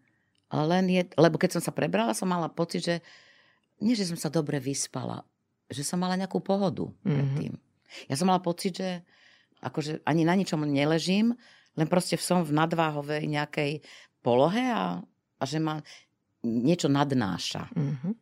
len 0.63 0.85
je, 0.87 1.03
lebo 1.19 1.35
keď 1.35 1.59
som 1.59 1.63
sa 1.65 1.75
prebrala, 1.75 2.15
som 2.15 2.31
mala 2.31 2.47
pocit, 2.47 2.87
že 2.87 2.97
nie, 3.83 3.99
že 3.99 4.07
som 4.07 4.15
sa 4.15 4.31
dobre 4.31 4.63
vyspala, 4.63 5.27
že 5.67 5.83
som 5.83 5.99
mala 5.99 6.15
nejakú 6.15 6.39
pohodu 6.39 6.87
mm-hmm. 6.87 7.11
predtým. 7.11 7.53
Ja 8.07 8.15
som 8.15 8.31
mala 8.31 8.39
pocit, 8.39 8.79
že 8.79 9.03
akože 9.65 10.05
ani 10.05 10.29
na 10.29 10.37
ničom 10.37 10.61
neležím, 10.69 11.33
len 11.75 11.87
proste 11.89 12.21
som 12.21 12.45
v 12.45 12.55
nadváhovej 12.55 13.25
nejakej 13.27 13.81
polohe 14.21 14.62
a, 14.71 15.01
a 15.41 15.45
že 15.45 15.59
ma 15.59 15.81
niečo 16.45 16.93
nadnáša. 16.93 17.73
Mm-hmm. 17.73 18.15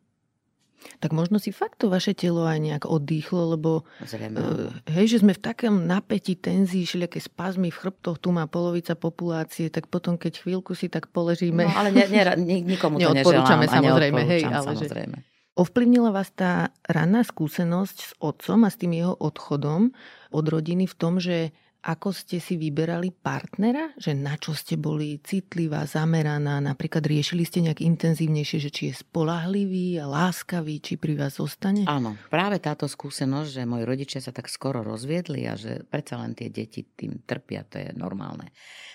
Tak 0.99 1.15
možno 1.15 1.39
si 1.39 1.55
fakt 1.55 1.79
to 1.79 1.87
vaše 1.87 2.11
telo 2.11 2.43
aj 2.43 2.59
nejak 2.59 2.83
oddychlo, 2.83 3.55
lebo 3.55 3.87
uh, 4.03 4.67
hej, 4.91 5.15
že 5.15 5.17
sme 5.23 5.31
v 5.31 5.39
takom 5.39 5.87
napätí, 5.87 6.35
tenzii, 6.35 6.83
všelijaké 6.83 7.23
spazmy 7.23 7.71
v 7.71 7.79
chrbtoch, 7.87 8.19
tu 8.19 8.35
má 8.35 8.43
polovica 8.51 8.91
populácie, 8.91 9.71
tak 9.71 9.87
potom, 9.87 10.19
keď 10.19 10.43
chvíľku 10.43 10.75
si 10.75 10.91
tak 10.91 11.07
položíme... 11.07 11.63
No, 11.63 11.71
ale 11.71 11.95
ne, 11.95 12.03
ne, 12.03 12.35
nikomu 12.67 12.99
to 12.99 13.15
neželám. 13.19 13.63
samozrejme, 13.63 14.21
hej, 14.27 14.43
ale 14.43 14.75
samozrejme. 14.75 15.17
Že... 15.23 15.32
Ovplyvnila 15.53 16.09
vás 16.09 16.33
tá 16.33 16.73
ranná 16.89 17.21
skúsenosť 17.21 17.97
s 18.01 18.11
otcom 18.17 18.65
a 18.65 18.73
s 18.73 18.79
tým 18.81 18.97
jeho 18.97 19.13
odchodom 19.13 19.93
od 20.33 20.45
rodiny 20.49 20.89
v 20.89 20.95
tom, 20.97 21.21
že 21.21 21.53
ako 21.83 22.15
ste 22.15 22.39
si 22.39 22.55
vyberali 22.55 23.11
partnera? 23.11 23.91
Že 23.99 24.17
na 24.17 24.39
čo 24.39 24.55
ste 24.55 24.79
boli 24.79 25.19
citlivá, 25.19 25.83
zameraná? 25.83 26.63
Napríklad 26.63 27.03
riešili 27.03 27.43
ste 27.43 27.59
nejak 27.59 27.83
intenzívnejšie, 27.83 28.57
že 28.63 28.71
či 28.71 28.81
je 28.89 29.03
spolahlivý 29.03 29.99
a 29.99 30.07
láskavý, 30.07 30.79
či 30.79 30.95
pri 30.95 31.19
vás 31.19 31.37
zostane? 31.37 31.83
Áno, 31.85 32.15
práve 32.31 32.63
táto 32.63 32.87
skúsenosť, 32.87 33.49
že 33.51 33.69
moji 33.69 33.83
rodičia 33.83 34.23
sa 34.23 34.31
tak 34.31 34.47
skoro 34.47 34.79
rozviedli 34.79 35.43
a 35.43 35.59
že 35.59 35.83
predsa 35.83 36.23
len 36.23 36.33
tie 36.33 36.47
deti 36.47 36.87
tým 36.87 37.27
trpia, 37.27 37.67
to 37.67 37.77
je 37.83 37.91
normálne. 37.93 38.49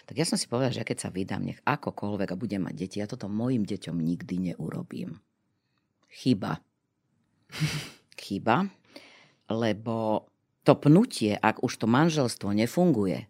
Tak 0.08 0.16
ja 0.16 0.24
som 0.24 0.40
si 0.40 0.48
povedala, 0.48 0.72
že 0.72 0.88
keď 0.88 0.96
sa 0.96 1.12
vydám, 1.12 1.44
nech 1.44 1.60
akokoľvek 1.68 2.28
a 2.32 2.40
budem 2.40 2.64
mať 2.64 2.74
deti, 2.74 2.96
ja 2.98 3.06
toto 3.06 3.28
mojim 3.28 3.68
deťom 3.68 3.94
nikdy 4.00 4.34
neurobím. 4.50 5.20
Chyba. 6.08 6.60
Chyba, 8.20 8.68
lebo 9.48 10.28
to 10.66 10.76
pnutie, 10.76 11.32
ak 11.32 11.64
už 11.64 11.80
to 11.80 11.86
manželstvo 11.88 12.52
nefunguje 12.52 13.24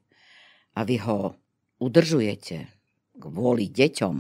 a 0.75 0.81
vy 0.83 0.99
ho 1.07 1.39
udržujete 1.79 2.67
kvôli 3.15 3.71
deťom, 3.71 4.17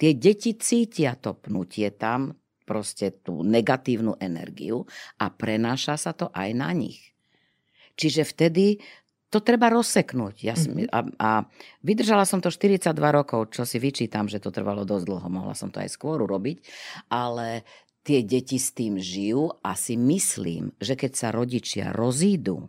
tie 0.00 0.10
deti 0.16 0.56
cítia 0.56 1.12
to 1.20 1.36
pnutie 1.36 1.92
tam, 1.92 2.32
proste 2.62 3.12
tú 3.20 3.44
negatívnu 3.44 4.16
energiu 4.22 4.88
a 5.20 5.28
prenáša 5.28 5.98
sa 5.98 6.16
to 6.16 6.30
aj 6.32 6.56
na 6.56 6.70
nich. 6.72 7.12
Čiže 8.00 8.24
vtedy 8.24 8.80
to 9.32 9.40
treba 9.40 9.72
rozseknúť. 9.72 10.44
Ja 10.44 10.52
som, 10.52 10.76
mm-hmm. 10.76 10.92
a, 10.92 11.00
a 11.16 11.30
vydržala 11.80 12.28
som 12.28 12.44
to 12.44 12.52
42 12.52 12.92
rokov, 12.92 13.56
čo 13.56 13.64
si 13.64 13.80
vyčítam, 13.80 14.28
že 14.28 14.36
to 14.36 14.52
trvalo 14.52 14.84
dosť 14.84 15.04
dlho. 15.08 15.28
Mohla 15.32 15.56
som 15.56 15.72
to 15.72 15.80
aj 15.80 15.88
skôr 15.88 16.20
urobiť, 16.20 16.60
ale 17.08 17.64
tie 18.04 18.20
deti 18.20 18.60
s 18.60 18.76
tým 18.76 19.00
žijú 19.00 19.48
a 19.64 19.72
si 19.72 19.96
myslím, 19.96 20.76
že 20.76 21.00
keď 21.00 21.12
sa 21.16 21.28
rodičia 21.32 21.96
rozídu, 21.96 22.68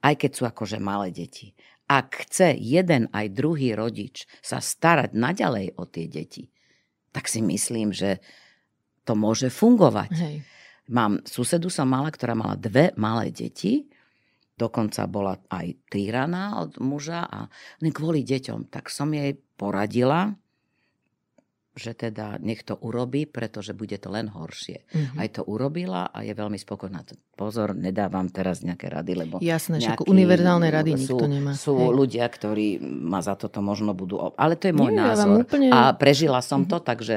aj 0.00 0.16
keď 0.16 0.30
sú 0.32 0.42
akože 0.48 0.78
malé 0.80 1.12
deti, 1.12 1.52
ak 1.92 2.24
chce 2.24 2.56
jeden 2.56 3.12
aj 3.12 3.36
druhý 3.36 3.76
rodič 3.76 4.24
sa 4.40 4.64
starať 4.64 5.12
naďalej 5.12 5.76
o 5.76 5.84
tie 5.84 6.08
deti, 6.08 6.48
tak 7.12 7.28
si 7.28 7.44
myslím, 7.44 7.92
že 7.92 8.24
to 9.04 9.12
môže 9.12 9.52
fungovať. 9.52 10.12
Hej. 10.16 10.36
Mám, 10.88 11.20
susedu 11.28 11.68
som 11.68 11.84
mala, 11.84 12.08
ktorá 12.08 12.32
mala 12.32 12.56
dve 12.56 12.96
malé 12.96 13.28
deti, 13.28 13.91
dokonca 14.62 15.10
bola 15.10 15.34
aj 15.50 15.90
týraná 15.90 16.62
od 16.62 16.78
muža 16.78 17.26
a 17.26 17.50
kvôli 17.82 18.22
deťom, 18.22 18.70
tak 18.70 18.86
som 18.86 19.10
jej 19.10 19.34
poradila, 19.58 20.30
že 21.72 21.96
teda 21.96 22.38
nech 22.38 22.62
to 22.62 22.76
urobí, 22.78 23.24
pretože 23.24 23.72
bude 23.74 23.96
to 23.96 24.12
len 24.12 24.28
horšie. 24.28 24.84
Mm-hmm. 24.86 25.18
Aj 25.18 25.28
to 25.32 25.42
urobila 25.48 26.12
a 26.12 26.22
je 26.22 26.36
veľmi 26.36 26.60
spokojná. 26.60 27.00
Pozor, 27.42 27.74
nedávam 27.74 28.30
teraz 28.30 28.62
nejaké 28.62 28.86
rady, 28.86 29.18
lebo... 29.18 29.42
Jasné, 29.42 29.82
že 29.82 29.98
univerzálne 30.06 30.70
rady 30.70 30.94
sú, 30.94 31.18
nikto 31.18 31.26
nemá. 31.26 31.52
Sú 31.58 31.74
Hej. 31.74 31.90
ľudia, 31.90 32.26
ktorí 32.30 32.78
ma 32.78 33.18
za 33.18 33.34
toto 33.34 33.58
možno 33.58 33.98
budú... 33.98 34.30
Ale 34.38 34.54
to 34.54 34.70
je 34.70 34.74
môj 34.78 34.94
Nie, 34.94 35.02
názor. 35.02 35.42
Ja 35.42 35.42
úplne... 35.42 35.68
A 35.74 35.90
prežila 35.98 36.38
som 36.38 36.62
mm-hmm. 36.62 36.70
to, 36.70 36.86
takže 36.86 37.16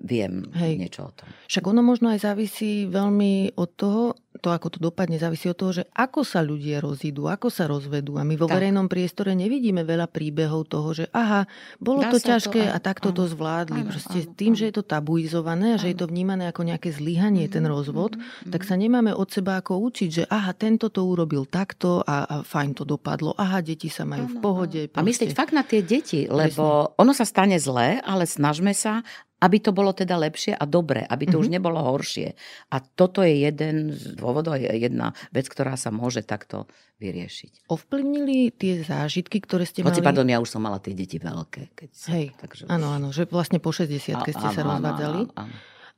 viem 0.00 0.48
Hej. 0.52 0.72
niečo 0.76 1.08
o 1.08 1.12
tom. 1.12 1.28
Však 1.48 1.64
ono 1.64 1.80
možno 1.80 2.12
aj 2.12 2.24
závisí 2.24 2.88
veľmi 2.88 3.56
od 3.56 3.70
toho, 3.76 4.02
to 4.36 4.52
ako 4.52 4.76
to 4.76 4.78
dopadne, 4.78 5.16
závisí 5.16 5.48
od 5.48 5.56
toho, 5.56 5.72
že 5.72 5.84
ako 5.96 6.20
sa 6.20 6.44
ľudia 6.44 6.84
rozídu, 6.84 7.26
ako 7.26 7.48
sa 7.48 7.64
rozvedú. 7.64 8.20
A 8.20 8.22
my 8.22 8.36
vo 8.36 8.44
tak. 8.44 8.60
verejnom 8.60 8.86
priestore 8.86 9.32
nevidíme 9.32 9.82
veľa 9.82 10.12
príbehov 10.12 10.68
toho, 10.68 10.92
že 10.92 11.04
aha, 11.16 11.48
bolo 11.80 12.04
Dá 12.04 12.12
to 12.12 12.20
ťažké 12.20 12.60
to 12.60 12.68
aj, 12.68 12.74
a 12.76 12.78
takto 12.78 13.08
áno, 13.12 13.16
to 13.16 13.24
zvládli. 13.32 13.80
Áno, 13.82 13.90
Proste 13.90 14.18
áno, 14.28 14.32
tým, 14.36 14.52
áno. 14.52 14.58
že 14.60 14.64
je 14.68 14.74
to 14.76 14.84
tabuizované 14.84 15.66
a 15.72 15.76
áno. 15.76 15.82
že 15.82 15.88
je 15.92 15.96
to 15.96 16.06
vnímané 16.06 16.44
ako 16.52 16.62
nejaké 16.68 16.92
zlyhanie, 16.92 17.48
ten 17.48 17.64
mhm, 17.64 17.72
rozvod, 17.72 18.12
mm-hmm. 18.16 18.52
tak 18.52 18.62
sa 18.68 18.76
nemáme 18.76 19.16
od 19.16 19.28
seba 19.32 19.56
ako 19.66 19.82
učiť, 19.90 20.08
že 20.14 20.22
aha, 20.30 20.54
tento 20.54 20.94
to 20.94 21.02
urobil 21.02 21.42
takto 21.42 21.98
a, 22.06 22.22
a 22.22 22.34
fajn 22.46 22.70
to 22.78 22.86
dopadlo. 22.86 23.34
Aha, 23.34 23.58
deti 23.66 23.90
sa 23.90 24.06
majú 24.06 24.30
áno, 24.30 24.32
v 24.32 24.36
pohode. 24.38 24.80
Proste. 24.86 25.02
A 25.02 25.02
myslieť 25.02 25.30
fakt 25.34 25.50
na 25.50 25.66
tie 25.66 25.82
deti, 25.82 26.30
lebo 26.30 26.94
Presne. 26.94 27.02
ono 27.02 27.10
sa 27.10 27.26
stane 27.26 27.58
zlé, 27.58 27.98
ale 28.06 28.30
snažme 28.30 28.70
sa, 28.70 29.02
aby 29.42 29.58
to 29.58 29.74
bolo 29.74 29.90
teda 29.90 30.14
lepšie 30.22 30.54
a 30.54 30.62
dobre, 30.70 31.02
aby 31.02 31.26
to 31.26 31.34
mm-hmm. 31.34 31.42
už 31.42 31.46
mhm. 31.50 31.54
nebolo 31.58 31.82
horšie. 31.82 32.38
A 32.70 32.78
toto 32.78 33.26
je 33.26 33.42
jeden 33.42 33.90
z 33.90 34.14
dôvodov, 34.14 34.54
jedna 34.54 35.18
vec, 35.34 35.50
ktorá 35.50 35.74
sa 35.74 35.90
môže 35.90 36.22
takto 36.22 36.70
vyriešiť. 37.02 37.66
Ovplyvnili 37.66 38.54
tie 38.54 38.86
zážitky, 38.86 39.42
ktoré 39.42 39.66
ste 39.66 39.82
Hoci, 39.82 39.98
mali? 39.98 40.06
pardon, 40.06 40.30
ja 40.30 40.38
už 40.38 40.46
som 40.46 40.62
mala 40.62 40.78
tie 40.78 40.94
deti 40.94 41.18
veľké. 41.18 41.74
Keď 41.74 41.90
sa, 41.90 42.06
Hej, 42.14 42.38
takže 42.38 42.62
už... 42.64 42.68
áno, 42.70 42.94
áno, 42.94 43.10
že 43.10 43.26
vlastne 43.26 43.58
po 43.58 43.74
60 43.74 44.14
keď 44.14 44.34
ste 44.38 44.46
áno, 44.46 44.54
sa 44.54 44.62
rozvádzali. 44.62 45.22
Áno, 45.34 45.42
áno. 45.42 45.56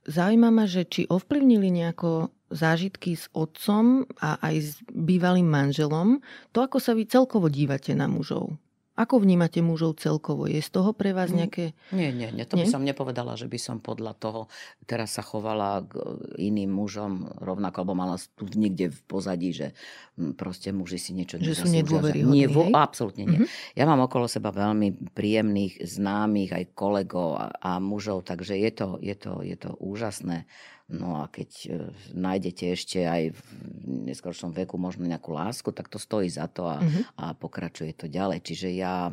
Zaujíma 0.09 0.49
ma, 0.49 0.65
že 0.65 0.89
či 0.89 1.05
ovplyvnili 1.05 1.69
nejako 1.69 2.33
zážitky 2.49 3.13
s 3.13 3.29
otcom 3.37 4.09
a 4.25 4.41
aj 4.41 4.55
s 4.57 4.71
bývalým 4.89 5.45
manželom, 5.45 6.25
to, 6.57 6.65
ako 6.65 6.81
sa 6.81 6.97
vy 6.97 7.05
celkovo 7.05 7.53
dívate 7.53 7.93
na 7.93 8.09
mužov 8.09 8.57
Ako 8.99 9.23
vnímate 9.23 9.63
mužov 9.63 10.03
celkovo? 10.03 10.51
Je 10.51 10.59
z 10.59 10.75
toho 10.75 10.91
pre 10.91 11.15
vás 11.15 11.31
mm. 11.31 11.37
nejaké... 11.39 11.65
Nie, 11.95 12.11
nie, 12.11 12.35
nie. 12.35 12.43
To 12.43 12.59
nie? 12.59 12.67
by 12.67 12.75
som 12.75 12.83
nepovedala, 12.83 13.39
že 13.39 13.47
by 13.47 13.55
som 13.55 13.79
podľa 13.79 14.19
toho 14.19 14.51
teraz 14.91 15.15
sa 15.15 15.23
chovala 15.23 15.87
k 15.87 16.03
iným 16.35 16.75
mužom 16.75 17.31
rovnako, 17.39 17.87
alebo 17.87 17.95
mala 17.95 18.19
tu 18.35 18.51
niekde 18.59 18.91
v 18.91 19.01
pozadí, 19.07 19.55
že 19.55 19.71
hm, 20.19 20.35
proste 20.35 20.75
muži 20.75 20.99
si 20.99 21.15
niečo 21.15 21.39
Že 21.39 21.55
sú 21.55 21.67
nedôveryhodní, 21.71 22.35
Nie, 22.35 22.51
vo, 22.51 22.67
absolútne 22.75 23.23
nie. 23.23 23.39
Mm-hmm. 23.47 23.79
Ja 23.79 23.87
mám 23.87 24.03
okolo 24.03 24.27
seba 24.27 24.51
veľmi 24.51 25.15
príjemných 25.15 25.79
známych, 25.79 26.51
aj 26.51 26.65
kolegov 26.75 27.39
a, 27.39 27.55
a 27.55 27.71
mužov, 27.79 28.27
takže 28.27 28.59
je 28.59 28.71
to, 28.75 28.99
je 28.99 29.15
to, 29.15 29.47
je 29.47 29.55
to 29.55 29.79
úžasné. 29.79 30.51
No 30.89 31.21
a 31.21 31.29
keď 31.29 31.51
e, 31.69 31.69
nájdete 32.17 32.65
ešte 32.73 33.05
aj 33.05 33.37
v 33.37 33.41
neskôršom 34.09 34.57
veku 34.57 34.81
možno 34.81 35.05
nejakú 35.05 35.37
lásku, 35.37 35.69
tak 35.69 35.93
to 35.93 36.01
stojí 36.01 36.33
za 36.33 36.49
to 36.49 36.65
a, 36.65 36.81
mm-hmm. 36.81 37.05
a 37.21 37.37
pokračuje 37.37 37.93
to 37.93 38.09
ďalej. 38.09 38.41
Čiže 38.41 38.73
ja 38.73 39.13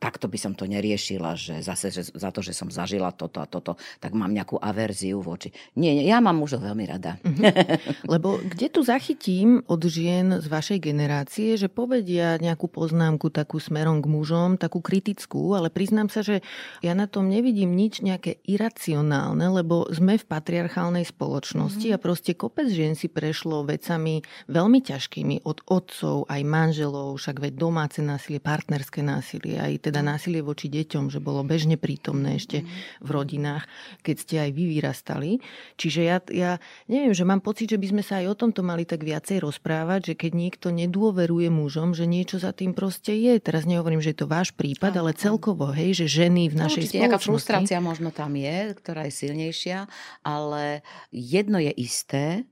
takto 0.00 0.32
by 0.32 0.38
som 0.40 0.56
to 0.56 0.64
neriešila, 0.64 1.36
že 1.36 1.60
zase 1.60 1.92
že 1.92 2.08
za 2.16 2.32
to, 2.32 2.40
že 2.40 2.56
som 2.56 2.72
zažila 2.72 3.12
toto 3.12 3.44
a 3.44 3.46
toto, 3.46 3.76
tak 4.00 4.16
mám 4.16 4.32
nejakú 4.32 4.56
averziu 4.56 5.20
voči. 5.20 5.52
Nie, 5.76 5.92
nie 5.92 6.08
ja 6.08 6.24
mám 6.24 6.40
mužov 6.40 6.64
veľmi 6.64 6.88
rada. 6.88 7.20
Mm-hmm. 7.20 8.08
Lebo 8.16 8.40
kde 8.40 8.72
tu 8.72 8.80
zachytím 8.80 9.60
od 9.68 9.84
žien 9.84 10.40
z 10.40 10.46
vašej 10.48 10.80
generácie, 10.80 11.60
že 11.60 11.68
povedia 11.68 12.40
nejakú 12.40 12.72
poznámku 12.72 13.28
takú 13.28 13.60
smerom 13.60 14.00
k 14.00 14.08
mužom, 14.08 14.56
takú 14.56 14.80
kritickú, 14.80 15.52
ale 15.52 15.68
priznám 15.68 16.08
sa, 16.08 16.24
že 16.24 16.40
ja 16.80 16.96
na 16.96 17.04
tom 17.04 17.28
nevidím 17.28 17.76
nič 17.76 18.00
nejaké 18.00 18.40
iracionálne, 18.48 19.52
lebo 19.52 19.84
sme 19.92 20.16
v 20.16 20.24
patriarchálnej 20.24 21.04
spoločnosti 21.04 21.92
mm-hmm. 21.92 22.00
a 22.00 22.02
proste 22.02 22.32
kopec 22.32 22.72
žien 22.72 22.96
si 22.96 23.12
prešlo 23.12 23.68
vecami 23.68 24.24
veľmi 24.48 24.80
ťažkými 24.80 25.44
od 25.44 25.60
otcov, 25.68 26.24
aj 26.32 26.40
manželov, 26.40 27.20
však 27.20 27.36
veď 27.36 27.52
domáce 27.60 28.00
násilie, 28.00 28.40
partnerské 28.40 29.04
násilie, 29.04 29.60
aj 29.60 29.89
teda 29.90 30.06
násilie 30.06 30.38
voči 30.40 30.70
deťom, 30.70 31.10
že 31.10 31.18
bolo 31.18 31.42
bežne 31.42 31.74
prítomné 31.74 32.38
ešte 32.38 32.62
v 33.02 33.08
rodinách, 33.10 33.66
keď 34.06 34.16
ste 34.16 34.34
aj 34.38 34.50
vy 34.54 34.64
vyrastali. 34.78 35.30
Čiže 35.74 36.00
ja, 36.06 36.16
ja 36.30 36.52
neviem, 36.86 37.10
že 37.10 37.26
mám 37.26 37.42
pocit, 37.42 37.74
že 37.74 37.82
by 37.82 37.86
sme 37.90 38.02
sa 38.06 38.22
aj 38.22 38.26
o 38.30 38.38
tomto 38.38 38.62
mali 38.62 38.86
tak 38.86 39.02
viacej 39.02 39.42
rozprávať, 39.42 40.14
že 40.14 40.14
keď 40.14 40.32
niekto 40.38 40.70
nedôveruje 40.70 41.50
mužom, 41.50 41.92
že 41.92 42.06
niečo 42.06 42.38
za 42.38 42.54
tým 42.54 42.70
proste 42.70 43.10
je. 43.10 43.34
Teraz 43.42 43.66
nehovorím, 43.66 43.98
že 43.98 44.14
je 44.14 44.22
to 44.22 44.30
váš 44.30 44.54
prípad, 44.54 44.94
ale 44.94 45.10
celkovo, 45.18 45.74
hej, 45.74 46.06
že 46.06 46.06
ženy 46.06 46.54
v 46.54 46.56
našej 46.56 46.86
Určite, 46.86 47.02
spoločnosti... 47.02 47.26
frustrácia 47.26 47.78
možno 47.82 48.14
tam 48.14 48.38
je, 48.38 48.78
ktorá 48.78 49.10
je 49.10 49.12
silnejšia, 49.26 49.90
ale 50.22 50.86
jedno 51.10 51.58
je 51.58 51.74
isté, 51.74 52.46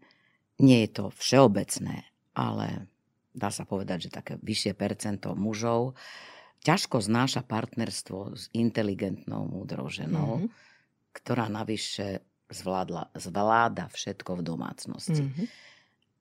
nie 0.59 0.83
je 0.85 0.91
to 0.91 1.05
všeobecné, 1.15 2.03
ale 2.35 2.91
dá 3.31 3.55
sa 3.55 3.63
povedať, 3.63 4.11
že 4.11 4.11
také 4.11 4.35
vyššie 4.43 4.75
percento 4.75 5.39
mužov 5.39 5.95
ťažko 6.63 7.03
znáša 7.03 7.43
partnerstvo 7.47 8.35
s 8.35 8.51
inteligentnou, 8.55 9.47
múdrou 9.47 9.91
ženou, 9.91 10.45
mm-hmm. 10.45 10.51
ktorá 11.15 11.47
navyše 11.47 12.23
zvládla, 12.49 13.13
zvláda 13.15 13.93
všetko 13.93 14.41
v 14.41 14.43
domácnosti. 14.43 15.25
Mm-hmm. 15.25 15.47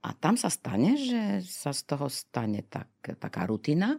A 0.07 0.09
tam 0.15 0.35
sa 0.39 0.47
stane, 0.47 0.95
že 0.95 1.43
sa 1.43 1.73
z 1.73 1.81
toho 1.83 2.07
stane 2.07 2.63
tak, 2.67 2.89
taká 3.17 3.49
rutina 3.49 3.97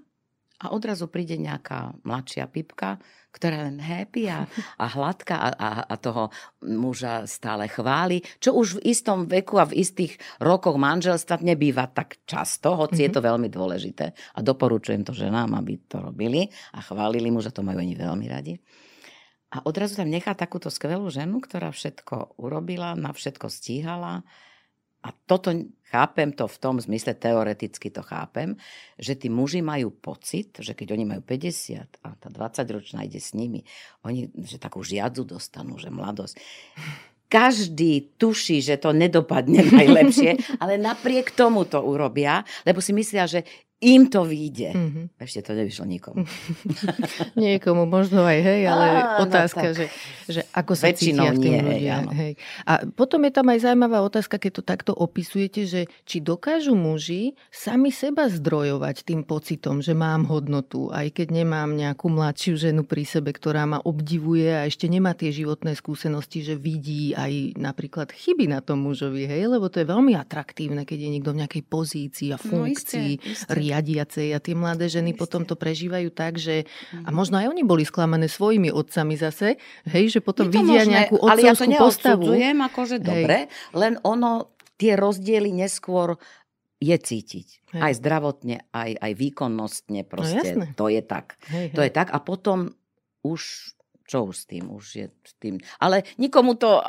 a 0.59 0.75
odrazu 0.75 1.07
príde 1.07 1.39
nejaká 1.39 1.95
mladšia 2.03 2.51
pipka, 2.51 2.99
ktorá 3.31 3.63
je 3.63 3.67
len 3.71 3.79
happy 3.79 4.27
a, 4.27 4.51
a 4.81 4.85
hladká 4.91 5.37
a, 5.39 5.49
a, 5.55 5.71
a 5.87 5.95
toho 6.01 6.35
muža 6.67 7.29
stále 7.31 7.71
chváli, 7.71 8.27
čo 8.43 8.59
už 8.59 8.83
v 8.83 8.91
istom 8.91 9.31
veku 9.31 9.63
a 9.63 9.71
v 9.71 9.79
istých 9.79 10.19
rokoch 10.43 10.75
manželstva 10.75 11.39
nebýva 11.47 11.87
tak 11.95 12.19
často, 12.27 12.75
hoci 12.75 12.99
mm-hmm. 12.99 13.07
je 13.07 13.11
to 13.15 13.21
mhm. 13.23 13.27
veľmi 13.31 13.49
dôležité. 13.53 14.07
A 14.35 14.39
doporučujem 14.43 15.07
to 15.07 15.15
ženám, 15.15 15.55
aby 15.55 15.79
to 15.87 16.03
robili 16.03 16.51
a 16.75 16.83
chválili 16.83 17.31
muža, 17.31 17.55
to 17.55 17.63
majú 17.63 17.79
oni 17.79 17.95
veľmi 17.95 18.27
radi. 18.27 18.59
A 19.49 19.65
odrazu 19.65 19.97
tam 19.97 20.13
nechá 20.13 20.37
takúto 20.37 20.69
skvelú 20.69 21.09
ženu, 21.09 21.41
ktorá 21.41 21.73
všetko 21.73 22.37
urobila, 22.37 22.93
na 22.93 23.17
všetko 23.17 23.49
stíhala, 23.49 24.21
a 25.09 25.17
toto 25.25 25.49
chápem 25.89 26.37
to 26.37 26.45
v 26.45 26.57
tom 26.61 26.77
zmysle, 26.77 27.17
teoreticky 27.17 27.89
to 27.89 28.05
chápem, 28.05 28.61
že 29.01 29.17
tí 29.17 29.33
muži 29.33 29.65
majú 29.65 29.89
pocit, 29.89 30.61
že 30.61 30.77
keď 30.77 30.93
oni 30.93 31.05
majú 31.09 31.25
50 31.25 32.05
a 32.05 32.09
tá 32.13 32.29
20-ročná 32.29 33.09
ide 33.09 33.17
s 33.17 33.33
nimi, 33.33 33.65
oni 34.05 34.29
že 34.45 34.61
takú 34.61 34.85
žiadzu 34.85 35.25
dostanú, 35.25 35.81
že 35.81 35.89
mladosť. 35.89 36.37
Každý 37.29 38.21
tuší, 38.21 38.61
že 38.61 38.77
to 38.77 38.93
nedopadne 38.93 39.65
najlepšie, 39.81 40.61
ale 40.61 40.77
napriek 40.77 41.33
tomu 41.33 41.65
to 41.65 41.81
urobia, 41.81 42.45
lebo 42.69 42.85
si 42.85 42.93
myslia, 42.93 43.25
že 43.25 43.49
im 43.79 44.11
to 44.11 44.27
vyjde. 44.27 44.75
Mm-hmm. 44.75 45.05
Ešte 45.23 45.39
to 45.47 45.53
nevyšlo 45.55 45.87
nikomu. 45.87 46.27
Niekomu 47.39 47.87
možno 47.87 48.27
aj, 48.27 48.39
hej, 48.43 48.63
ale 48.67 48.87
Á, 48.91 49.23
no 49.23 49.31
otázka, 49.31 49.71
no 49.71 49.77
že, 49.79 49.87
že 50.27 50.43
ako 50.51 50.73
sa 50.75 50.91
Väčšinou 50.91 51.39
cítia 51.39 51.63
nie, 51.63 51.63
ľudia. 51.63 51.97
Hej, 52.11 52.15
hej. 52.19 52.33
A 52.67 52.83
potom 52.91 53.23
je 53.23 53.33
tam 53.39 53.47
aj 53.47 53.59
zaujímavá 53.63 54.03
otázka, 54.03 54.43
keď 54.43 54.53
to 54.59 54.63
takto 54.67 54.93
opisujete, 54.99 55.63
že 55.63 55.81
či 56.03 56.19
dokážu 56.19 56.75
muži 56.75 57.39
sami 57.55 57.95
seba 57.95 58.27
zdrojovať 58.27 59.07
tým 59.07 59.23
pocitom, 59.23 59.79
že 59.79 59.95
mám 59.95 60.27
hodnotu, 60.27 60.91
aj 60.91 61.15
keď 61.15 61.39
nemám 61.47 61.71
nejakú 61.79 62.11
mladšiu 62.11 62.59
ženu 62.59 62.83
pri 62.83 63.07
sebe, 63.07 63.31
ktorá 63.31 63.63
ma 63.63 63.79
obdivuje 63.79 64.59
a 64.59 64.67
ešte 64.67 64.91
nemá 64.91 65.15
tie 65.15 65.31
životné 65.31 65.79
skúsenosti, 65.79 66.43
že 66.43 66.59
vidí 66.59 67.15
aj 67.15 67.55
napríklad 67.55 68.11
chyby 68.11 68.51
na 68.51 68.59
tom 68.59 68.83
mužovi, 68.83 69.31
hej, 69.31 69.47
lebo 69.47 69.71
to 69.71 69.79
je 69.79 69.87
veľmi 69.87 70.19
atraktívne, 70.19 70.83
keď 70.83 70.99
je 70.99 71.11
niekto 71.15 71.31
v 71.31 71.41
nejakej 71.47 71.63
pozícii 71.63 72.35
a 72.35 72.39
funkcii, 72.43 73.11
no, 73.15 73.23
isté, 73.23 73.39
isté 73.39 73.68
riadiacej 73.69 74.33
a 74.33 74.39
tie 74.41 74.57
mladé 74.57 74.89
ženy 74.89 75.13
Isté. 75.13 75.21
potom 75.21 75.45
to 75.45 75.53
prežívajú 75.53 76.09
tak, 76.09 76.41
že 76.41 76.65
a 77.05 77.13
mhm. 77.13 77.15
možno 77.15 77.37
aj 77.37 77.53
oni 77.53 77.63
boli 77.69 77.85
sklamané 77.85 78.27
svojimi 78.33 78.73
otcami 78.73 79.15
zase, 79.21 79.61
hej, 79.85 80.05
že 80.09 80.21
potom 80.25 80.49
vidia 80.49 80.89
možné, 80.89 80.93
nejakú 81.05 81.21
otcovskú 81.21 81.29
ale 81.29 81.41
ja 81.45 81.53
to 81.53 81.67
postavu. 81.77 82.25
akože 82.33 82.97
hej. 82.99 83.05
dobre, 83.05 83.37
len 83.77 84.01
ono, 84.01 84.57
tie 84.81 84.97
rozdiely 84.97 85.53
neskôr 85.53 86.17
je 86.79 86.95
cítiť. 86.95 87.75
Hej. 87.75 87.83
Aj 87.83 87.93
zdravotne, 87.99 88.57
aj, 88.71 88.91
aj 88.97 89.13
výkonnostne 89.19 90.07
no 90.07 90.09
proste. 90.09 90.55
No, 90.55 90.71
to 90.79 90.87
je 90.89 91.03
tak. 91.03 91.37
Hej, 91.51 91.75
hej. 91.75 91.77
To 91.77 91.81
je 91.83 91.91
tak 91.91 92.15
a 92.15 92.19
potom 92.23 92.73
už 93.27 93.75
čo 94.09 94.25
už 94.25 94.35
s 94.41 94.45
tým, 94.49 94.73
už 94.73 94.85
je 94.97 95.07
s 95.13 95.33
tým. 95.37 95.61
Ale 95.77 96.09
nikomu 96.17 96.57
to 96.57 96.81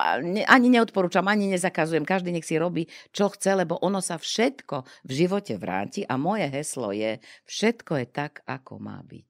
ani 0.48 0.68
neodporúčam, 0.72 1.28
ani 1.28 1.52
nezakazujem. 1.52 2.08
Každý 2.08 2.32
nech 2.32 2.48
si 2.48 2.56
robí, 2.56 2.88
čo 3.12 3.28
chce, 3.28 3.60
lebo 3.60 3.76
ono 3.84 4.00
sa 4.00 4.16
všetko 4.16 4.88
v 5.04 5.12
živote 5.12 5.60
vráti 5.60 6.08
a 6.08 6.16
moje 6.16 6.48
heslo 6.48 6.96
je, 6.96 7.20
všetko 7.44 8.00
je 8.00 8.06
tak, 8.08 8.40
ako 8.48 8.80
má 8.80 9.04
byť. 9.04 9.28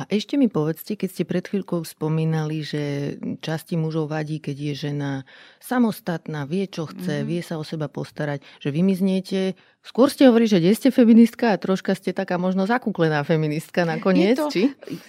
A 0.00 0.08
ešte 0.08 0.40
mi 0.40 0.48
povedzte, 0.48 0.96
keď 0.96 1.08
ste 1.12 1.24
pred 1.28 1.44
chvíľkou 1.44 1.84
spomínali, 1.84 2.64
že 2.64 3.14
časti 3.44 3.76
mužov 3.76 4.10
vadí, 4.10 4.40
keď 4.40 4.56
je 4.56 4.74
žena 4.88 5.10
samostatná, 5.60 6.48
vie, 6.48 6.64
čo 6.66 6.88
chce, 6.88 7.22
mm. 7.22 7.26
vie 7.28 7.40
sa 7.44 7.60
o 7.60 7.64
seba 7.64 7.92
postarať, 7.92 8.40
že 8.58 8.72
vy 8.72 8.80
mi 8.80 8.96
zniete 8.96 9.54
Skôr 9.80 10.12
ste 10.12 10.28
hovorili, 10.28 10.52
že 10.52 10.60
nie 10.60 10.76
ste 10.76 10.92
feministka 10.92 11.56
a 11.56 11.60
troška 11.60 11.96
ste 11.96 12.12
taká 12.12 12.36
možno 12.36 12.68
zakúklená 12.68 13.24
feministka 13.24 13.88
nakoniec, 13.88 14.36
to, 14.36 14.52
či? 14.52 14.62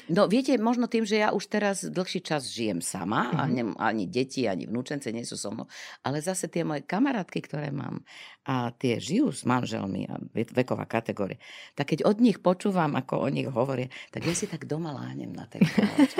No 0.08 0.32
viete, 0.32 0.56
možno 0.56 0.88
tým, 0.88 1.04
že 1.04 1.20
ja 1.20 1.36
už 1.36 1.44
teraz 1.52 1.84
dlhší 1.84 2.24
čas 2.24 2.48
žijem 2.48 2.80
sama 2.80 3.28
mm-hmm. 3.28 3.36
a 3.36 3.44
mhm. 3.44 3.52
ne, 3.52 3.64
ani 3.76 4.04
deti, 4.08 4.48
ani 4.48 4.72
vnúčence 4.72 5.12
nie 5.12 5.28
sú 5.28 5.36
so 5.36 5.52
mnou, 5.52 5.68
ale 6.08 6.24
zase 6.24 6.48
tie 6.48 6.64
moje 6.64 6.88
kamarátky, 6.88 7.40
ktoré 7.44 7.68
mám 7.76 8.08
a 8.48 8.72
tie 8.74 8.98
žijú 8.98 9.30
s 9.30 9.44
manželmi 9.46 10.08
a 10.08 10.18
veková 10.32 10.88
kategória, 10.90 11.38
tak 11.78 11.94
keď 11.94 12.08
od 12.08 12.18
nich 12.24 12.42
počúvam, 12.42 12.96
ako 12.98 13.22
o 13.22 13.30
nich 13.30 13.46
hovoria, 13.52 13.92
tak 14.10 14.26
ja 14.26 14.34
si 14.34 14.50
tak 14.50 14.66
doma 14.66 14.96
láhnem 14.96 15.30
na 15.30 15.46
tej 15.52 15.62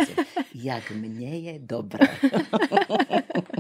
jak 0.68 0.92
mne 0.92 1.34
je 1.40 1.56
dobré. 1.64 2.04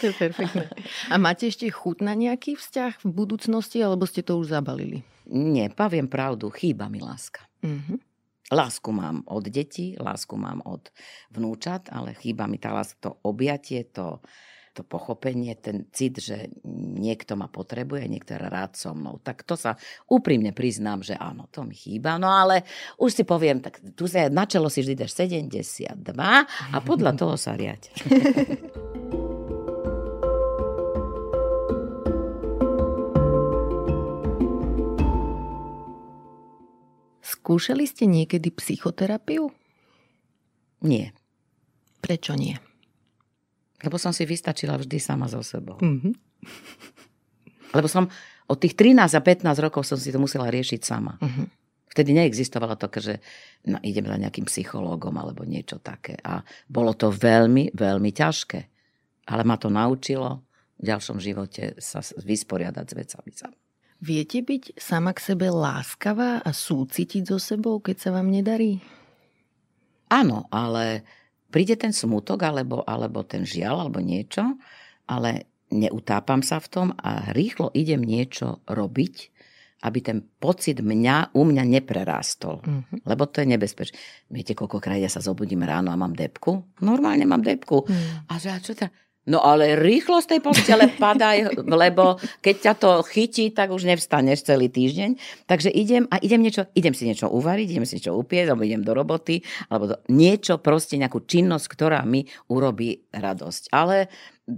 to 0.00 0.08
je 0.08 0.14
perfektné. 0.16 0.64
A 1.12 1.20
máte 1.20 1.52
ešte 1.52 1.68
chuť 1.68 2.00
na 2.00 2.16
nejaký 2.16 2.56
vzťah 2.56 3.04
v 3.04 3.10
budúcnosti, 3.12 3.84
alebo 3.84 4.08
ste 4.08 4.24
to 4.24 4.40
už 4.40 4.56
zabalili? 4.56 5.04
Nie, 5.30 5.68
poviem 5.68 6.08
pravdu, 6.08 6.48
chýba 6.50 6.88
mi 6.88 6.98
láska. 6.98 7.44
Mm-hmm. 7.60 7.98
Lásku 8.50 8.90
mám 8.90 9.22
od 9.30 9.46
detí, 9.46 9.94
lásku 9.94 10.34
mám 10.34 10.58
od 10.66 10.90
vnúčat, 11.30 11.86
ale 11.94 12.18
chýba 12.18 12.50
mi 12.50 12.58
tá 12.58 12.74
láska, 12.74 12.98
to 12.98 13.10
objatie, 13.22 13.86
to, 13.94 14.18
to 14.74 14.82
pochopenie, 14.82 15.54
ten 15.54 15.86
cit, 15.94 16.18
že 16.18 16.50
niekto 16.98 17.38
ma 17.38 17.46
potrebuje, 17.46 18.10
niekto 18.10 18.34
je 18.34 18.42
rád 18.42 18.74
so 18.74 18.90
mnou. 18.90 19.22
Tak 19.22 19.46
to 19.46 19.54
sa 19.54 19.78
úprimne 20.10 20.50
priznám, 20.50 21.06
že 21.06 21.14
áno, 21.14 21.46
to 21.54 21.62
mi 21.62 21.78
chýba. 21.78 22.18
No 22.18 22.26
ale 22.26 22.66
už 22.98 23.22
si 23.22 23.22
poviem, 23.22 23.62
tak 23.62 23.78
tu 23.94 24.10
sa 24.10 24.26
na 24.26 24.42
čelo 24.50 24.66
si 24.66 24.82
vždy 24.82 24.98
dáš 24.98 25.14
72 25.14 25.94
a 26.74 26.76
podľa 26.82 27.12
toho 27.14 27.38
sa 27.38 27.54
riať. 27.54 27.94
Skúšali 37.40 37.88
ste 37.88 38.04
niekedy 38.04 38.52
psychoterapiu? 38.52 39.48
Nie. 40.84 41.16
Prečo 42.04 42.36
nie? 42.36 42.52
Lebo 43.80 43.96
som 43.96 44.12
si 44.12 44.28
vystačila 44.28 44.76
vždy 44.76 45.00
sama 45.00 45.24
so 45.24 45.40
sebou. 45.40 45.80
Mm-hmm. 45.80 46.12
Lebo 47.76 47.88
som 47.88 48.12
od 48.44 48.58
tých 48.60 48.76
13 48.76 49.16
a 49.16 49.20
15 49.24 49.64
rokov 49.64 49.88
som 49.88 49.96
si 49.96 50.12
to 50.12 50.20
musela 50.20 50.52
riešiť 50.52 50.80
sama. 50.84 51.16
Mm-hmm. 51.16 51.46
Vtedy 51.90 52.10
neexistovalo 52.12 52.76
to, 52.76 52.92
že 53.00 53.24
no, 53.66 53.80
idem 53.80 54.04
za 54.04 54.20
nejakým 54.20 54.44
psychológom 54.44 55.16
alebo 55.16 55.48
niečo 55.48 55.80
také. 55.80 56.20
A 56.20 56.44
bolo 56.68 56.92
to 56.92 57.08
veľmi, 57.08 57.72
veľmi 57.72 58.10
ťažké. 58.12 58.60
Ale 59.32 59.42
ma 59.48 59.56
to 59.56 59.72
naučilo 59.72 60.44
v 60.76 60.84
ďalšom 60.84 61.16
živote 61.20 61.80
sa 61.80 62.04
vysporiadať 62.04 62.84
s 62.84 62.94
vecami 62.96 63.32
sám. 63.32 63.52
Viete 64.00 64.40
byť 64.40 64.80
sama 64.80 65.12
k 65.12 65.20
sebe 65.20 65.52
láskavá 65.52 66.40
a 66.40 66.50
súcitiť 66.56 67.28
so 67.28 67.36
sebou, 67.36 67.84
keď 67.84 67.96
sa 68.00 68.10
vám 68.16 68.32
nedarí? 68.32 68.80
Áno, 70.08 70.48
ale 70.48 71.04
príde 71.52 71.76
ten 71.76 71.92
smutok 71.92 72.40
alebo, 72.48 72.80
alebo 72.88 73.20
ten 73.28 73.44
žiaľ 73.44 73.86
alebo 73.86 74.00
niečo, 74.00 74.56
ale 75.04 75.52
neutápam 75.68 76.40
sa 76.40 76.58
v 76.58 76.68
tom 76.72 76.88
a 76.96 77.30
rýchlo 77.36 77.70
idem 77.76 78.00
niečo 78.00 78.64
robiť, 78.66 79.14
aby 79.84 79.98
ten 80.00 80.24
pocit 80.24 80.80
mňa 80.80 81.36
u 81.36 81.42
mňa 81.44 81.64
neprerástol. 81.64 82.60
Mm-hmm. 82.64 83.04
Lebo 83.04 83.22
to 83.28 83.44
je 83.44 83.52
nebezpečné. 83.52 83.96
Viete, 84.28 84.52
koľkokrát 84.52 84.96
ja 84.96 85.08
sa 85.08 85.24
zobudím 85.24 85.64
ráno 85.64 85.92
a 85.92 86.00
mám 86.00 86.12
depku? 86.12 86.80
Normálne 86.84 87.24
mám 87.24 87.40
depku. 87.40 87.84
Mm. 87.84 88.28
A 88.28 88.32
že 88.36 88.48
a 88.48 88.58
čo 88.60 88.72
to? 88.76 88.88
No 89.28 89.44
ale 89.44 89.76
rýchlo 89.76 90.24
z 90.24 90.36
tej 90.36 90.40
postele 90.40 90.88
padaj, 90.96 91.52
lebo 91.60 92.16
keď 92.40 92.56
ťa 92.56 92.74
to 92.80 92.90
chytí, 93.04 93.52
tak 93.52 93.68
už 93.68 93.84
nevstaneš 93.84 94.48
celý 94.48 94.72
týždeň. 94.72 95.44
Takže 95.44 95.68
idem 95.68 96.08
a 96.08 96.16
idem 96.24 96.40
niečo, 96.40 96.64
idem 96.72 96.96
si 96.96 97.04
niečo 97.04 97.28
uvariť, 97.28 97.68
idem 97.68 97.84
si 97.84 98.00
niečo 98.00 98.16
upieť, 98.16 98.48
alebo 98.48 98.64
idem 98.64 98.80
do 98.80 98.96
roboty, 98.96 99.44
alebo 99.68 99.92
do, 99.92 99.96
niečo, 100.08 100.56
proste 100.56 100.96
nejakú 100.96 101.28
činnosť, 101.28 101.66
ktorá 101.68 102.00
mi 102.08 102.24
urobí 102.48 103.04
radosť. 103.12 103.68
Ale 103.76 104.08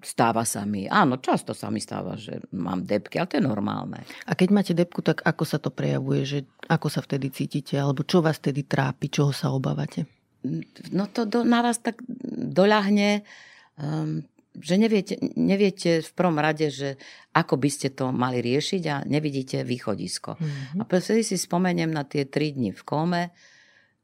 stáva 0.00 0.46
sa 0.46 0.62
mi, 0.62 0.86
áno, 0.86 1.18
často 1.18 1.52
sa 1.52 1.68
mi 1.68 1.82
stáva, 1.82 2.14
že 2.14 2.40
mám 2.54 2.86
depky, 2.86 3.18
ale 3.18 3.28
to 3.28 3.38
je 3.42 3.44
normálne. 3.44 4.00
A 4.24 4.32
keď 4.32 4.48
máte 4.54 4.72
depku, 4.72 5.04
tak 5.04 5.20
ako 5.26 5.42
sa 5.44 5.58
to 5.58 5.68
prejavuje, 5.68 6.22
že 6.24 6.38
ako 6.70 6.88
sa 6.88 7.04
vtedy 7.04 7.28
cítite, 7.28 7.76
alebo 7.76 8.06
čo 8.06 8.24
vás 8.24 8.38
vtedy 8.38 8.64
trápi, 8.64 9.12
čoho 9.12 9.34
sa 9.34 9.52
obávate? 9.52 10.08
No 10.94 11.10
to 11.10 11.28
do, 11.28 11.44
naraz 11.44 11.82
tak 11.84 12.00
doľahne 12.30 13.22
um, 13.76 14.24
že 14.52 14.76
neviete, 14.76 15.16
neviete 15.36 16.04
v 16.04 16.10
prvom 16.12 16.36
rade, 16.36 16.68
že 16.68 17.00
ako 17.32 17.56
by 17.56 17.70
ste 17.72 17.88
to 17.96 18.12
mali 18.12 18.44
riešiť 18.44 18.82
a 18.92 18.96
nevidíte 19.08 19.64
východisko. 19.64 20.36
Mm-hmm. 20.36 20.80
A 20.80 20.82
vtedy 20.84 21.24
si 21.24 21.40
spomeniem 21.40 21.88
na 21.88 22.04
tie 22.04 22.28
tri 22.28 22.52
dni 22.52 22.76
v 22.76 22.82
kome 22.84 23.22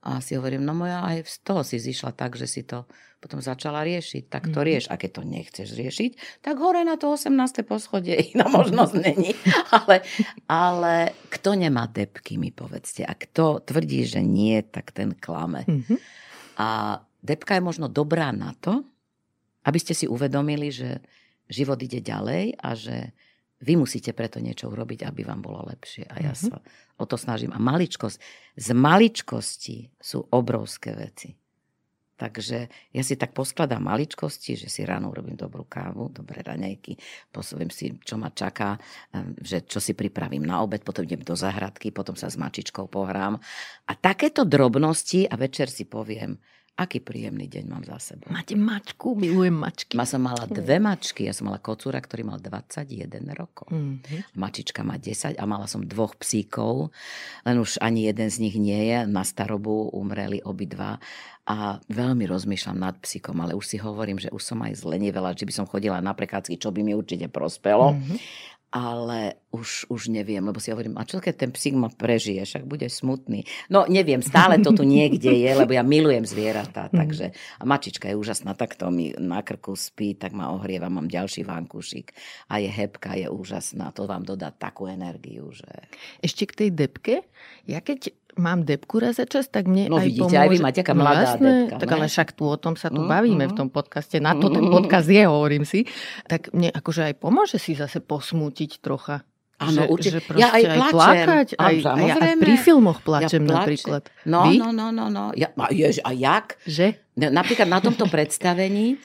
a 0.08 0.10
si 0.24 0.40
hovorím, 0.40 0.64
no 0.64 0.72
moja 0.72 1.04
aj 1.04 1.28
z 1.28 1.36
toho 1.44 1.60
si 1.60 1.76
zišla 1.76 2.16
tak, 2.16 2.38
že 2.40 2.48
si 2.48 2.64
to 2.64 2.88
potom 3.18 3.42
začala 3.42 3.82
riešiť. 3.82 4.30
Tak 4.30 4.54
to 4.54 4.62
mm-hmm. 4.62 4.66
rieš. 4.66 4.84
A 4.88 4.94
keď 4.94 5.10
to 5.20 5.22
nechceš 5.26 5.68
riešiť, 5.74 6.10
tak 6.40 6.56
hore 6.62 6.86
na 6.86 6.94
to 6.94 7.10
18. 7.10 7.34
poschodie 7.66 8.14
iná 8.32 8.46
možnosť 8.46 8.94
není. 8.94 9.34
ale, 9.74 10.06
ale 10.46 11.12
kto 11.28 11.58
nemá 11.58 11.90
depky, 11.90 12.38
mi 12.38 12.54
povedzte. 12.54 13.02
A 13.04 13.12
kto 13.18 13.60
tvrdí, 13.60 14.06
že 14.06 14.22
nie, 14.22 14.62
tak 14.62 14.94
ten 14.94 15.18
klame. 15.18 15.66
Mm-hmm. 15.66 15.98
A 16.62 17.02
depka 17.20 17.58
je 17.58 17.62
možno 17.62 17.90
dobrá 17.90 18.30
na 18.30 18.54
to, 18.62 18.86
aby 19.68 19.78
ste 19.78 19.92
si 19.92 20.08
uvedomili, 20.08 20.72
že 20.72 21.04
život 21.52 21.76
ide 21.84 22.00
ďalej 22.00 22.56
a 22.56 22.72
že 22.72 23.12
vy 23.58 23.74
musíte 23.74 24.14
preto 24.14 24.38
niečo 24.38 24.70
urobiť, 24.70 25.02
aby 25.04 25.26
vám 25.26 25.42
bolo 25.42 25.66
lepšie. 25.66 26.06
A 26.06 26.22
ja 26.22 26.32
mm-hmm. 26.32 26.50
sa 26.54 26.62
o 26.96 27.04
to 27.04 27.18
snažím. 27.18 27.50
A 27.50 27.58
maličkosť, 27.58 28.16
z 28.54 28.68
maličkosti 28.70 29.98
sú 29.98 30.24
obrovské 30.30 30.94
veci. 30.94 31.34
Takže 32.18 32.66
ja 32.90 33.02
si 33.06 33.14
tak 33.14 33.30
poskladám 33.30 33.78
maličkosti, 33.78 34.58
že 34.58 34.66
si 34.66 34.82
ráno 34.82 35.14
urobím 35.14 35.38
dobrú 35.38 35.62
kávu, 35.70 36.10
dobré 36.10 36.42
raňajky, 36.42 36.98
posúvim 37.30 37.70
si, 37.70 37.94
čo 38.02 38.18
ma 38.18 38.34
čaká, 38.34 38.74
ehm, 39.14 39.38
že 39.38 39.62
čo 39.62 39.78
si 39.78 39.94
pripravím 39.94 40.42
na 40.42 40.58
obed, 40.58 40.82
potom 40.82 41.06
idem 41.06 41.22
do 41.22 41.38
zahradky, 41.38 41.94
potom 41.94 42.18
sa 42.18 42.26
s 42.26 42.34
mačičkou 42.34 42.90
pohrám. 42.90 43.38
A 43.86 43.92
takéto 43.94 44.42
drobnosti 44.42 45.30
a 45.30 45.38
večer 45.38 45.70
si 45.70 45.86
poviem, 45.86 46.42
Aký 46.78 47.02
príjemný 47.02 47.50
deň 47.50 47.64
mám 47.66 47.82
za 47.82 47.98
sebou. 47.98 48.30
Máte 48.30 48.54
mačku? 48.54 49.18
Milujem 49.18 49.50
mačky. 49.50 49.98
Ma 49.98 50.06
som 50.06 50.22
mala 50.22 50.46
dve 50.46 50.78
mačky. 50.78 51.26
Ja 51.26 51.34
som 51.34 51.50
mala 51.50 51.58
kocúra, 51.58 51.98
ktorý 51.98 52.22
mal 52.22 52.38
21 52.38 53.10
rokov. 53.34 53.74
Mm-hmm. 53.74 54.38
Mačička 54.38 54.86
má 54.86 54.94
10 54.94 55.34
a 55.34 55.44
mala 55.50 55.66
som 55.66 55.82
dvoch 55.82 56.14
psíkov. 56.14 56.94
Len 57.42 57.58
už 57.58 57.82
ani 57.82 58.06
jeden 58.06 58.30
z 58.30 58.38
nich 58.38 58.54
nie 58.54 58.94
je. 58.94 59.10
Na 59.10 59.26
starobu 59.26 59.90
umreli 59.90 60.38
obidva. 60.38 61.02
A 61.50 61.82
veľmi 61.90 62.30
rozmýšľam 62.30 62.78
nad 62.78 62.94
psíkom, 63.02 63.34
ale 63.42 63.58
už 63.58 63.74
si 63.74 63.76
hovorím, 63.82 64.22
že 64.22 64.30
už 64.30 64.38
som 64.38 64.62
aj 64.62 64.78
zlenivela, 64.78 65.34
že 65.34 65.50
by 65.50 65.52
som 65.58 65.66
chodila 65.66 65.98
na 65.98 66.14
prechádzky, 66.14 66.62
čo 66.62 66.70
by 66.70 66.86
mi 66.86 66.94
určite 66.94 67.26
prospelo. 67.26 67.98
Mm-hmm 67.98 68.46
ale 68.68 69.40
už, 69.48 69.88
už 69.88 70.12
neviem, 70.12 70.44
lebo 70.44 70.60
si 70.60 70.68
hovorím, 70.68 71.00
a 71.00 71.08
čo 71.08 71.24
keď 71.24 71.34
ten 71.48 71.50
psík 71.56 71.72
ma 71.72 71.88
prežije, 71.88 72.44
však 72.44 72.68
bude 72.68 72.84
smutný. 72.92 73.48
No 73.72 73.88
neviem, 73.88 74.20
stále 74.20 74.60
to 74.60 74.76
tu 74.76 74.84
niekde 74.84 75.32
je, 75.32 75.50
lebo 75.56 75.72
ja 75.72 75.80
milujem 75.80 76.28
zvieratá, 76.28 76.92
mhm. 76.92 76.96
takže 76.96 77.26
a 77.32 77.62
mačička 77.64 78.12
je 78.12 78.16
úžasná, 78.20 78.52
tak 78.52 78.76
to 78.76 78.92
mi 78.92 79.16
na 79.16 79.40
krku 79.40 79.72
spí, 79.72 80.12
tak 80.12 80.36
ma 80.36 80.52
ohrieva, 80.52 80.92
mám 80.92 81.08
ďalší 81.08 81.48
vankušik 81.48 82.12
a 82.52 82.60
je 82.60 82.68
hebka, 82.68 83.16
je 83.16 83.32
úžasná, 83.32 83.88
to 83.96 84.04
vám 84.04 84.28
dodá 84.28 84.52
takú 84.52 84.84
energiu, 84.84 85.48
že... 85.48 85.68
Ešte 86.20 86.44
k 86.44 86.52
tej 86.64 86.70
depke, 86.76 87.14
ja 87.64 87.80
keď 87.80 88.12
mám 88.38 88.62
depku 88.62 89.02
raz 89.02 89.18
za 89.18 89.26
čas, 89.26 89.50
tak 89.50 89.66
mne 89.66 89.90
no, 89.90 89.98
aj 89.98 90.06
vidíte, 90.06 90.30
pomôže. 90.30 90.38
aj 90.38 90.48
vy 90.48 90.58
máte 90.62 90.80
aká 90.86 90.94
no, 90.94 91.02
mladá 91.02 91.22
jasné, 91.26 91.50
depka. 91.66 91.76
Tak 91.82 91.88
ale 91.90 92.06
však 92.06 92.28
tu 92.38 92.44
o 92.46 92.56
tom 92.56 92.74
sa 92.78 92.88
tu 92.88 93.02
mm, 93.02 93.10
bavíme 93.10 93.44
mm. 93.44 93.50
v 93.50 93.54
tom 93.58 93.68
podcaste. 93.68 94.16
Na 94.22 94.38
to 94.38 94.48
ten 94.48 94.64
podcast 94.70 95.10
je, 95.10 95.22
hovorím 95.26 95.66
si. 95.66 95.84
Tak 96.30 96.54
mne 96.54 96.70
akože 96.70 97.10
aj 97.10 97.14
pomôže 97.18 97.58
si 97.58 97.74
zase 97.74 97.98
posmútiť 97.98 98.78
trocha. 98.78 99.26
Áno, 99.58 99.90
určite. 99.90 100.22
Že 100.22 100.38
ja 100.38 100.54
aj, 100.54 100.62
aj. 100.62 100.78
Plakať, 100.94 101.48
aj, 101.58 101.74
aj, 101.82 101.98
aj, 101.98 102.10
aj 102.14 102.34
pri 102.38 102.54
filmoch 102.62 103.02
plačem 103.02 103.42
ja 103.42 103.50
napríklad. 103.58 104.06
No, 104.22 104.46
Vy? 104.46 104.62
no, 104.62 104.70
no, 104.70 104.94
no, 104.94 105.10
no. 105.10 105.34
Ja, 105.34 105.50
a, 105.58 105.74
jež, 105.74 105.98
a 106.06 106.14
jak? 106.14 106.62
Že? 106.62 106.94
Napríklad 107.18 107.66
na 107.66 107.82
tomto 107.82 108.06
predstavení 108.06 109.02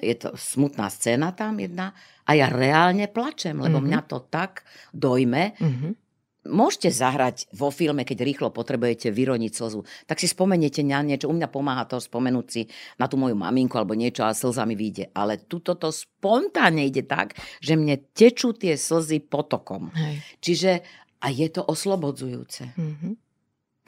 je 0.00 0.14
to 0.16 0.32
smutná 0.40 0.88
scéna 0.88 1.36
tam 1.36 1.60
jedna 1.60 1.92
a 2.24 2.32
ja 2.32 2.48
reálne 2.48 3.12
plačem, 3.12 3.60
lebo 3.60 3.76
mm-hmm. 3.76 3.88
mňa 3.92 4.00
to 4.08 4.18
tak 4.32 4.64
dojme, 4.96 5.52
mm-hmm 5.60 6.07
môžete 6.48 6.88
zahrať 6.88 7.52
vo 7.52 7.68
filme, 7.68 8.02
keď 8.02 8.24
rýchlo 8.24 8.48
potrebujete 8.48 9.12
vyroniť 9.12 9.52
slzu, 9.52 9.84
tak 10.08 10.16
si 10.18 10.26
spomeniete 10.26 10.80
na 10.82 11.04
niečo. 11.04 11.28
U 11.28 11.36
mňa 11.36 11.48
pomáha 11.52 11.84
to 11.84 12.00
spomenúť 12.00 12.46
si 12.48 12.64
na 12.96 13.06
tú 13.06 13.20
moju 13.20 13.36
maminku 13.36 13.76
alebo 13.76 13.92
niečo 13.92 14.24
a 14.24 14.32
slza 14.32 14.64
mi 14.64 14.74
vyjde. 14.74 15.12
Ale 15.12 15.44
tuto 15.44 15.76
to 15.76 15.92
spontánne 15.92 16.88
ide 16.88 17.04
tak, 17.04 17.36
že 17.60 17.76
mne 17.76 18.00
tečú 18.16 18.56
tie 18.56 18.74
slzy 18.74 19.28
potokom. 19.28 19.92
Hej. 19.92 20.14
Čiže 20.40 20.70
a 21.18 21.26
je 21.28 21.48
to 21.50 21.66
oslobodzujúce. 21.66 22.78
Mm-hmm. 22.78 23.12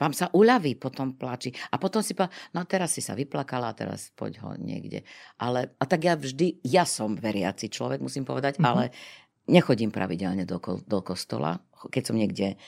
Vám 0.01 0.13
sa 0.17 0.33
uľaví 0.33 0.81
potom 0.81 1.13
plači. 1.13 1.53
A 1.69 1.77
potom 1.77 2.01
si 2.01 2.17
povedal, 2.17 2.33
no 2.57 2.65
teraz 2.65 2.97
si 2.97 3.05
sa 3.05 3.13
vyplakala, 3.13 3.77
teraz 3.77 4.09
poď 4.17 4.41
ho 4.41 4.49
niekde. 4.57 5.05
Ale, 5.37 5.77
a 5.77 5.83
tak 5.85 6.09
ja 6.09 6.17
vždy, 6.17 6.65
ja 6.65 6.89
som 6.89 7.13
veriaci 7.13 7.69
človek, 7.69 8.01
musím 8.01 8.25
povedať, 8.25 8.57
mm-hmm. 8.57 8.71
ale 8.73 8.89
nechodím 9.47 9.89
pravidelne 9.89 10.45
do, 10.45 10.61
do 10.61 10.99
kostola 11.01 11.61
keď 11.89 12.03
som 12.13 12.19
niekde 12.19 12.59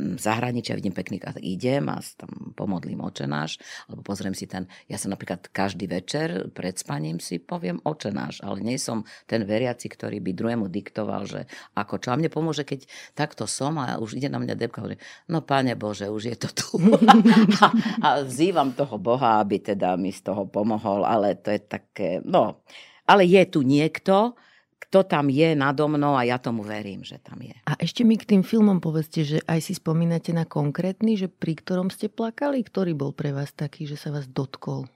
v 0.00 0.16
zahraničí 0.16 0.72
a 0.72 0.78
vidím 0.78 0.94
pekný, 0.96 1.20
tak 1.20 1.42
idem 1.42 1.90
a 1.90 2.00
tam 2.16 2.54
pomodlím 2.56 3.04
očenáš, 3.04 3.60
alebo 3.84 4.00
pozriem 4.00 4.32
si 4.32 4.48
ten, 4.48 4.64
ja 4.88 4.96
som 4.96 5.12
napríklad 5.12 5.50
každý 5.50 5.90
večer 5.90 6.48
pred 6.56 6.72
spaním 6.78 7.20
si 7.20 7.36
poviem 7.36 7.82
očenáš, 7.84 8.40
ale 8.40 8.64
nie 8.64 8.80
som 8.80 9.04
ten 9.26 9.44
veriaci, 9.44 9.90
ktorý 9.90 10.22
by 10.24 10.30
druhému 10.32 10.66
diktoval, 10.72 11.28
že 11.28 11.40
ako 11.76 12.00
čo. 12.00 12.08
A 12.14 12.16
mne 12.16 12.32
pomôže, 12.32 12.64
keď 12.64 12.86
takto 13.12 13.44
som 13.44 13.76
a 13.76 14.00
už 14.00 14.16
ide 14.16 14.32
na 14.32 14.40
mňa 14.40 14.54
debka, 14.56 14.80
hovorí, 14.80 14.96
no 15.28 15.44
pane 15.44 15.74
Bože, 15.76 16.08
už 16.08 16.32
je 16.32 16.36
to 16.38 16.48
tu. 16.54 16.80
a, 17.60 17.66
a 18.00 18.08
vzývam 18.24 18.72
toho 18.72 18.96
Boha, 18.96 19.42
aby 19.42 19.60
teda 19.60 20.00
mi 20.00 20.14
z 20.14 20.32
toho 20.32 20.48
pomohol, 20.48 21.04
ale 21.04 21.36
to 21.36 21.52
je 21.52 21.60
také, 21.60 22.24
no, 22.24 22.64
ale 23.04 23.28
je 23.28 23.42
tu 23.52 23.66
niekto, 23.66 24.38
kto 24.80 25.04
tam 25.04 25.28
je 25.28 25.52
nado 25.52 25.84
mnou 25.86 26.16
a 26.16 26.24
ja 26.24 26.40
tomu 26.40 26.64
verím, 26.64 27.04
že 27.04 27.20
tam 27.20 27.44
je. 27.44 27.52
A 27.68 27.76
ešte 27.76 28.00
mi 28.02 28.16
k 28.16 28.24
tým 28.24 28.42
filmom 28.42 28.80
povedzte, 28.80 29.22
že 29.22 29.38
aj 29.44 29.60
si 29.60 29.76
spomínate 29.76 30.32
na 30.32 30.48
konkrétny, 30.48 31.20
že 31.20 31.28
pri 31.28 31.60
ktorom 31.60 31.92
ste 31.92 32.08
plakali, 32.08 32.64
ktorý 32.64 32.96
bol 32.96 33.12
pre 33.12 33.30
vás 33.30 33.52
taký, 33.52 33.84
že 33.84 34.00
sa 34.00 34.08
vás 34.08 34.24
dotkol? 34.26 34.88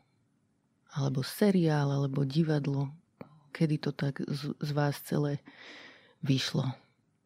Alebo 0.97 1.21
seriál, 1.21 1.93
alebo 1.93 2.25
divadlo? 2.25 2.91
Kedy 3.55 3.77
to 3.79 3.91
tak 3.95 4.19
z, 4.25 4.57
z 4.57 4.71
vás 4.73 4.99
celé 5.05 5.39
vyšlo? 6.25 6.65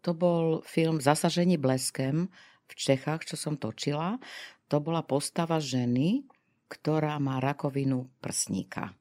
To 0.03 0.13
bol 0.13 0.61
film 0.67 0.99
Zasažení 0.99 1.57
bleskem 1.57 2.27
v 2.69 2.73
Čechách, 2.75 3.25
čo 3.25 3.37
som 3.39 3.57
točila. 3.57 4.19
To 4.69 4.83
bola 4.83 5.01
postava 5.07 5.57
ženy, 5.57 6.27
ktorá 6.69 7.17
má 7.17 7.41
rakovinu 7.41 8.13
prsníka. 8.21 8.93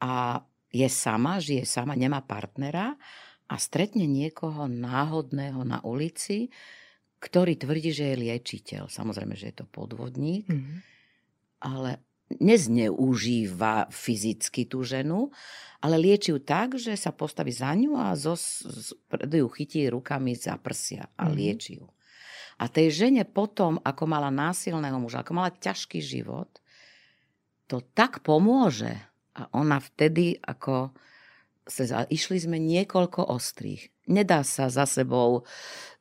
A 0.00 0.40
je 0.76 0.88
sama, 0.92 1.40
žije 1.40 1.64
sama, 1.64 1.96
nemá 1.96 2.20
partnera 2.20 3.00
a 3.48 3.54
stretne 3.56 4.04
niekoho 4.04 4.68
náhodného 4.68 5.64
na 5.64 5.80
ulici, 5.80 6.52
ktorý 7.22 7.56
tvrdí, 7.56 7.90
že 7.96 8.12
je 8.12 8.22
liečiteľ. 8.28 8.92
Samozrejme, 8.92 9.32
že 9.32 9.48
je 9.50 9.56
to 9.64 9.66
podvodník, 9.66 10.44
mm-hmm. 10.52 10.78
ale 11.64 12.04
nezneužíva 12.26 13.88
fyzicky 13.88 14.66
tú 14.66 14.82
ženu, 14.82 15.30
ale 15.78 15.96
lieči 15.96 16.34
ju 16.34 16.42
tak, 16.42 16.74
že 16.74 16.98
sa 16.98 17.14
postaví 17.14 17.54
za 17.54 17.70
ňu 17.70 17.94
a 17.94 18.18
zo, 18.18 18.34
z, 18.34 18.92
ju 19.14 19.48
chytí 19.48 19.86
rukami 19.86 20.34
za 20.34 20.58
prsia 20.58 21.06
a 21.14 21.30
mm-hmm. 21.30 21.36
lieči 21.38 21.72
ju. 21.78 21.86
A 22.56 22.72
tej 22.72 22.88
žene 22.88 23.22
potom, 23.28 23.76
ako 23.84 24.08
mala 24.08 24.32
násilného 24.32 24.96
muža, 24.96 25.20
ako 25.20 25.32
mala 25.36 25.52
ťažký 25.52 26.00
život, 26.00 26.48
to 27.68 27.84
tak 27.94 28.24
pomôže. 28.24 28.96
A 29.36 29.52
ona 29.52 29.76
vtedy, 29.78 30.40
ako 30.40 30.96
sa, 31.68 32.08
išli 32.08 32.40
sme 32.40 32.56
niekoľko 32.56 33.28
ostrých. 33.28 33.92
Nedá 34.08 34.40
sa 34.46 34.72
za 34.72 34.88
sebou 34.88 35.44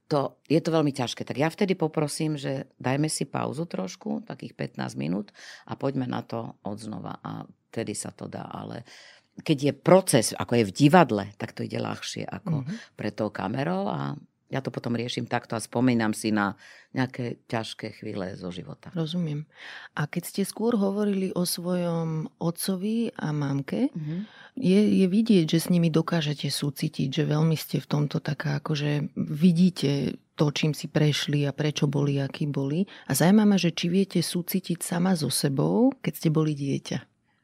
to, 0.06 0.38
je 0.46 0.62
to 0.62 0.70
veľmi 0.70 0.94
ťažké. 0.94 1.26
Tak 1.26 1.38
ja 1.38 1.50
vtedy 1.50 1.74
poprosím, 1.74 2.38
že 2.38 2.70
dajme 2.78 3.10
si 3.10 3.26
pauzu 3.26 3.66
trošku, 3.66 4.22
takých 4.22 4.54
15 4.78 5.02
minút 5.02 5.34
a 5.66 5.74
poďme 5.74 6.06
na 6.06 6.22
to 6.22 6.54
odznova 6.62 7.18
a 7.26 7.50
vtedy 7.74 7.98
sa 7.98 8.14
to 8.14 8.30
dá. 8.30 8.46
Ale 8.46 8.86
keď 9.42 9.58
je 9.58 9.74
proces, 9.74 10.26
ako 10.38 10.62
je 10.62 10.68
v 10.70 10.76
divadle, 10.86 11.24
tak 11.42 11.58
to 11.58 11.66
ide 11.66 11.82
ľahšie 11.82 12.24
ako 12.30 12.62
mm-hmm. 12.62 12.78
pred 12.94 13.14
tou 13.18 13.34
kamerou 13.34 13.90
a 13.90 14.14
ja 14.56 14.64
to 14.64 14.72
potom 14.72 14.96
riešim 14.96 15.28
takto 15.28 15.60
a 15.60 15.60
spomínam 15.60 16.16
si 16.16 16.32
na 16.32 16.56
nejaké 16.96 17.44
ťažké 17.52 18.00
chvíle 18.00 18.40
zo 18.40 18.56
života. 18.56 18.88
Rozumiem. 18.96 19.44
A 20.00 20.08
keď 20.08 20.24
ste 20.24 20.42
skôr 20.48 20.80
hovorili 20.80 21.36
o 21.36 21.44
svojom 21.44 22.32
otcovi 22.40 23.12
a 23.20 23.36
mamke, 23.36 23.92
mm-hmm. 23.92 24.20
je, 24.56 24.80
je 25.04 25.06
vidieť, 25.12 25.46
že 25.52 25.60
s 25.60 25.68
nimi 25.68 25.92
dokážete 25.92 26.48
súcitiť, 26.48 27.12
že 27.12 27.24
veľmi 27.28 27.60
ste 27.60 27.84
v 27.84 27.88
tomto 27.92 28.24
taká, 28.24 28.64
akože 28.64 29.12
vidíte 29.20 30.16
to, 30.40 30.56
čím 30.56 30.72
si 30.72 30.88
prešli 30.88 31.44
a 31.44 31.52
prečo 31.52 31.92
boli, 31.92 32.24
akí 32.24 32.48
boli. 32.48 32.88
A 33.08 33.12
zaujímavé, 33.12 33.60
že 33.60 33.76
či 33.76 33.92
viete 33.92 34.24
súcitiť 34.24 34.80
sama 34.80 35.20
so 35.20 35.28
sebou, 35.28 35.92
keď 36.00 36.14
ste 36.16 36.30
boli 36.32 36.56
dieťa. 36.56 36.98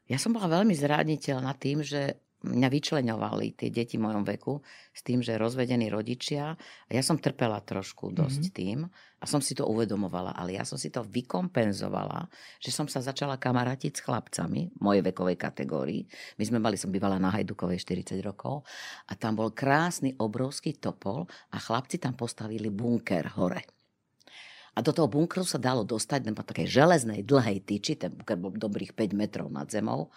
Ja 0.08 0.20
som 0.20 0.32
bola 0.32 0.60
veľmi 0.60 0.76
zraniteľná 0.76 1.56
tým, 1.56 1.80
že 1.84 2.21
mňa 2.42 2.68
vyčleňovali 2.68 3.54
tie 3.54 3.68
deti 3.70 3.96
v 3.96 4.04
mojom 4.06 4.26
veku 4.26 4.58
s 4.92 5.00
tým, 5.06 5.22
že 5.22 5.38
rozvedení 5.38 5.88
rodičia. 5.88 6.54
A 6.58 6.90
ja 6.90 7.02
som 7.02 7.18
trpela 7.18 7.62
trošku 7.62 8.10
dosť 8.10 8.42
mm-hmm. 8.50 8.58
tým 8.58 8.78
a 9.22 9.24
som 9.24 9.38
si 9.38 9.54
to 9.54 9.64
uvedomovala, 9.70 10.34
ale 10.34 10.58
ja 10.58 10.66
som 10.66 10.74
si 10.74 10.90
to 10.90 11.06
vykompenzovala, 11.06 12.26
že 12.58 12.74
som 12.74 12.90
sa 12.90 12.98
začala 12.98 13.38
kamarátiť 13.38 13.92
s 13.94 14.04
chlapcami 14.04 14.82
mojej 14.82 15.02
vekovej 15.06 15.38
kategórii. 15.38 16.02
My 16.36 16.44
sme 16.44 16.58
mali, 16.58 16.74
som 16.74 16.90
bývala 16.90 17.22
na 17.22 17.30
Hajdukovej 17.30 17.78
40 17.80 18.18
rokov 18.20 18.66
a 19.06 19.14
tam 19.14 19.38
bol 19.38 19.54
krásny 19.54 20.18
obrovský 20.18 20.74
topol 20.76 21.30
a 21.54 21.56
chlapci 21.62 22.02
tam 22.02 22.18
postavili 22.18 22.68
bunker 22.68 23.38
hore. 23.38 23.62
A 24.72 24.80
do 24.80 24.90
toho 24.90 25.04
bunkru 25.04 25.44
sa 25.44 25.60
dalo 25.60 25.84
dostať 25.84 26.20
na 26.26 26.32
takej 26.32 26.64
železnej, 26.64 27.20
dlhej 27.28 27.60
tyči, 27.60 28.00
ten 28.00 28.16
bunker 28.16 28.40
bol 28.40 28.56
dobrých 28.56 28.96
5 28.96 29.12
metrov 29.12 29.52
nad 29.52 29.68
zemou. 29.68 30.08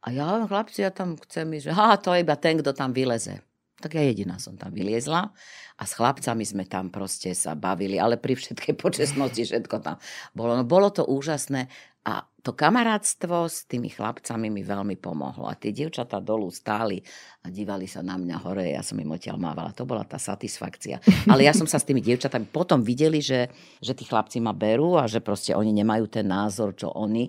A 0.00 0.12
ja, 0.12 0.44
chlapci, 0.48 0.80
ja 0.80 0.92
tam 0.92 1.20
chcem 1.20 1.46
ísť, 1.60 1.64
že 1.68 1.72
ha, 1.76 2.00
to 2.00 2.16
je 2.16 2.24
iba 2.24 2.36
ten, 2.40 2.56
kto 2.56 2.72
tam 2.72 2.96
vyleze. 2.96 3.44
Tak 3.80 3.96
ja 3.96 4.04
jediná 4.04 4.36
som 4.36 4.60
tam 4.60 4.76
vyliezla 4.76 5.32
a 5.80 5.82
s 5.88 5.96
chlapcami 5.96 6.44
sme 6.44 6.68
tam 6.68 6.92
proste 6.92 7.32
sa 7.32 7.56
bavili, 7.56 7.96
ale 7.96 8.20
pri 8.20 8.36
všetkej 8.36 8.76
počesnosti 8.76 9.40
všetko 9.40 9.76
tam 9.80 9.96
bolo. 10.36 10.52
No 10.60 10.68
bolo 10.68 10.92
to 10.92 11.08
úžasné 11.08 11.72
a 12.04 12.24
to 12.40 12.56
kamarátstvo 12.56 13.44
s 13.44 13.68
tými 13.68 13.92
chlapcami 13.92 14.48
mi 14.48 14.64
veľmi 14.64 14.96
pomohlo. 14.96 15.44
A 15.44 15.52
tie 15.52 15.76
dievčatá 15.76 16.16
dolu 16.24 16.48
stáli 16.48 17.04
a 17.44 17.52
dívali 17.52 17.84
sa 17.84 18.00
na 18.00 18.16
mňa 18.16 18.36
hore, 18.40 18.72
ja 18.72 18.80
som 18.80 18.96
im 18.96 19.12
odtiaľ 19.12 19.36
mávala. 19.36 19.76
To 19.76 19.84
bola 19.84 20.08
tá 20.08 20.16
satisfakcia. 20.16 21.04
Ale 21.28 21.44
ja 21.44 21.52
som 21.52 21.68
sa 21.68 21.76
s 21.76 21.84
tými 21.84 22.00
dievčatami 22.00 22.48
potom 22.48 22.80
videli, 22.80 23.20
že, 23.20 23.52
že 23.84 23.92
tí 23.92 24.08
chlapci 24.08 24.40
ma 24.40 24.56
berú 24.56 24.96
a 24.96 25.04
že 25.04 25.20
proste 25.20 25.52
oni 25.52 25.76
nemajú 25.76 26.08
ten 26.08 26.24
názor, 26.24 26.72
čo 26.72 26.88
oni. 26.88 27.28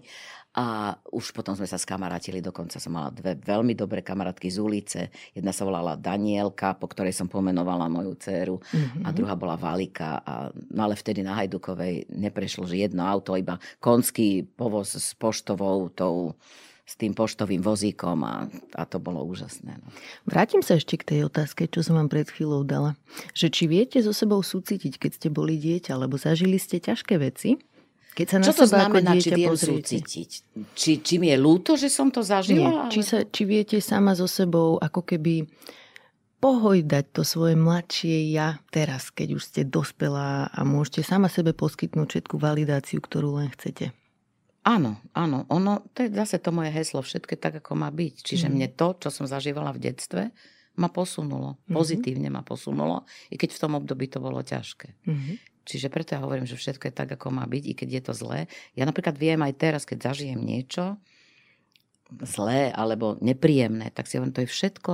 A 0.51 0.99
už 1.15 1.31
potom 1.31 1.55
sme 1.55 1.63
sa 1.63 1.79
skamarátili, 1.79 2.43
dokonca 2.43 2.75
som 2.75 2.91
mala 2.91 3.07
dve 3.07 3.39
veľmi 3.39 3.71
dobré 3.71 4.03
kamarátky 4.03 4.51
z 4.51 4.57
ulice. 4.59 5.01
Jedna 5.31 5.55
sa 5.55 5.63
volala 5.63 5.95
Danielka, 5.95 6.75
po 6.75 6.91
ktorej 6.91 7.15
som 7.15 7.31
pomenovala 7.31 7.87
moju 7.87 8.19
dceru 8.19 8.59
mm-hmm. 8.59 9.07
a 9.07 9.09
mhm. 9.11 9.15
druhá 9.15 9.35
bola 9.39 9.55
Valika. 9.55 10.19
A, 10.19 10.51
no 10.51 10.83
ale 10.83 10.99
vtedy 10.99 11.23
na 11.23 11.39
Hajdukovej 11.39 12.11
neprešlo, 12.11 12.67
že 12.67 12.83
jedno 12.83 13.07
auto, 13.07 13.39
iba 13.39 13.63
konský 13.79 14.43
povoz 14.43 14.91
s 14.99 15.15
poštovou, 15.15 15.87
tou 15.95 16.35
s 16.91 16.99
tým 16.99 17.15
poštovým 17.15 17.63
vozíkom 17.63 18.19
a, 18.27 18.51
a 18.75 18.83
to 18.83 18.99
bolo 18.99 19.23
úžasné. 19.23 19.79
No. 19.79 19.87
Vrátim 20.27 20.59
sa 20.59 20.75
ešte 20.75 20.99
k 20.99 21.07
tej 21.07 21.19
otázke, 21.31 21.71
čo 21.71 21.87
som 21.87 21.95
vám 21.95 22.11
pred 22.11 22.27
chvíľou 22.27 22.67
dala. 22.67 22.99
Že 23.31 23.47
či 23.47 23.63
viete 23.71 23.97
so 24.03 24.11
sebou 24.11 24.43
súcitiť, 24.43 24.99
keď 24.99 25.11
ste 25.15 25.27
boli 25.31 25.55
dieťa, 25.55 25.95
lebo 25.95 26.19
zažili 26.19 26.59
ste 26.59 26.83
ťažké 26.83 27.15
veci 27.15 27.55
keď 28.11 28.25
sa 28.27 28.37
na 28.39 28.45
Čo 28.45 28.53
to 28.53 28.65
znamená, 28.67 29.11
či 29.17 29.29
viem 29.31 29.55
súcitiť? 29.55 30.29
Či, 30.75 30.91
či 30.99 31.13
mi 31.15 31.31
je 31.31 31.37
ľúto, 31.39 31.79
že 31.79 31.87
som 31.87 32.11
to 32.11 32.19
zažila? 32.19 32.59
Nie, 32.59 32.67
ale... 32.67 32.91
či, 32.91 33.01
sa, 33.01 33.23
či 33.23 33.47
viete 33.47 33.79
sama 33.79 34.11
so 34.13 34.27
sebou 34.27 34.75
ako 34.77 35.01
keby 35.07 35.47
pohojdať 36.41 37.05
to 37.13 37.21
svoje 37.21 37.53
mladšie 37.53 38.33
ja 38.33 38.57
teraz, 38.73 39.13
keď 39.13 39.37
už 39.37 39.43
ste 39.45 39.61
dospelá 39.61 40.49
a 40.49 40.59
môžete 40.65 41.05
sama 41.05 41.29
sebe 41.29 41.53
poskytnúť 41.53 42.17
všetku 42.17 42.35
validáciu, 42.41 42.97
ktorú 42.97 43.37
len 43.37 43.53
chcete. 43.53 43.93
Áno, 44.61 45.01
áno. 45.13 45.45
Ono, 45.49 45.85
to 45.93 46.05
je 46.05 46.09
zase 46.13 46.37
to 46.37 46.53
moje 46.53 46.69
heslo, 46.73 47.01
všetko 47.01 47.33
tak, 47.37 47.61
ako 47.61 47.77
má 47.77 47.89
byť. 47.89 48.13
Čiže 48.25 48.49
mm. 48.49 48.53
mne 48.53 48.67
to, 48.73 48.87
čo 48.97 49.09
som 49.09 49.25
zažívala 49.25 49.73
v 49.73 49.81
detstve, 49.89 50.23
ma 50.77 50.89
posunulo. 50.89 51.57
Mm-hmm. 51.57 51.75
Pozitívne 51.75 52.29
ma 52.33 52.41
posunulo, 52.45 53.03
i 53.29 53.35
keď 53.35 53.49
v 53.57 53.61
tom 53.61 53.73
období 53.77 54.07
to 54.07 54.21
bolo 54.21 54.41
ťažké. 54.41 54.87
Mm-hmm. 55.05 55.35
Čiže 55.61 55.93
preto 55.93 56.17
ja 56.17 56.23
hovorím, 56.25 56.49
že 56.49 56.57
všetko 56.57 56.89
je 56.89 56.93
tak, 56.93 57.09
ako 57.13 57.29
má 57.29 57.45
byť, 57.45 57.63
i 57.69 57.73
keď 57.77 57.89
je 57.89 58.01
to 58.01 58.13
zlé. 58.17 58.39
Ja 58.73 58.89
napríklad 58.89 59.15
viem 59.17 59.41
aj 59.45 59.53
teraz, 59.61 59.81
keď 59.85 60.11
zažijem 60.13 60.41
niečo 60.41 60.97
zlé 62.25 62.73
alebo 62.75 63.15
nepríjemné, 63.23 63.93
tak 63.93 64.09
si 64.09 64.19
hovorím, 64.19 64.35
to 64.35 64.43
je 64.43 64.51
všetko, 64.51 64.93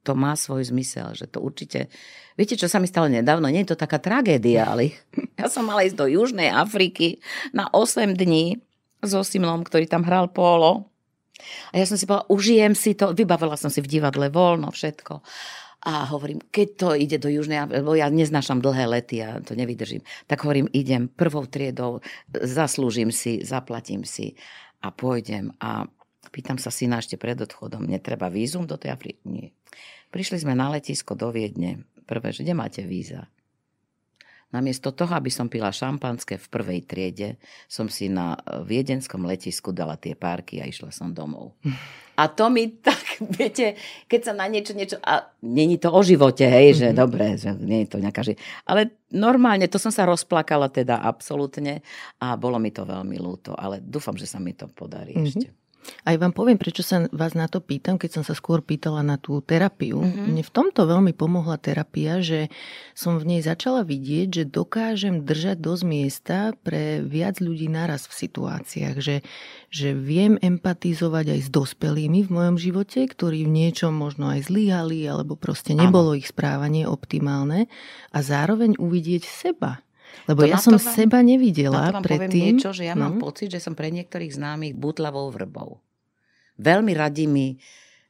to 0.00 0.12
má 0.16 0.32
svoj 0.32 0.64
zmysel, 0.72 1.12
že 1.12 1.28
to 1.28 1.44
určite... 1.44 1.92
Viete, 2.34 2.56
čo 2.56 2.66
sa 2.66 2.80
mi 2.80 2.88
stalo 2.88 3.12
nedávno? 3.12 3.52
Nie 3.52 3.68
je 3.68 3.76
to 3.76 3.82
taká 3.84 4.00
tragédia, 4.00 4.64
ale 4.64 4.96
ja 5.40 5.46
som 5.52 5.68
mala 5.68 5.84
ísť 5.84 5.96
do 6.00 6.06
Južnej 6.08 6.48
Afriky 6.48 7.20
na 7.52 7.68
8 7.68 8.16
dní 8.16 8.58
so 9.04 9.20
Simlom, 9.20 9.64
ktorý 9.64 9.84
tam 9.84 10.04
hral 10.04 10.32
polo. 10.32 10.88
A 11.72 11.80
ja 11.80 11.88
som 11.88 11.96
si 11.96 12.04
povedala, 12.04 12.28
užijem 12.32 12.72
si 12.76 12.92
to, 12.92 13.16
vybavila 13.16 13.56
som 13.56 13.72
si 13.72 13.80
v 13.80 13.88
divadle 13.88 14.28
voľno, 14.28 14.72
všetko. 14.72 15.24
A 15.80 16.04
hovorím, 16.12 16.44
keď 16.52 16.68
to 16.76 16.88
ide 16.92 17.16
do 17.16 17.32
Južnej, 17.32 17.64
lebo 17.64 17.96
ja 17.96 18.12
neznášam 18.12 18.60
dlhé 18.60 18.84
lety 18.84 19.24
a 19.24 19.40
to 19.40 19.56
nevydržím, 19.56 20.04
tak 20.28 20.44
hovorím, 20.44 20.68
idem 20.76 21.08
prvou 21.08 21.48
triedou, 21.48 22.04
zaslúžim 22.28 23.08
si, 23.08 23.40
zaplatím 23.40 24.04
si 24.04 24.36
a 24.84 24.92
pôjdem. 24.92 25.56
A 25.56 25.88
pýtam 26.28 26.60
sa 26.60 26.68
syna 26.68 27.00
ešte 27.00 27.16
pred 27.16 27.40
odchodom, 27.40 27.88
netreba 27.88 28.28
vízum 28.28 28.68
do 28.68 28.76
tej 28.76 28.92
Afriky? 28.92 29.24
Nie. 29.24 29.56
Prišli 30.12 30.44
sme 30.44 30.52
na 30.52 30.68
letisko 30.68 31.16
do 31.16 31.32
Viedne. 31.32 31.88
Prvé, 32.04 32.34
že 32.34 32.44
kde 32.44 32.52
máte 32.52 32.82
víza? 32.84 33.30
Namiesto 34.50 34.90
toho, 34.90 35.14
aby 35.14 35.30
som 35.30 35.46
pila 35.46 35.70
šampanské 35.70 36.34
v 36.34 36.50
prvej 36.50 36.80
triede, 36.82 37.38
som 37.70 37.86
si 37.86 38.10
na 38.10 38.34
viedenskom 38.66 39.22
letisku 39.22 39.70
dala 39.70 39.94
tie 39.94 40.18
párky 40.18 40.58
a 40.58 40.66
išla 40.66 40.90
som 40.90 41.14
domov. 41.14 41.54
A 42.20 42.26
to 42.26 42.50
mi 42.50 42.68
tak, 42.82 42.99
viete, 43.38 43.76
keď 44.08 44.20
sa 44.20 44.32
na 44.32 44.48
niečo, 44.48 44.72
niečo, 44.72 44.96
a 45.04 45.28
není 45.44 45.76
to 45.76 45.92
o 45.92 46.00
živote, 46.00 46.48
hej, 46.48 46.80
že 46.80 46.86
mm-hmm. 46.90 47.00
dobre, 47.00 47.36
že 47.36 47.52
nie 47.60 47.84
je 47.84 47.88
to 47.92 47.98
nejaká, 48.00 48.24
že, 48.24 48.40
ale 48.64 48.96
normálne, 49.12 49.68
to 49.68 49.76
som 49.76 49.92
sa 49.92 50.08
rozplakala 50.08 50.72
teda 50.72 50.98
absolútne 51.04 51.84
a 52.18 52.34
bolo 52.40 52.56
mi 52.56 52.72
to 52.72 52.88
veľmi 52.88 53.20
ľúto, 53.20 53.52
ale 53.52 53.84
dúfam, 53.84 54.16
že 54.16 54.24
sa 54.24 54.40
mi 54.40 54.56
to 54.56 54.66
podarí 54.72 55.12
mm-hmm. 55.12 55.28
ešte. 55.28 55.48
Aj 56.04 56.16
vám 56.16 56.32
poviem, 56.32 56.60
prečo 56.60 56.84
sa 56.84 57.08
vás 57.12 57.32
na 57.32 57.48
to 57.48 57.60
pýtam, 57.60 57.96
keď 57.96 58.20
som 58.20 58.24
sa 58.24 58.36
skôr 58.36 58.60
pýtala 58.60 59.00
na 59.00 59.16
tú 59.16 59.40
terapiu. 59.40 60.00
Mm-hmm. 60.00 60.26
Mne 60.28 60.42
v 60.44 60.52
tomto 60.52 60.84
veľmi 60.84 61.12
pomohla 61.16 61.56
terapia, 61.56 62.20
že 62.20 62.52
som 62.92 63.16
v 63.16 63.36
nej 63.36 63.40
začala 63.40 63.84
vidieť, 63.84 64.28
že 64.28 64.44
dokážem 64.48 65.24
držať 65.24 65.56
dosť 65.60 65.84
miesta 65.84 66.38
pre 66.60 67.00
viac 67.00 67.40
ľudí 67.40 67.68
naraz 67.68 68.08
v 68.08 68.14
situáciách. 68.28 68.96
Že, 69.00 69.16
že 69.72 69.88
viem 69.96 70.36
empatizovať 70.40 71.36
aj 71.36 71.40
s 71.44 71.48
dospelými 71.48 72.28
v 72.28 72.30
mojom 72.30 72.56
živote, 72.60 73.04
ktorí 73.04 73.48
v 73.48 73.52
niečom 73.52 73.92
možno 73.92 74.32
aj 74.32 74.48
zlyhali, 74.52 75.04
alebo 75.08 75.36
proste 75.36 75.72
nebolo 75.72 76.12
ich 76.16 76.28
správanie 76.28 76.84
optimálne. 76.84 77.66
A 78.12 78.18
zároveň 78.20 78.76
uvidieť 78.76 79.24
seba 79.24 79.80
lebo 80.28 80.44
to 80.44 80.50
ja 80.50 80.58
som 80.60 80.76
vám, 80.76 80.94
seba 80.94 81.18
nevidela 81.20 81.90
vám 81.90 82.04
predtým. 82.04 82.56
niečo, 82.56 82.70
že 82.70 82.86
ja 82.86 82.94
no. 82.94 83.08
mám 83.08 83.16
pocit, 83.18 83.50
že 83.50 83.60
som 83.62 83.74
pre 83.74 83.90
niektorých 83.90 84.32
známych 84.34 84.74
butlavou 84.76 85.30
vrbou. 85.32 85.82
Veľmi 86.60 86.92
radi 86.92 87.24
mi 87.26 87.56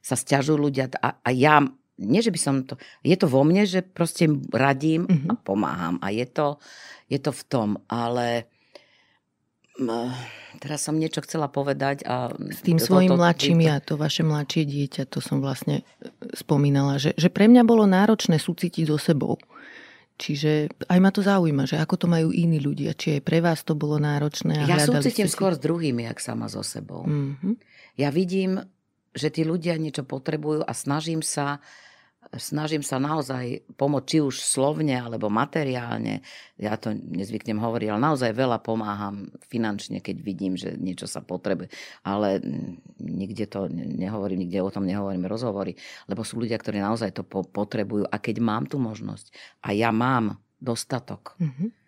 sa 0.01 0.17
stiažujú 0.17 0.57
ľudia 0.57 0.89
a, 0.97 1.21
a 1.21 1.29
ja, 1.31 1.61
nie 2.01 2.21
že 2.21 2.33
by 2.33 2.39
som 2.41 2.55
to, 2.65 2.75
je 3.05 3.15
to 3.15 3.29
vo 3.29 3.45
mne, 3.45 3.63
že 3.63 3.85
proste 3.85 4.25
radím 4.49 5.05
uh-huh. 5.05 5.31
a 5.31 5.33
pomáham 5.37 5.95
a 6.01 6.09
je 6.09 6.25
to, 6.25 6.57
je 7.07 7.19
to 7.21 7.31
v 7.31 7.43
tom, 7.47 7.69
ale 7.85 8.49
teraz 10.59 10.85
som 10.85 10.97
niečo 10.97 11.23
chcela 11.25 11.47
povedať. 11.47 12.03
A 12.05 12.29
S 12.33 12.61
tým 12.61 12.77
to, 12.77 12.85
svojim 12.85 13.15
to, 13.15 13.17
mladším, 13.17 13.59
ja, 13.63 13.79
to 13.81 13.95
vaše 13.97 14.21
mladšie 14.21 14.63
dieťa, 14.67 15.03
to 15.09 15.23
som 15.23 15.39
vlastne 15.39 15.81
e, 15.81 15.83
spomínala, 16.35 16.99
že, 17.01 17.15
že 17.15 17.31
pre 17.31 17.47
mňa 17.47 17.63
bolo 17.65 17.87
náročné 17.87 18.37
súcitiť 18.37 18.91
so 18.91 18.97
sebou. 18.99 19.39
Čiže 20.21 20.69
aj 20.85 20.99
ma 21.01 21.09
to 21.09 21.25
zaujíma, 21.25 21.65
že 21.65 21.81
ako 21.81 22.05
to 22.05 22.05
majú 22.05 22.29
iní 22.29 22.61
ľudia. 22.61 22.93
Či 22.93 23.17
aj 23.17 23.21
pre 23.25 23.41
vás 23.41 23.65
to 23.65 23.73
bolo 23.73 23.97
náročné. 23.97 24.69
A 24.69 24.69
ja 24.69 24.77
súcitím 24.77 25.25
si... 25.25 25.33
skôr 25.33 25.57
s 25.57 25.61
druhými, 25.61 26.05
jak 26.05 26.21
sama 26.21 26.45
so 26.45 26.61
sebou. 26.61 27.09
Mm-hmm. 27.09 27.57
Ja 27.97 28.13
vidím, 28.13 28.61
že 29.17 29.33
tí 29.33 29.41
ľudia 29.41 29.81
niečo 29.81 30.05
potrebujú 30.05 30.61
a 30.61 30.71
snažím 30.77 31.25
sa 31.25 31.57
snažím 32.39 32.79
sa 32.79 32.95
naozaj 32.95 33.67
pomôcť, 33.75 34.07
či 34.07 34.17
už 34.23 34.39
slovne 34.39 34.95
alebo 34.95 35.27
materiálne. 35.27 36.23
Ja 36.55 36.79
to 36.79 36.95
nezvyknem 36.95 37.59
hovoriť, 37.59 37.87
ale 37.91 37.99
naozaj 37.99 38.31
veľa 38.31 38.63
pomáham 38.63 39.27
finančne, 39.51 39.99
keď 39.99 40.15
vidím, 40.23 40.55
že 40.55 40.79
niečo 40.79 41.11
sa 41.11 41.19
potrebuje. 41.19 41.67
Ale 42.07 42.39
nikde 43.03 43.51
to 43.51 43.67
nehovorím, 43.75 44.47
nikde 44.47 44.63
o 44.63 44.71
tom 44.71 44.87
nehovorím 44.87 45.27
rozhovory, 45.27 45.75
lebo 46.07 46.23
sú 46.23 46.39
ľudia, 46.39 46.55
ktorí 46.55 46.79
naozaj 46.79 47.11
to 47.11 47.27
potrebujú. 47.27 48.07
A 48.07 48.15
keď 48.21 48.39
mám 48.39 48.63
tú 48.69 48.79
možnosť 48.79 49.35
a 49.67 49.75
ja 49.75 49.91
mám 49.91 50.39
dostatok, 50.61 51.35
mm-hmm 51.41 51.81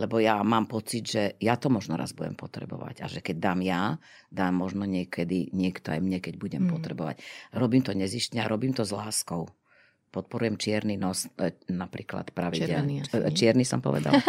lebo 0.00 0.16
ja 0.16 0.40
mám 0.40 0.64
pocit, 0.64 1.04
že 1.04 1.36
ja 1.44 1.60
to 1.60 1.68
možno 1.68 2.00
raz 2.00 2.16
budem 2.16 2.32
potrebovať 2.32 3.04
a 3.04 3.06
že 3.06 3.20
keď 3.20 3.36
dám 3.36 3.60
ja, 3.60 4.00
dám 4.32 4.56
možno 4.56 4.88
niekedy 4.88 5.52
niekto 5.52 5.92
aj 5.92 6.00
mne, 6.00 6.24
keď 6.24 6.40
budem 6.40 6.64
mm. 6.64 6.72
potrebovať. 6.72 7.20
Robím 7.52 7.84
to 7.84 7.92
nezištne 7.92 8.40
a 8.40 8.48
robím 8.48 8.72
to 8.72 8.80
s 8.80 8.96
láskou 8.96 9.52
podporujem 10.10 10.58
čierny 10.58 10.98
nos, 10.98 11.30
e, 11.38 11.54
napríklad 11.70 12.34
pravidelne. 12.34 13.06
Červený, 13.06 13.34
čierny 13.34 13.64
som 13.64 13.78
povedal. 13.78 14.18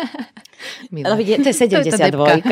Vidie, 0.94 1.42
to 1.42 1.50
je 1.50 1.58
72. 1.58 2.46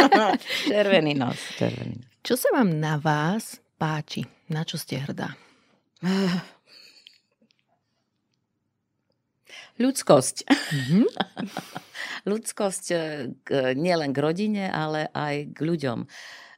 červený 0.72 1.12
nos. 1.12 1.36
Červený. 1.60 2.00
Čo 2.24 2.40
sa 2.40 2.48
vám 2.56 2.72
na 2.80 2.96
vás 2.96 3.60
páči? 3.76 4.24
Na 4.48 4.64
čo 4.64 4.80
ste 4.80 4.96
hrdá? 4.96 5.36
Ľudskosť. 9.74 10.36
Mm-hmm. 10.48 11.04
Ľudskosť 12.30 12.84
e, 12.94 12.96
k, 13.44 13.48
nielen 13.76 14.16
k 14.16 14.18
rodine, 14.24 14.72
ale 14.72 15.12
aj 15.12 15.52
k 15.52 15.58
ľuďom. 15.60 16.08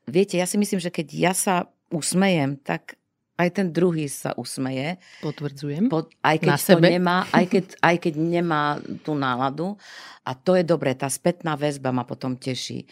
Viete, 0.06 0.38
ja 0.38 0.46
si 0.46 0.54
myslím, 0.60 0.78
že 0.78 0.94
keď 0.94 1.06
ja 1.10 1.32
sa 1.34 1.66
usmejem, 1.90 2.60
tak 2.62 2.94
aj 3.36 3.48
ten 3.52 3.68
druhý 3.68 4.08
sa 4.08 4.32
usmeje. 4.36 4.96
Potvrdzujem. 5.20 5.92
Po, 5.92 6.08
aj 6.24 6.36
keď 6.40 6.50
Na 6.50 6.58
to 6.58 6.64
sebe. 6.64 6.88
nemá, 6.88 7.28
aj 7.38 7.44
keď, 7.52 7.64
aj 7.84 7.96
keď 8.00 8.14
nemá 8.16 8.80
tú 9.04 9.12
náladu. 9.12 9.76
A 10.24 10.32
to 10.34 10.56
je 10.56 10.64
dobré, 10.64 10.96
tá 10.96 11.06
spätná 11.06 11.54
väzba 11.54 11.92
ma 11.92 12.02
potom 12.02 12.34
teší. 12.34 12.88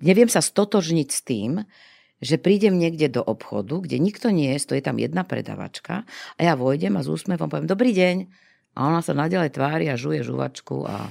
Neviem 0.00 0.30
sa 0.30 0.38
stotožniť 0.38 1.08
s 1.10 1.20
tým, 1.26 1.52
že 2.18 2.38
prídem 2.38 2.74
niekde 2.74 3.10
do 3.10 3.22
obchodu, 3.22 3.78
kde 3.78 3.98
nikto 4.02 4.30
nie 4.30 4.54
je, 4.54 4.62
stojí 4.62 4.80
tam 4.82 4.98
jedna 4.98 5.22
predavačka 5.22 6.02
a 6.34 6.40
ja 6.42 6.58
vojdem 6.58 6.98
a 6.98 7.02
s 7.02 7.10
úsmevom 7.10 7.46
poviem 7.46 7.70
dobrý 7.70 7.94
deň. 7.94 8.16
A 8.78 8.86
ona 8.90 9.02
sa 9.02 9.14
nadalej 9.14 9.54
tvári 9.54 9.90
a 9.90 9.98
žuje 9.98 10.22
žuvačku 10.22 10.86
a 10.86 11.10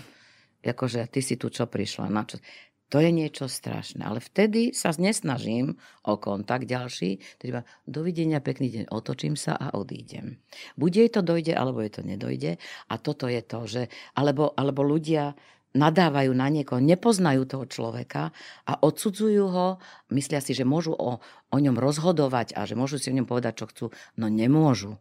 akože 0.63 1.07
ty 1.07 1.19
si 1.23 1.39
tu 1.39 1.47
čo 1.47 1.67
prišla, 1.67 2.11
na 2.11 2.27
čo? 2.27 2.39
To 2.87 3.03
je 3.03 3.11
niečo 3.11 3.51
strašné. 3.51 3.99
Ale 3.99 4.23
vtedy 4.23 4.71
sa 4.71 4.95
nesnažím 4.95 5.75
o 6.07 6.15
kontakt 6.15 6.63
ďalší. 6.63 7.19
Teda 7.35 7.67
dovidenia, 7.83 8.39
pekný 8.39 8.71
deň, 8.71 8.85
otočím 8.95 9.35
sa 9.35 9.59
a 9.59 9.75
odídem. 9.75 10.39
Buď 10.79 10.91
jej 10.95 11.09
to 11.11 11.19
dojde, 11.19 11.51
alebo 11.51 11.83
jej 11.83 11.91
to 11.91 12.03
nedojde. 12.07 12.55
A 12.87 12.93
toto 12.95 13.27
je 13.27 13.43
to, 13.43 13.67
že... 13.67 13.81
Alebo, 14.15 14.55
alebo 14.55 14.87
ľudia 14.87 15.35
nadávajú 15.75 16.31
na 16.31 16.47
niekoho, 16.47 16.79
nepoznajú 16.79 17.43
toho 17.43 17.65
človeka 17.67 18.31
a 18.63 18.79
odsudzujú 18.79 19.45
ho, 19.51 19.67
myslia 20.15 20.39
si, 20.39 20.55
že 20.57 20.63
môžu 20.63 20.95
o, 20.95 21.19
o 21.51 21.57
ňom 21.59 21.75
rozhodovať 21.77 22.57
a 22.57 22.65
že 22.65 22.73
môžu 22.73 22.97
si 22.97 23.11
o 23.11 23.17
ňom 23.19 23.29
povedať, 23.29 23.61
čo 23.61 23.65
chcú. 23.69 23.85
No 24.15 24.31
nemôžu. 24.31 24.97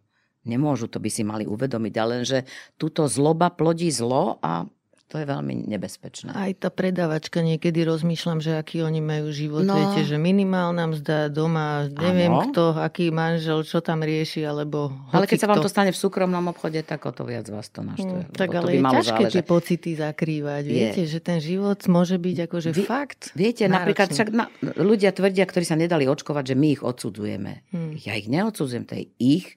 Nemôžu, 0.47 0.87
to 0.87 1.03
by 1.03 1.11
si 1.11 1.26
mali 1.26 1.43
uvedomiť, 1.43 1.95
ale 1.99 2.22
že 2.22 2.47
túto 2.78 3.11
zloba 3.11 3.51
plodí 3.51 3.91
zlo 3.91 4.39
a 4.39 4.70
to 5.07 5.22
je 5.22 5.26
veľmi 5.26 5.70
nebezpečné. 5.70 6.34
Aj 6.34 6.50
tá 6.59 6.66
predavačka 6.66 7.38
niekedy 7.38 7.86
rozmýšľam, 7.86 8.42
že 8.42 8.59
aký 8.59 8.82
oni 8.82 8.98
majú 8.98 9.30
život. 9.30 9.62
No. 9.62 9.78
Viete, 9.78 10.02
že 10.02 10.18
minimálna 10.18 10.90
mzda 10.90 11.30
doma, 11.30 11.86
neviem 11.86 12.34
ano. 12.34 12.50
kto, 12.50 12.74
aký 12.82 13.14
manžel, 13.14 13.62
čo 13.62 13.78
tam 13.78 14.02
rieši, 14.02 14.42
alebo 14.42 14.90
Ale 15.14 15.30
keď 15.30 15.46
sa 15.46 15.48
vám 15.48 15.62
to 15.62 15.70
stane 15.70 15.94
v 15.94 15.98
súkromnom 15.98 16.50
obchode, 16.50 16.82
tak 16.82 17.07
o 17.07 17.14
to 17.14 17.22
viac 17.22 17.46
vás 17.46 17.70
to 17.70 17.86
naštve. 17.86 18.26
Hmm, 18.26 18.34
tak 18.34 18.50
ale 18.50 18.74
je 18.74 18.82
ťažké 18.82 19.22
záležať. 19.30 19.34
tie 19.38 19.44
pocity 19.46 19.90
zakrývať. 19.94 20.62
Je. 20.66 20.74
Viete, 20.74 21.02
že 21.07 21.18
ten 21.22 21.38
život 21.38 21.78
môže 21.86 22.18
byť 22.18 22.36
akože 22.50 22.70
Vy, 22.74 22.82
fakt 22.82 23.30
Viete, 23.38 23.70
náročný. 23.70 23.74
napríklad 23.78 24.09
však 24.11 24.28
na, 24.34 24.50
ľudia 24.74 25.14
tvrdia, 25.14 25.46
ktorí 25.46 25.62
sa 25.62 25.78
nedali 25.78 26.11
očkovať, 26.11 26.50
že 26.50 26.54
my 26.59 26.68
ich 26.74 26.82
odsudzujeme. 26.82 27.52
Hmm. 27.70 27.94
Ja 28.02 28.18
ich 28.18 28.26
neodsudzujem, 28.26 28.82
to 28.90 28.98
je 28.98 29.07
ich 29.22 29.54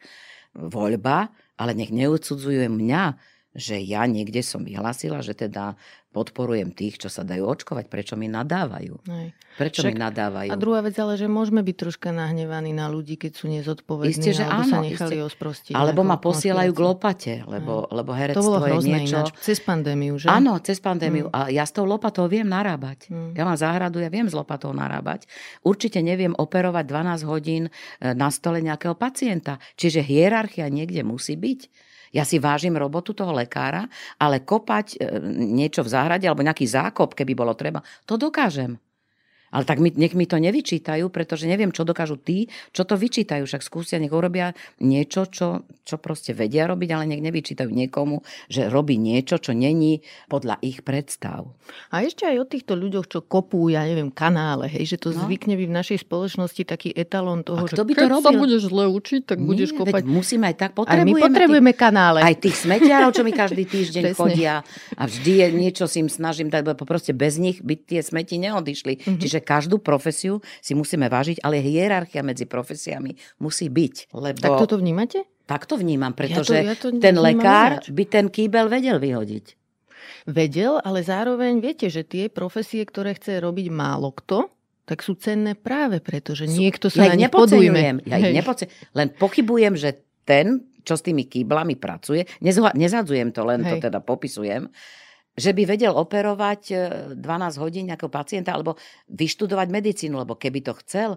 voľba, 0.54 1.34
ale 1.58 1.74
nech 1.74 1.90
neodsudzujú 1.90 2.70
mňa 2.70 3.04
že 3.60 3.78
ja 3.84 4.08
niekde 4.08 4.40
som 4.42 4.64
vyhlásila, 4.66 5.20
že 5.20 5.36
teda 5.36 5.76
podporujem 6.10 6.74
tých, 6.74 6.98
čo 6.98 7.06
sa 7.06 7.22
dajú 7.22 7.46
očkovať. 7.46 7.86
Prečo 7.86 8.18
mi 8.18 8.26
nadávajú? 8.26 8.98
Aj. 9.14 9.30
Prečo 9.62 9.86
Však, 9.86 9.94
mi 9.94 10.02
nadávajú? 10.02 10.50
A 10.50 10.58
druhá 10.58 10.82
vec 10.82 10.98
ale, 10.98 11.22
že 11.22 11.30
môžeme 11.30 11.62
byť 11.62 11.76
troška 11.78 12.10
nahnevaní 12.10 12.74
na 12.74 12.90
ľudí, 12.90 13.14
keď 13.14 13.32
sú 13.38 13.46
nezodpovední, 13.46 14.18
isté, 14.18 14.34
že 14.34 14.42
alebo 14.42 14.66
áno, 14.66 14.74
sa 14.74 14.78
nechali 14.82 15.16
isté. 15.22 15.28
osprostiť. 15.30 15.74
Alebo 15.78 16.02
ma 16.02 16.18
posielajú 16.18 16.72
k 16.74 16.82
lopate, 16.82 17.34
lebo, 17.46 17.86
lebo 17.94 18.12
herectvo 18.18 18.58
to 18.58 18.66
je 18.66 18.90
niečo... 18.90 19.22
Ináč. 19.22 19.30
Cez 19.38 19.62
pandémiu, 19.62 20.18
že? 20.18 20.34
Áno, 20.34 20.58
cez 20.66 20.82
pandémiu. 20.82 21.30
Hmm. 21.30 21.38
A 21.38 21.40
ja 21.54 21.62
s 21.62 21.76
tou 21.78 21.86
lopatou 21.86 22.26
viem 22.26 22.50
narábať. 22.50 23.14
Hmm. 23.14 23.38
Ja 23.38 23.46
mám 23.46 23.60
záhradu, 23.60 24.02
ja 24.02 24.10
viem 24.10 24.26
s 24.26 24.34
lopatou 24.34 24.74
narábať. 24.74 25.30
Určite 25.62 26.02
neviem 26.02 26.34
operovať 26.34 26.90
12 26.90 27.30
hodín 27.30 27.64
e, 27.70 27.72
na 28.18 28.34
stole 28.34 28.66
nejakého 28.66 28.98
pacienta. 28.98 29.62
Čiže 29.78 30.02
hierarchia 30.02 30.66
niekde 30.74 31.06
musí 31.06 31.38
byť. 31.38 31.89
Ja 32.10 32.26
si 32.26 32.42
vážim 32.42 32.74
robotu 32.74 33.14
toho 33.14 33.32
lekára, 33.36 33.86
ale 34.18 34.42
kopať 34.42 34.88
e, 34.96 34.98
niečo 35.30 35.86
v 35.86 35.94
záhrade 35.94 36.26
alebo 36.26 36.42
nejaký 36.42 36.66
zákop, 36.66 37.14
keby 37.14 37.38
bolo 37.38 37.54
treba, 37.54 37.86
to 38.10 38.18
dokážem. 38.18 38.82
Ale 39.50 39.64
tak 39.66 39.82
mi, 39.82 39.90
nech 39.90 40.14
mi 40.14 40.30
to 40.30 40.38
nevyčítajú, 40.38 41.10
pretože 41.10 41.50
neviem, 41.50 41.74
čo 41.74 41.86
dokážu 41.86 42.18
tí, 42.22 42.50
čo 42.74 42.86
to 42.86 42.96
vyčítajú. 42.96 43.46
Však 43.46 43.66
skúsia, 43.66 43.98
nech 43.98 44.14
urobia 44.14 44.54
niečo, 44.82 45.26
čo, 45.30 45.66
čo 45.84 45.96
proste 45.98 46.38
vedia 46.38 46.70
robiť, 46.70 46.90
ale 46.94 47.10
nech 47.10 47.24
nevyčítajú 47.24 47.70
niekomu, 47.70 48.22
že 48.48 48.70
robí 48.70 48.96
niečo, 49.02 49.42
čo 49.42 49.58
není 49.58 50.06
podľa 50.30 50.62
ich 50.62 50.86
predstav. 50.86 51.50
A 51.90 52.06
ešte 52.06 52.26
aj 52.26 52.38
o 52.42 52.46
týchto 52.46 52.74
ľuďoch, 52.78 53.06
čo 53.10 53.20
kopú, 53.26 53.70
ja 53.74 53.86
neviem, 53.86 54.14
kanále, 54.14 54.70
hej, 54.70 54.96
že 54.96 54.98
to 55.02 55.10
no. 55.14 55.26
zvykne 55.26 55.58
byť 55.58 55.68
v 55.70 55.76
našej 55.76 55.98
spoločnosti 56.06 56.64
taký 56.66 56.90
etalón 56.94 57.42
toho, 57.42 57.66
že 57.66 57.78
by 57.78 57.94
to 57.94 58.02
keď 58.06 58.10
robil? 58.10 58.26
sa 58.26 58.32
budeš 58.34 58.62
zle 58.70 58.86
učiť, 58.90 59.22
tak 59.26 59.38
Nie, 59.42 59.48
budeš 59.50 59.70
kopať. 59.74 60.04
musíme 60.06 60.46
aj 60.50 60.56
tak, 60.58 60.72
potrebujeme. 60.78 61.10
Aj 61.10 61.18
my 61.18 61.26
potrebujeme 61.26 61.72
tých, 61.74 61.82
kanále. 61.82 62.20
Aj 62.22 62.36
tých 62.38 62.58
smetiarov, 62.62 63.10
čo 63.14 63.24
mi 63.26 63.34
každý 63.34 63.64
týždeň 63.74 64.04
chodia 64.14 64.62
a 64.96 65.04
vždy 65.08 65.32
je 65.42 65.48
niečo 65.54 65.86
si 65.90 66.04
im 66.04 66.10
snažím 66.10 66.52
dať, 66.52 66.64
lebo 66.76 66.84
proste 66.86 67.12
bez 67.16 67.40
nich 67.42 67.64
by 67.64 67.76
tie 67.80 68.02
smeti 68.06 68.38
neodišli. 68.38 68.94
Mm-hmm. 69.00 69.20
Čiže 69.20 69.39
že 69.40 69.42
každú 69.42 69.80
profesiu 69.80 70.44
si 70.60 70.76
musíme 70.76 71.08
vážiť, 71.08 71.40
ale 71.40 71.64
hierarchia 71.64 72.20
medzi 72.20 72.44
profesiami 72.44 73.16
musí 73.40 73.72
byť. 73.72 74.12
Lebo... 74.12 74.44
Tak 74.44 74.68
toto 74.68 74.76
vnímate? 74.76 75.24
Tak 75.48 75.66
to 75.66 75.80
vnímam, 75.80 76.12
pretože 76.14 76.54
ja 76.60 76.76
to, 76.76 76.94
ja 76.94 77.00
to 77.00 77.02
ten 77.02 77.16
lekár 77.18 77.80
ináč. 77.80 77.90
by 77.90 78.04
ten 78.06 78.26
kýbel 78.30 78.70
vedel 78.70 79.02
vyhodiť. 79.02 79.46
Vedel, 80.30 80.78
ale 80.84 81.02
zároveň 81.02 81.58
viete, 81.58 81.90
že 81.90 82.06
tie 82.06 82.30
profesie, 82.30 82.86
ktoré 82.86 83.18
chce 83.18 83.42
robiť 83.42 83.74
málo 83.74 84.14
kto, 84.14 84.52
tak 84.86 85.02
sú 85.02 85.18
cenné 85.18 85.54
práve 85.54 86.02
preto, 86.02 86.34
že 86.34 86.50
niekto 86.50 86.90
sa 86.90 87.10
ja 87.10 87.14
na 87.14 87.16
nich 87.18 87.34
podujme. 87.34 88.02
Ja 88.10 88.18
ich 88.18 88.42
nepodceňujem. 88.42 88.94
Len 88.94 89.08
pochybujem, 89.18 89.74
že 89.78 90.02
ten, 90.26 90.66
čo 90.82 90.98
s 90.98 91.06
tými 91.06 91.30
kýblami 91.30 91.78
pracuje, 91.78 92.26
nezadzujem 92.78 93.30
to, 93.34 93.42
len 93.46 93.62
Hej. 93.62 93.78
to 93.78 93.90
teda 93.90 94.02
popisujem, 94.02 94.70
že 95.40 95.56
by 95.56 95.64
vedel 95.64 95.96
operovať 95.96 96.62
12 97.16 97.18
e, 97.18 97.60
hodín 97.64 97.88
nejakého 97.88 98.12
pacienta 98.12 98.52
alebo 98.52 98.76
vyštudovať 99.08 99.68
medicínu, 99.72 100.20
lebo 100.20 100.36
keby 100.36 100.60
to 100.62 100.76
chcel, 100.84 101.16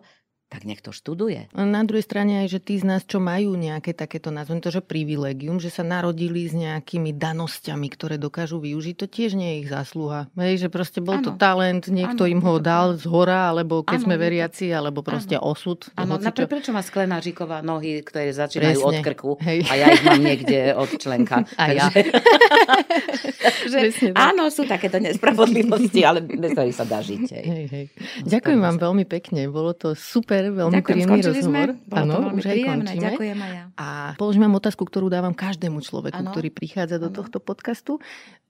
tak 0.52 0.68
nech 0.68 0.84
to 0.84 0.92
študuje. 0.92 1.48
Na 1.56 1.80
druhej 1.80 2.04
strane 2.04 2.44
aj, 2.44 2.52
že 2.52 2.60
tí 2.60 2.76
z 2.76 2.84
nás, 2.84 3.08
čo 3.08 3.16
majú 3.16 3.56
nejaké 3.56 3.96
takéto, 3.96 4.28
nazvem 4.28 4.60
to, 4.60 4.68
že 4.68 4.84
privilegium, 4.84 5.56
že 5.56 5.72
sa 5.72 5.80
narodili 5.80 6.44
s 6.44 6.52
nejakými 6.52 7.16
danosťami, 7.16 7.88
ktoré 7.88 8.20
dokážu 8.20 8.60
využiť, 8.60 8.94
to 9.00 9.06
tiež 9.08 9.32
nie 9.32 9.56
je 9.56 9.56
ich 9.64 9.68
zásluha. 9.72 10.28
Hej, 10.36 10.66
že 10.66 10.68
proste 10.68 11.00
bol 11.00 11.24
ano. 11.24 11.32
to 11.32 11.40
talent, 11.40 11.88
niekto 11.88 12.28
ano, 12.28 12.32
im 12.36 12.40
ho 12.44 12.60
dal 12.60 13.00
z 13.00 13.08
hora, 13.08 13.48
alebo 13.48 13.80
keď 13.80 14.04
ano, 14.04 14.06
sme 14.12 14.16
veriaci, 14.20 14.66
alebo 14.76 15.00
proste 15.00 15.40
ano. 15.40 15.56
osud. 15.56 15.88
Áno, 15.96 16.20
napríklad 16.20 16.52
prečo 16.52 16.76
má 16.76 16.84
Sklenáříková 16.84 17.64
nohy, 17.64 18.04
ktoré 18.04 18.28
začínajú 18.36 18.84
Presne. 18.84 18.88
od 18.92 18.96
krku 19.00 19.30
Hej. 19.40 19.64
a 19.64 19.72
ja 19.80 19.86
ich 19.88 20.04
mám 20.04 20.20
niekde 20.20 20.76
od 20.76 20.90
členka. 21.00 21.48
A 21.62 21.72
Takže... 21.72 21.78
ja. 21.78 21.86
že, 23.72 23.78
áno, 24.16 24.50
sú 24.50 24.66
takéto 24.66 24.98
nespravodlivosti, 24.98 26.02
ale 26.02 26.20
bez 26.24 26.52
ktorých 26.52 26.76
sa 26.76 26.84
dá 26.84 26.98
žiť. 27.00 27.24
Hej. 27.38 27.44
Hej, 27.46 27.64
hej. 27.70 27.84
Ďakujem 28.26 28.60
vám 28.60 28.76
veľmi 28.82 29.04
pekne, 29.06 29.46
bolo 29.48 29.72
to 29.76 29.94
super 29.94 30.41
super, 30.50 30.58
veľmi 30.58 30.74
Ďakujem, 30.74 30.96
príjemný 30.98 31.20
rozhovor. 31.22 31.68
Áno, 31.94 32.14
už 32.34 32.44
aj 32.50 32.58
končíme. 32.66 33.04
Ďakujem 33.12 33.38
aj 33.38 33.52
ja. 33.54 33.64
A 33.78 33.86
položím 34.18 34.42
vám 34.48 34.56
otázku, 34.58 34.82
ktorú 34.82 35.06
dávam 35.06 35.34
každému 35.36 35.78
človeku, 35.78 36.18
ano. 36.18 36.30
ktorý 36.34 36.48
prichádza 36.50 36.98
do 36.98 37.08
ano. 37.12 37.16
tohto 37.22 37.38
podcastu. 37.38 38.02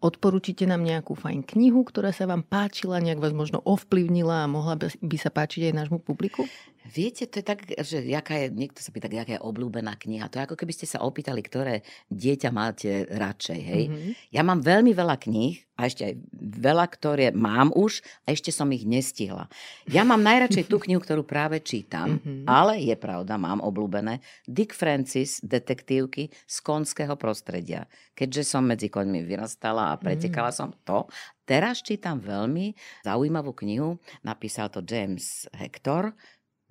Odporúčite 0.02 0.66
nám 0.66 0.82
nejakú 0.82 1.14
fajn 1.14 1.47
knihu, 1.55 1.85
ktorá 1.86 2.10
sa 2.10 2.27
vám 2.27 2.43
páčila, 2.43 2.98
nejak 2.98 3.20
vás 3.20 3.31
možno 3.36 3.60
ovplyvnila 3.62 4.47
a 4.47 4.51
mohla 4.51 4.74
by 4.81 5.16
sa 5.20 5.31
páčiť 5.31 5.70
aj 5.70 5.74
nášmu 5.85 6.02
publiku? 6.02 6.48
Viete, 6.83 7.31
to 7.31 7.39
je 7.39 7.47
tak, 7.47 7.63
že 7.63 8.03
jaká 8.03 8.43
je, 8.43 8.51
niekto 8.51 8.83
sa 8.83 8.91
pýta, 8.91 9.07
jaká 9.07 9.39
je 9.39 9.47
obľúbená 9.47 9.95
kniha. 9.95 10.27
To 10.27 10.43
je 10.43 10.47
ako 10.51 10.59
keby 10.59 10.75
ste 10.75 10.91
sa 10.91 11.07
opýtali, 11.07 11.39
ktoré 11.39 11.87
dieťa 12.11 12.51
máte 12.51 13.07
radšej, 13.07 13.61
hej. 13.63 13.85
Mm-hmm. 13.87 14.13
Ja 14.35 14.43
mám 14.43 14.67
veľmi 14.67 14.91
veľa 14.91 15.15
kníh 15.23 15.63
a 15.79 15.87
ešte 15.87 16.11
aj 16.11 16.15
veľa, 16.63 16.87
ktoré 16.91 17.27
mám 17.31 17.71
už 17.71 18.03
a 18.27 18.35
ešte 18.35 18.51
som 18.51 18.67
ich 18.75 18.83
nestihla. 18.83 19.47
Ja 19.87 20.03
mám 20.03 20.27
najradšej 20.27 20.67
tú 20.67 20.77
knihu, 20.87 20.99
ktorú 20.99 21.23
práve 21.23 21.63
čítam, 21.63 22.19
mm-hmm. 22.19 22.51
ale 22.51 22.83
je 22.83 22.99
pravda, 22.99 23.39
mám 23.39 23.63
obľúbené 23.63 24.19
Dick 24.51 24.75
Francis, 24.75 25.39
detektívky 25.39 26.35
z 26.35 26.57
konského 26.67 27.15
prostredia. 27.15 27.87
Keďže 28.19 28.43
som 28.43 28.67
medzi 28.67 28.91
koňmi 28.91 29.23
vyrastala 29.23 29.95
a 29.95 29.99
pretekala 30.03 30.51
mm-hmm. 30.51 30.75
som 30.75 30.83
to, 30.83 31.07
teraz 31.47 31.79
čítam 31.79 32.19
veľmi 32.19 32.75
zaujímavú 33.07 33.55
knihu, 33.63 34.03
napísal 34.27 34.67
to 34.67 34.83
James 34.83 35.47
Hector, 35.55 36.11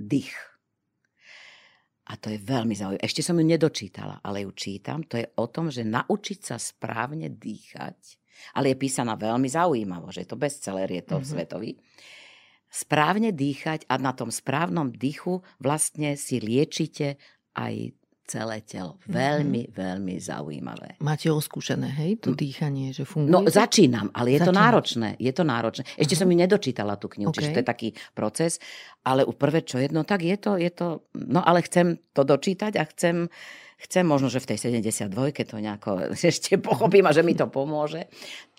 dých. 0.06 0.34
A 2.12 2.20
to 2.20 2.28
je 2.34 2.42
veľmi 2.42 2.76
zaujímavé. 2.76 3.06
Ešte 3.06 3.24
som 3.24 3.40
ju 3.40 3.46
nedočítala, 3.46 4.20
ale 4.20 4.44
ju 4.44 4.52
čítam. 4.52 5.06
To 5.08 5.16
je 5.16 5.28
o 5.40 5.46
tom, 5.48 5.72
že 5.72 5.88
naučiť 5.88 6.40
sa 6.44 6.58
správne 6.60 7.32
dýchať. 7.32 8.20
Ale 8.58 8.74
je 8.74 8.82
písaná 8.82 9.16
veľmi 9.16 9.48
zaujímavo, 9.48 10.10
že 10.10 10.26
je 10.26 10.30
to 10.34 10.40
bestseller, 10.40 10.90
je 10.90 11.04
to 11.06 11.22
mm-hmm. 11.22 11.32
svetový. 11.32 11.72
Správne 12.72 13.32
dýchať 13.32 13.86
a 13.88 14.00
na 14.00 14.12
tom 14.16 14.32
správnom 14.32 14.92
dýchu 14.92 15.44
vlastne 15.60 16.16
si 16.16 16.40
liečite 16.40 17.22
aj 17.56 17.96
celé 18.32 18.64
telo. 18.64 18.96
Mhm. 19.04 19.12
Veľmi, 19.12 19.62
mm-hmm. 19.68 19.76
veľmi 19.76 20.16
zaujímavé. 20.16 20.90
Máte 21.04 21.28
oskúšené, 21.28 21.92
hej, 22.00 22.24
to 22.24 22.32
dýchanie, 22.32 22.96
že 22.96 23.04
funguje? 23.04 23.28
No, 23.28 23.44
začínam, 23.44 24.08
ale 24.16 24.40
je 24.40 24.40
Začínam. 24.40 24.56
to 24.56 24.62
náročné. 24.64 25.10
Je 25.20 25.32
to 25.36 25.44
náročné. 25.44 25.84
Ešte 26.00 26.16
uh-huh. 26.16 26.22
som 26.24 26.32
ju 26.32 26.36
nedočítala, 26.40 26.96
tú 26.96 27.12
knihu, 27.12 27.36
okay. 27.36 27.44
čiže 27.44 27.50
to 27.52 27.60
je 27.60 27.68
taký 27.68 27.90
proces. 28.16 28.64
Ale 29.04 29.28
prvé, 29.36 29.66
čo 29.68 29.82
jedno, 29.82 30.08
tak 30.08 30.24
je 30.24 30.38
to, 30.40 30.56
je 30.56 30.72
to, 30.72 31.04
no 31.18 31.44
ale 31.44 31.66
chcem 31.66 32.00
to 32.16 32.24
dočítať 32.24 32.80
a 32.80 32.84
chcem 32.88 33.28
chcem 33.82 34.06
možno, 34.06 34.30
že 34.30 34.40
v 34.40 34.54
tej 34.54 34.58
72 34.82 35.10
to 35.46 35.58
nejako 35.58 35.90
ešte 36.32 36.62
pochopím 36.62 37.10
a 37.10 37.16
že 37.16 37.26
mi 37.26 37.34
to 37.34 37.50
pomôže. 37.50 38.08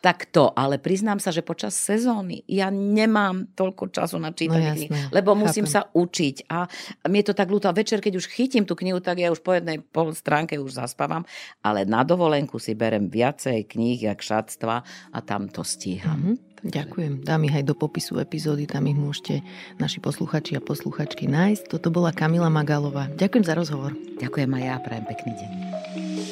Tak 0.02 0.34
to, 0.34 0.50
ale 0.50 0.82
priznám 0.82 1.22
sa, 1.22 1.30
že 1.30 1.46
počas 1.46 1.78
sezóny 1.78 2.42
ja 2.50 2.74
nemám 2.74 3.54
toľko 3.54 3.94
času 3.94 4.18
na 4.18 4.34
čítanie 4.34 4.90
no, 4.90 5.14
lebo 5.14 5.38
musím 5.38 5.62
chápem. 5.62 5.86
sa 5.86 5.94
učiť 5.94 6.50
a 6.50 6.66
mi 7.06 7.22
je 7.22 7.30
to 7.30 7.34
tak 7.38 7.46
ľúto. 7.46 7.70
Večer, 7.70 8.02
keď 8.02 8.18
už 8.18 8.26
chytím 8.26 8.66
tú 8.66 8.74
knihu, 8.74 8.98
tak 8.98 9.22
ja 9.22 9.30
už 9.30 9.38
po 9.46 9.54
jednej 9.54 9.78
pol 9.78 10.10
stránke 10.10 10.58
už 10.58 10.74
zaspávam, 10.74 11.22
ale 11.62 11.86
na 11.86 12.02
dovolenku 12.02 12.58
si 12.58 12.74
berem 12.74 13.06
viacej 13.06 13.62
kníh, 13.70 14.02
jak 14.02 14.18
šatstva 14.18 14.82
a 15.14 15.18
tam 15.22 15.46
to 15.46 15.62
stíham. 15.62 16.18
Mm-hmm. 16.18 16.51
Ďakujem. 16.62 17.26
Dám 17.26 17.42
ich 17.50 17.54
aj 17.58 17.66
do 17.66 17.74
popisu 17.74 18.22
epizódy, 18.22 18.70
tam 18.70 18.86
ich 18.86 18.94
môžete 18.94 19.42
naši 19.82 19.98
posluchači 19.98 20.54
a 20.54 20.62
posluchačky 20.62 21.26
nájsť. 21.26 21.66
Toto 21.66 21.90
bola 21.90 22.14
Kamila 22.14 22.46
Magalová. 22.46 23.10
Ďakujem 23.18 23.44
za 23.44 23.54
rozhovor. 23.58 23.98
Ďakujem 24.22 24.50
aj 24.54 24.62
ja, 24.62 24.74
prajem 24.78 25.04
pekný 25.10 25.32
deň. 25.34 26.31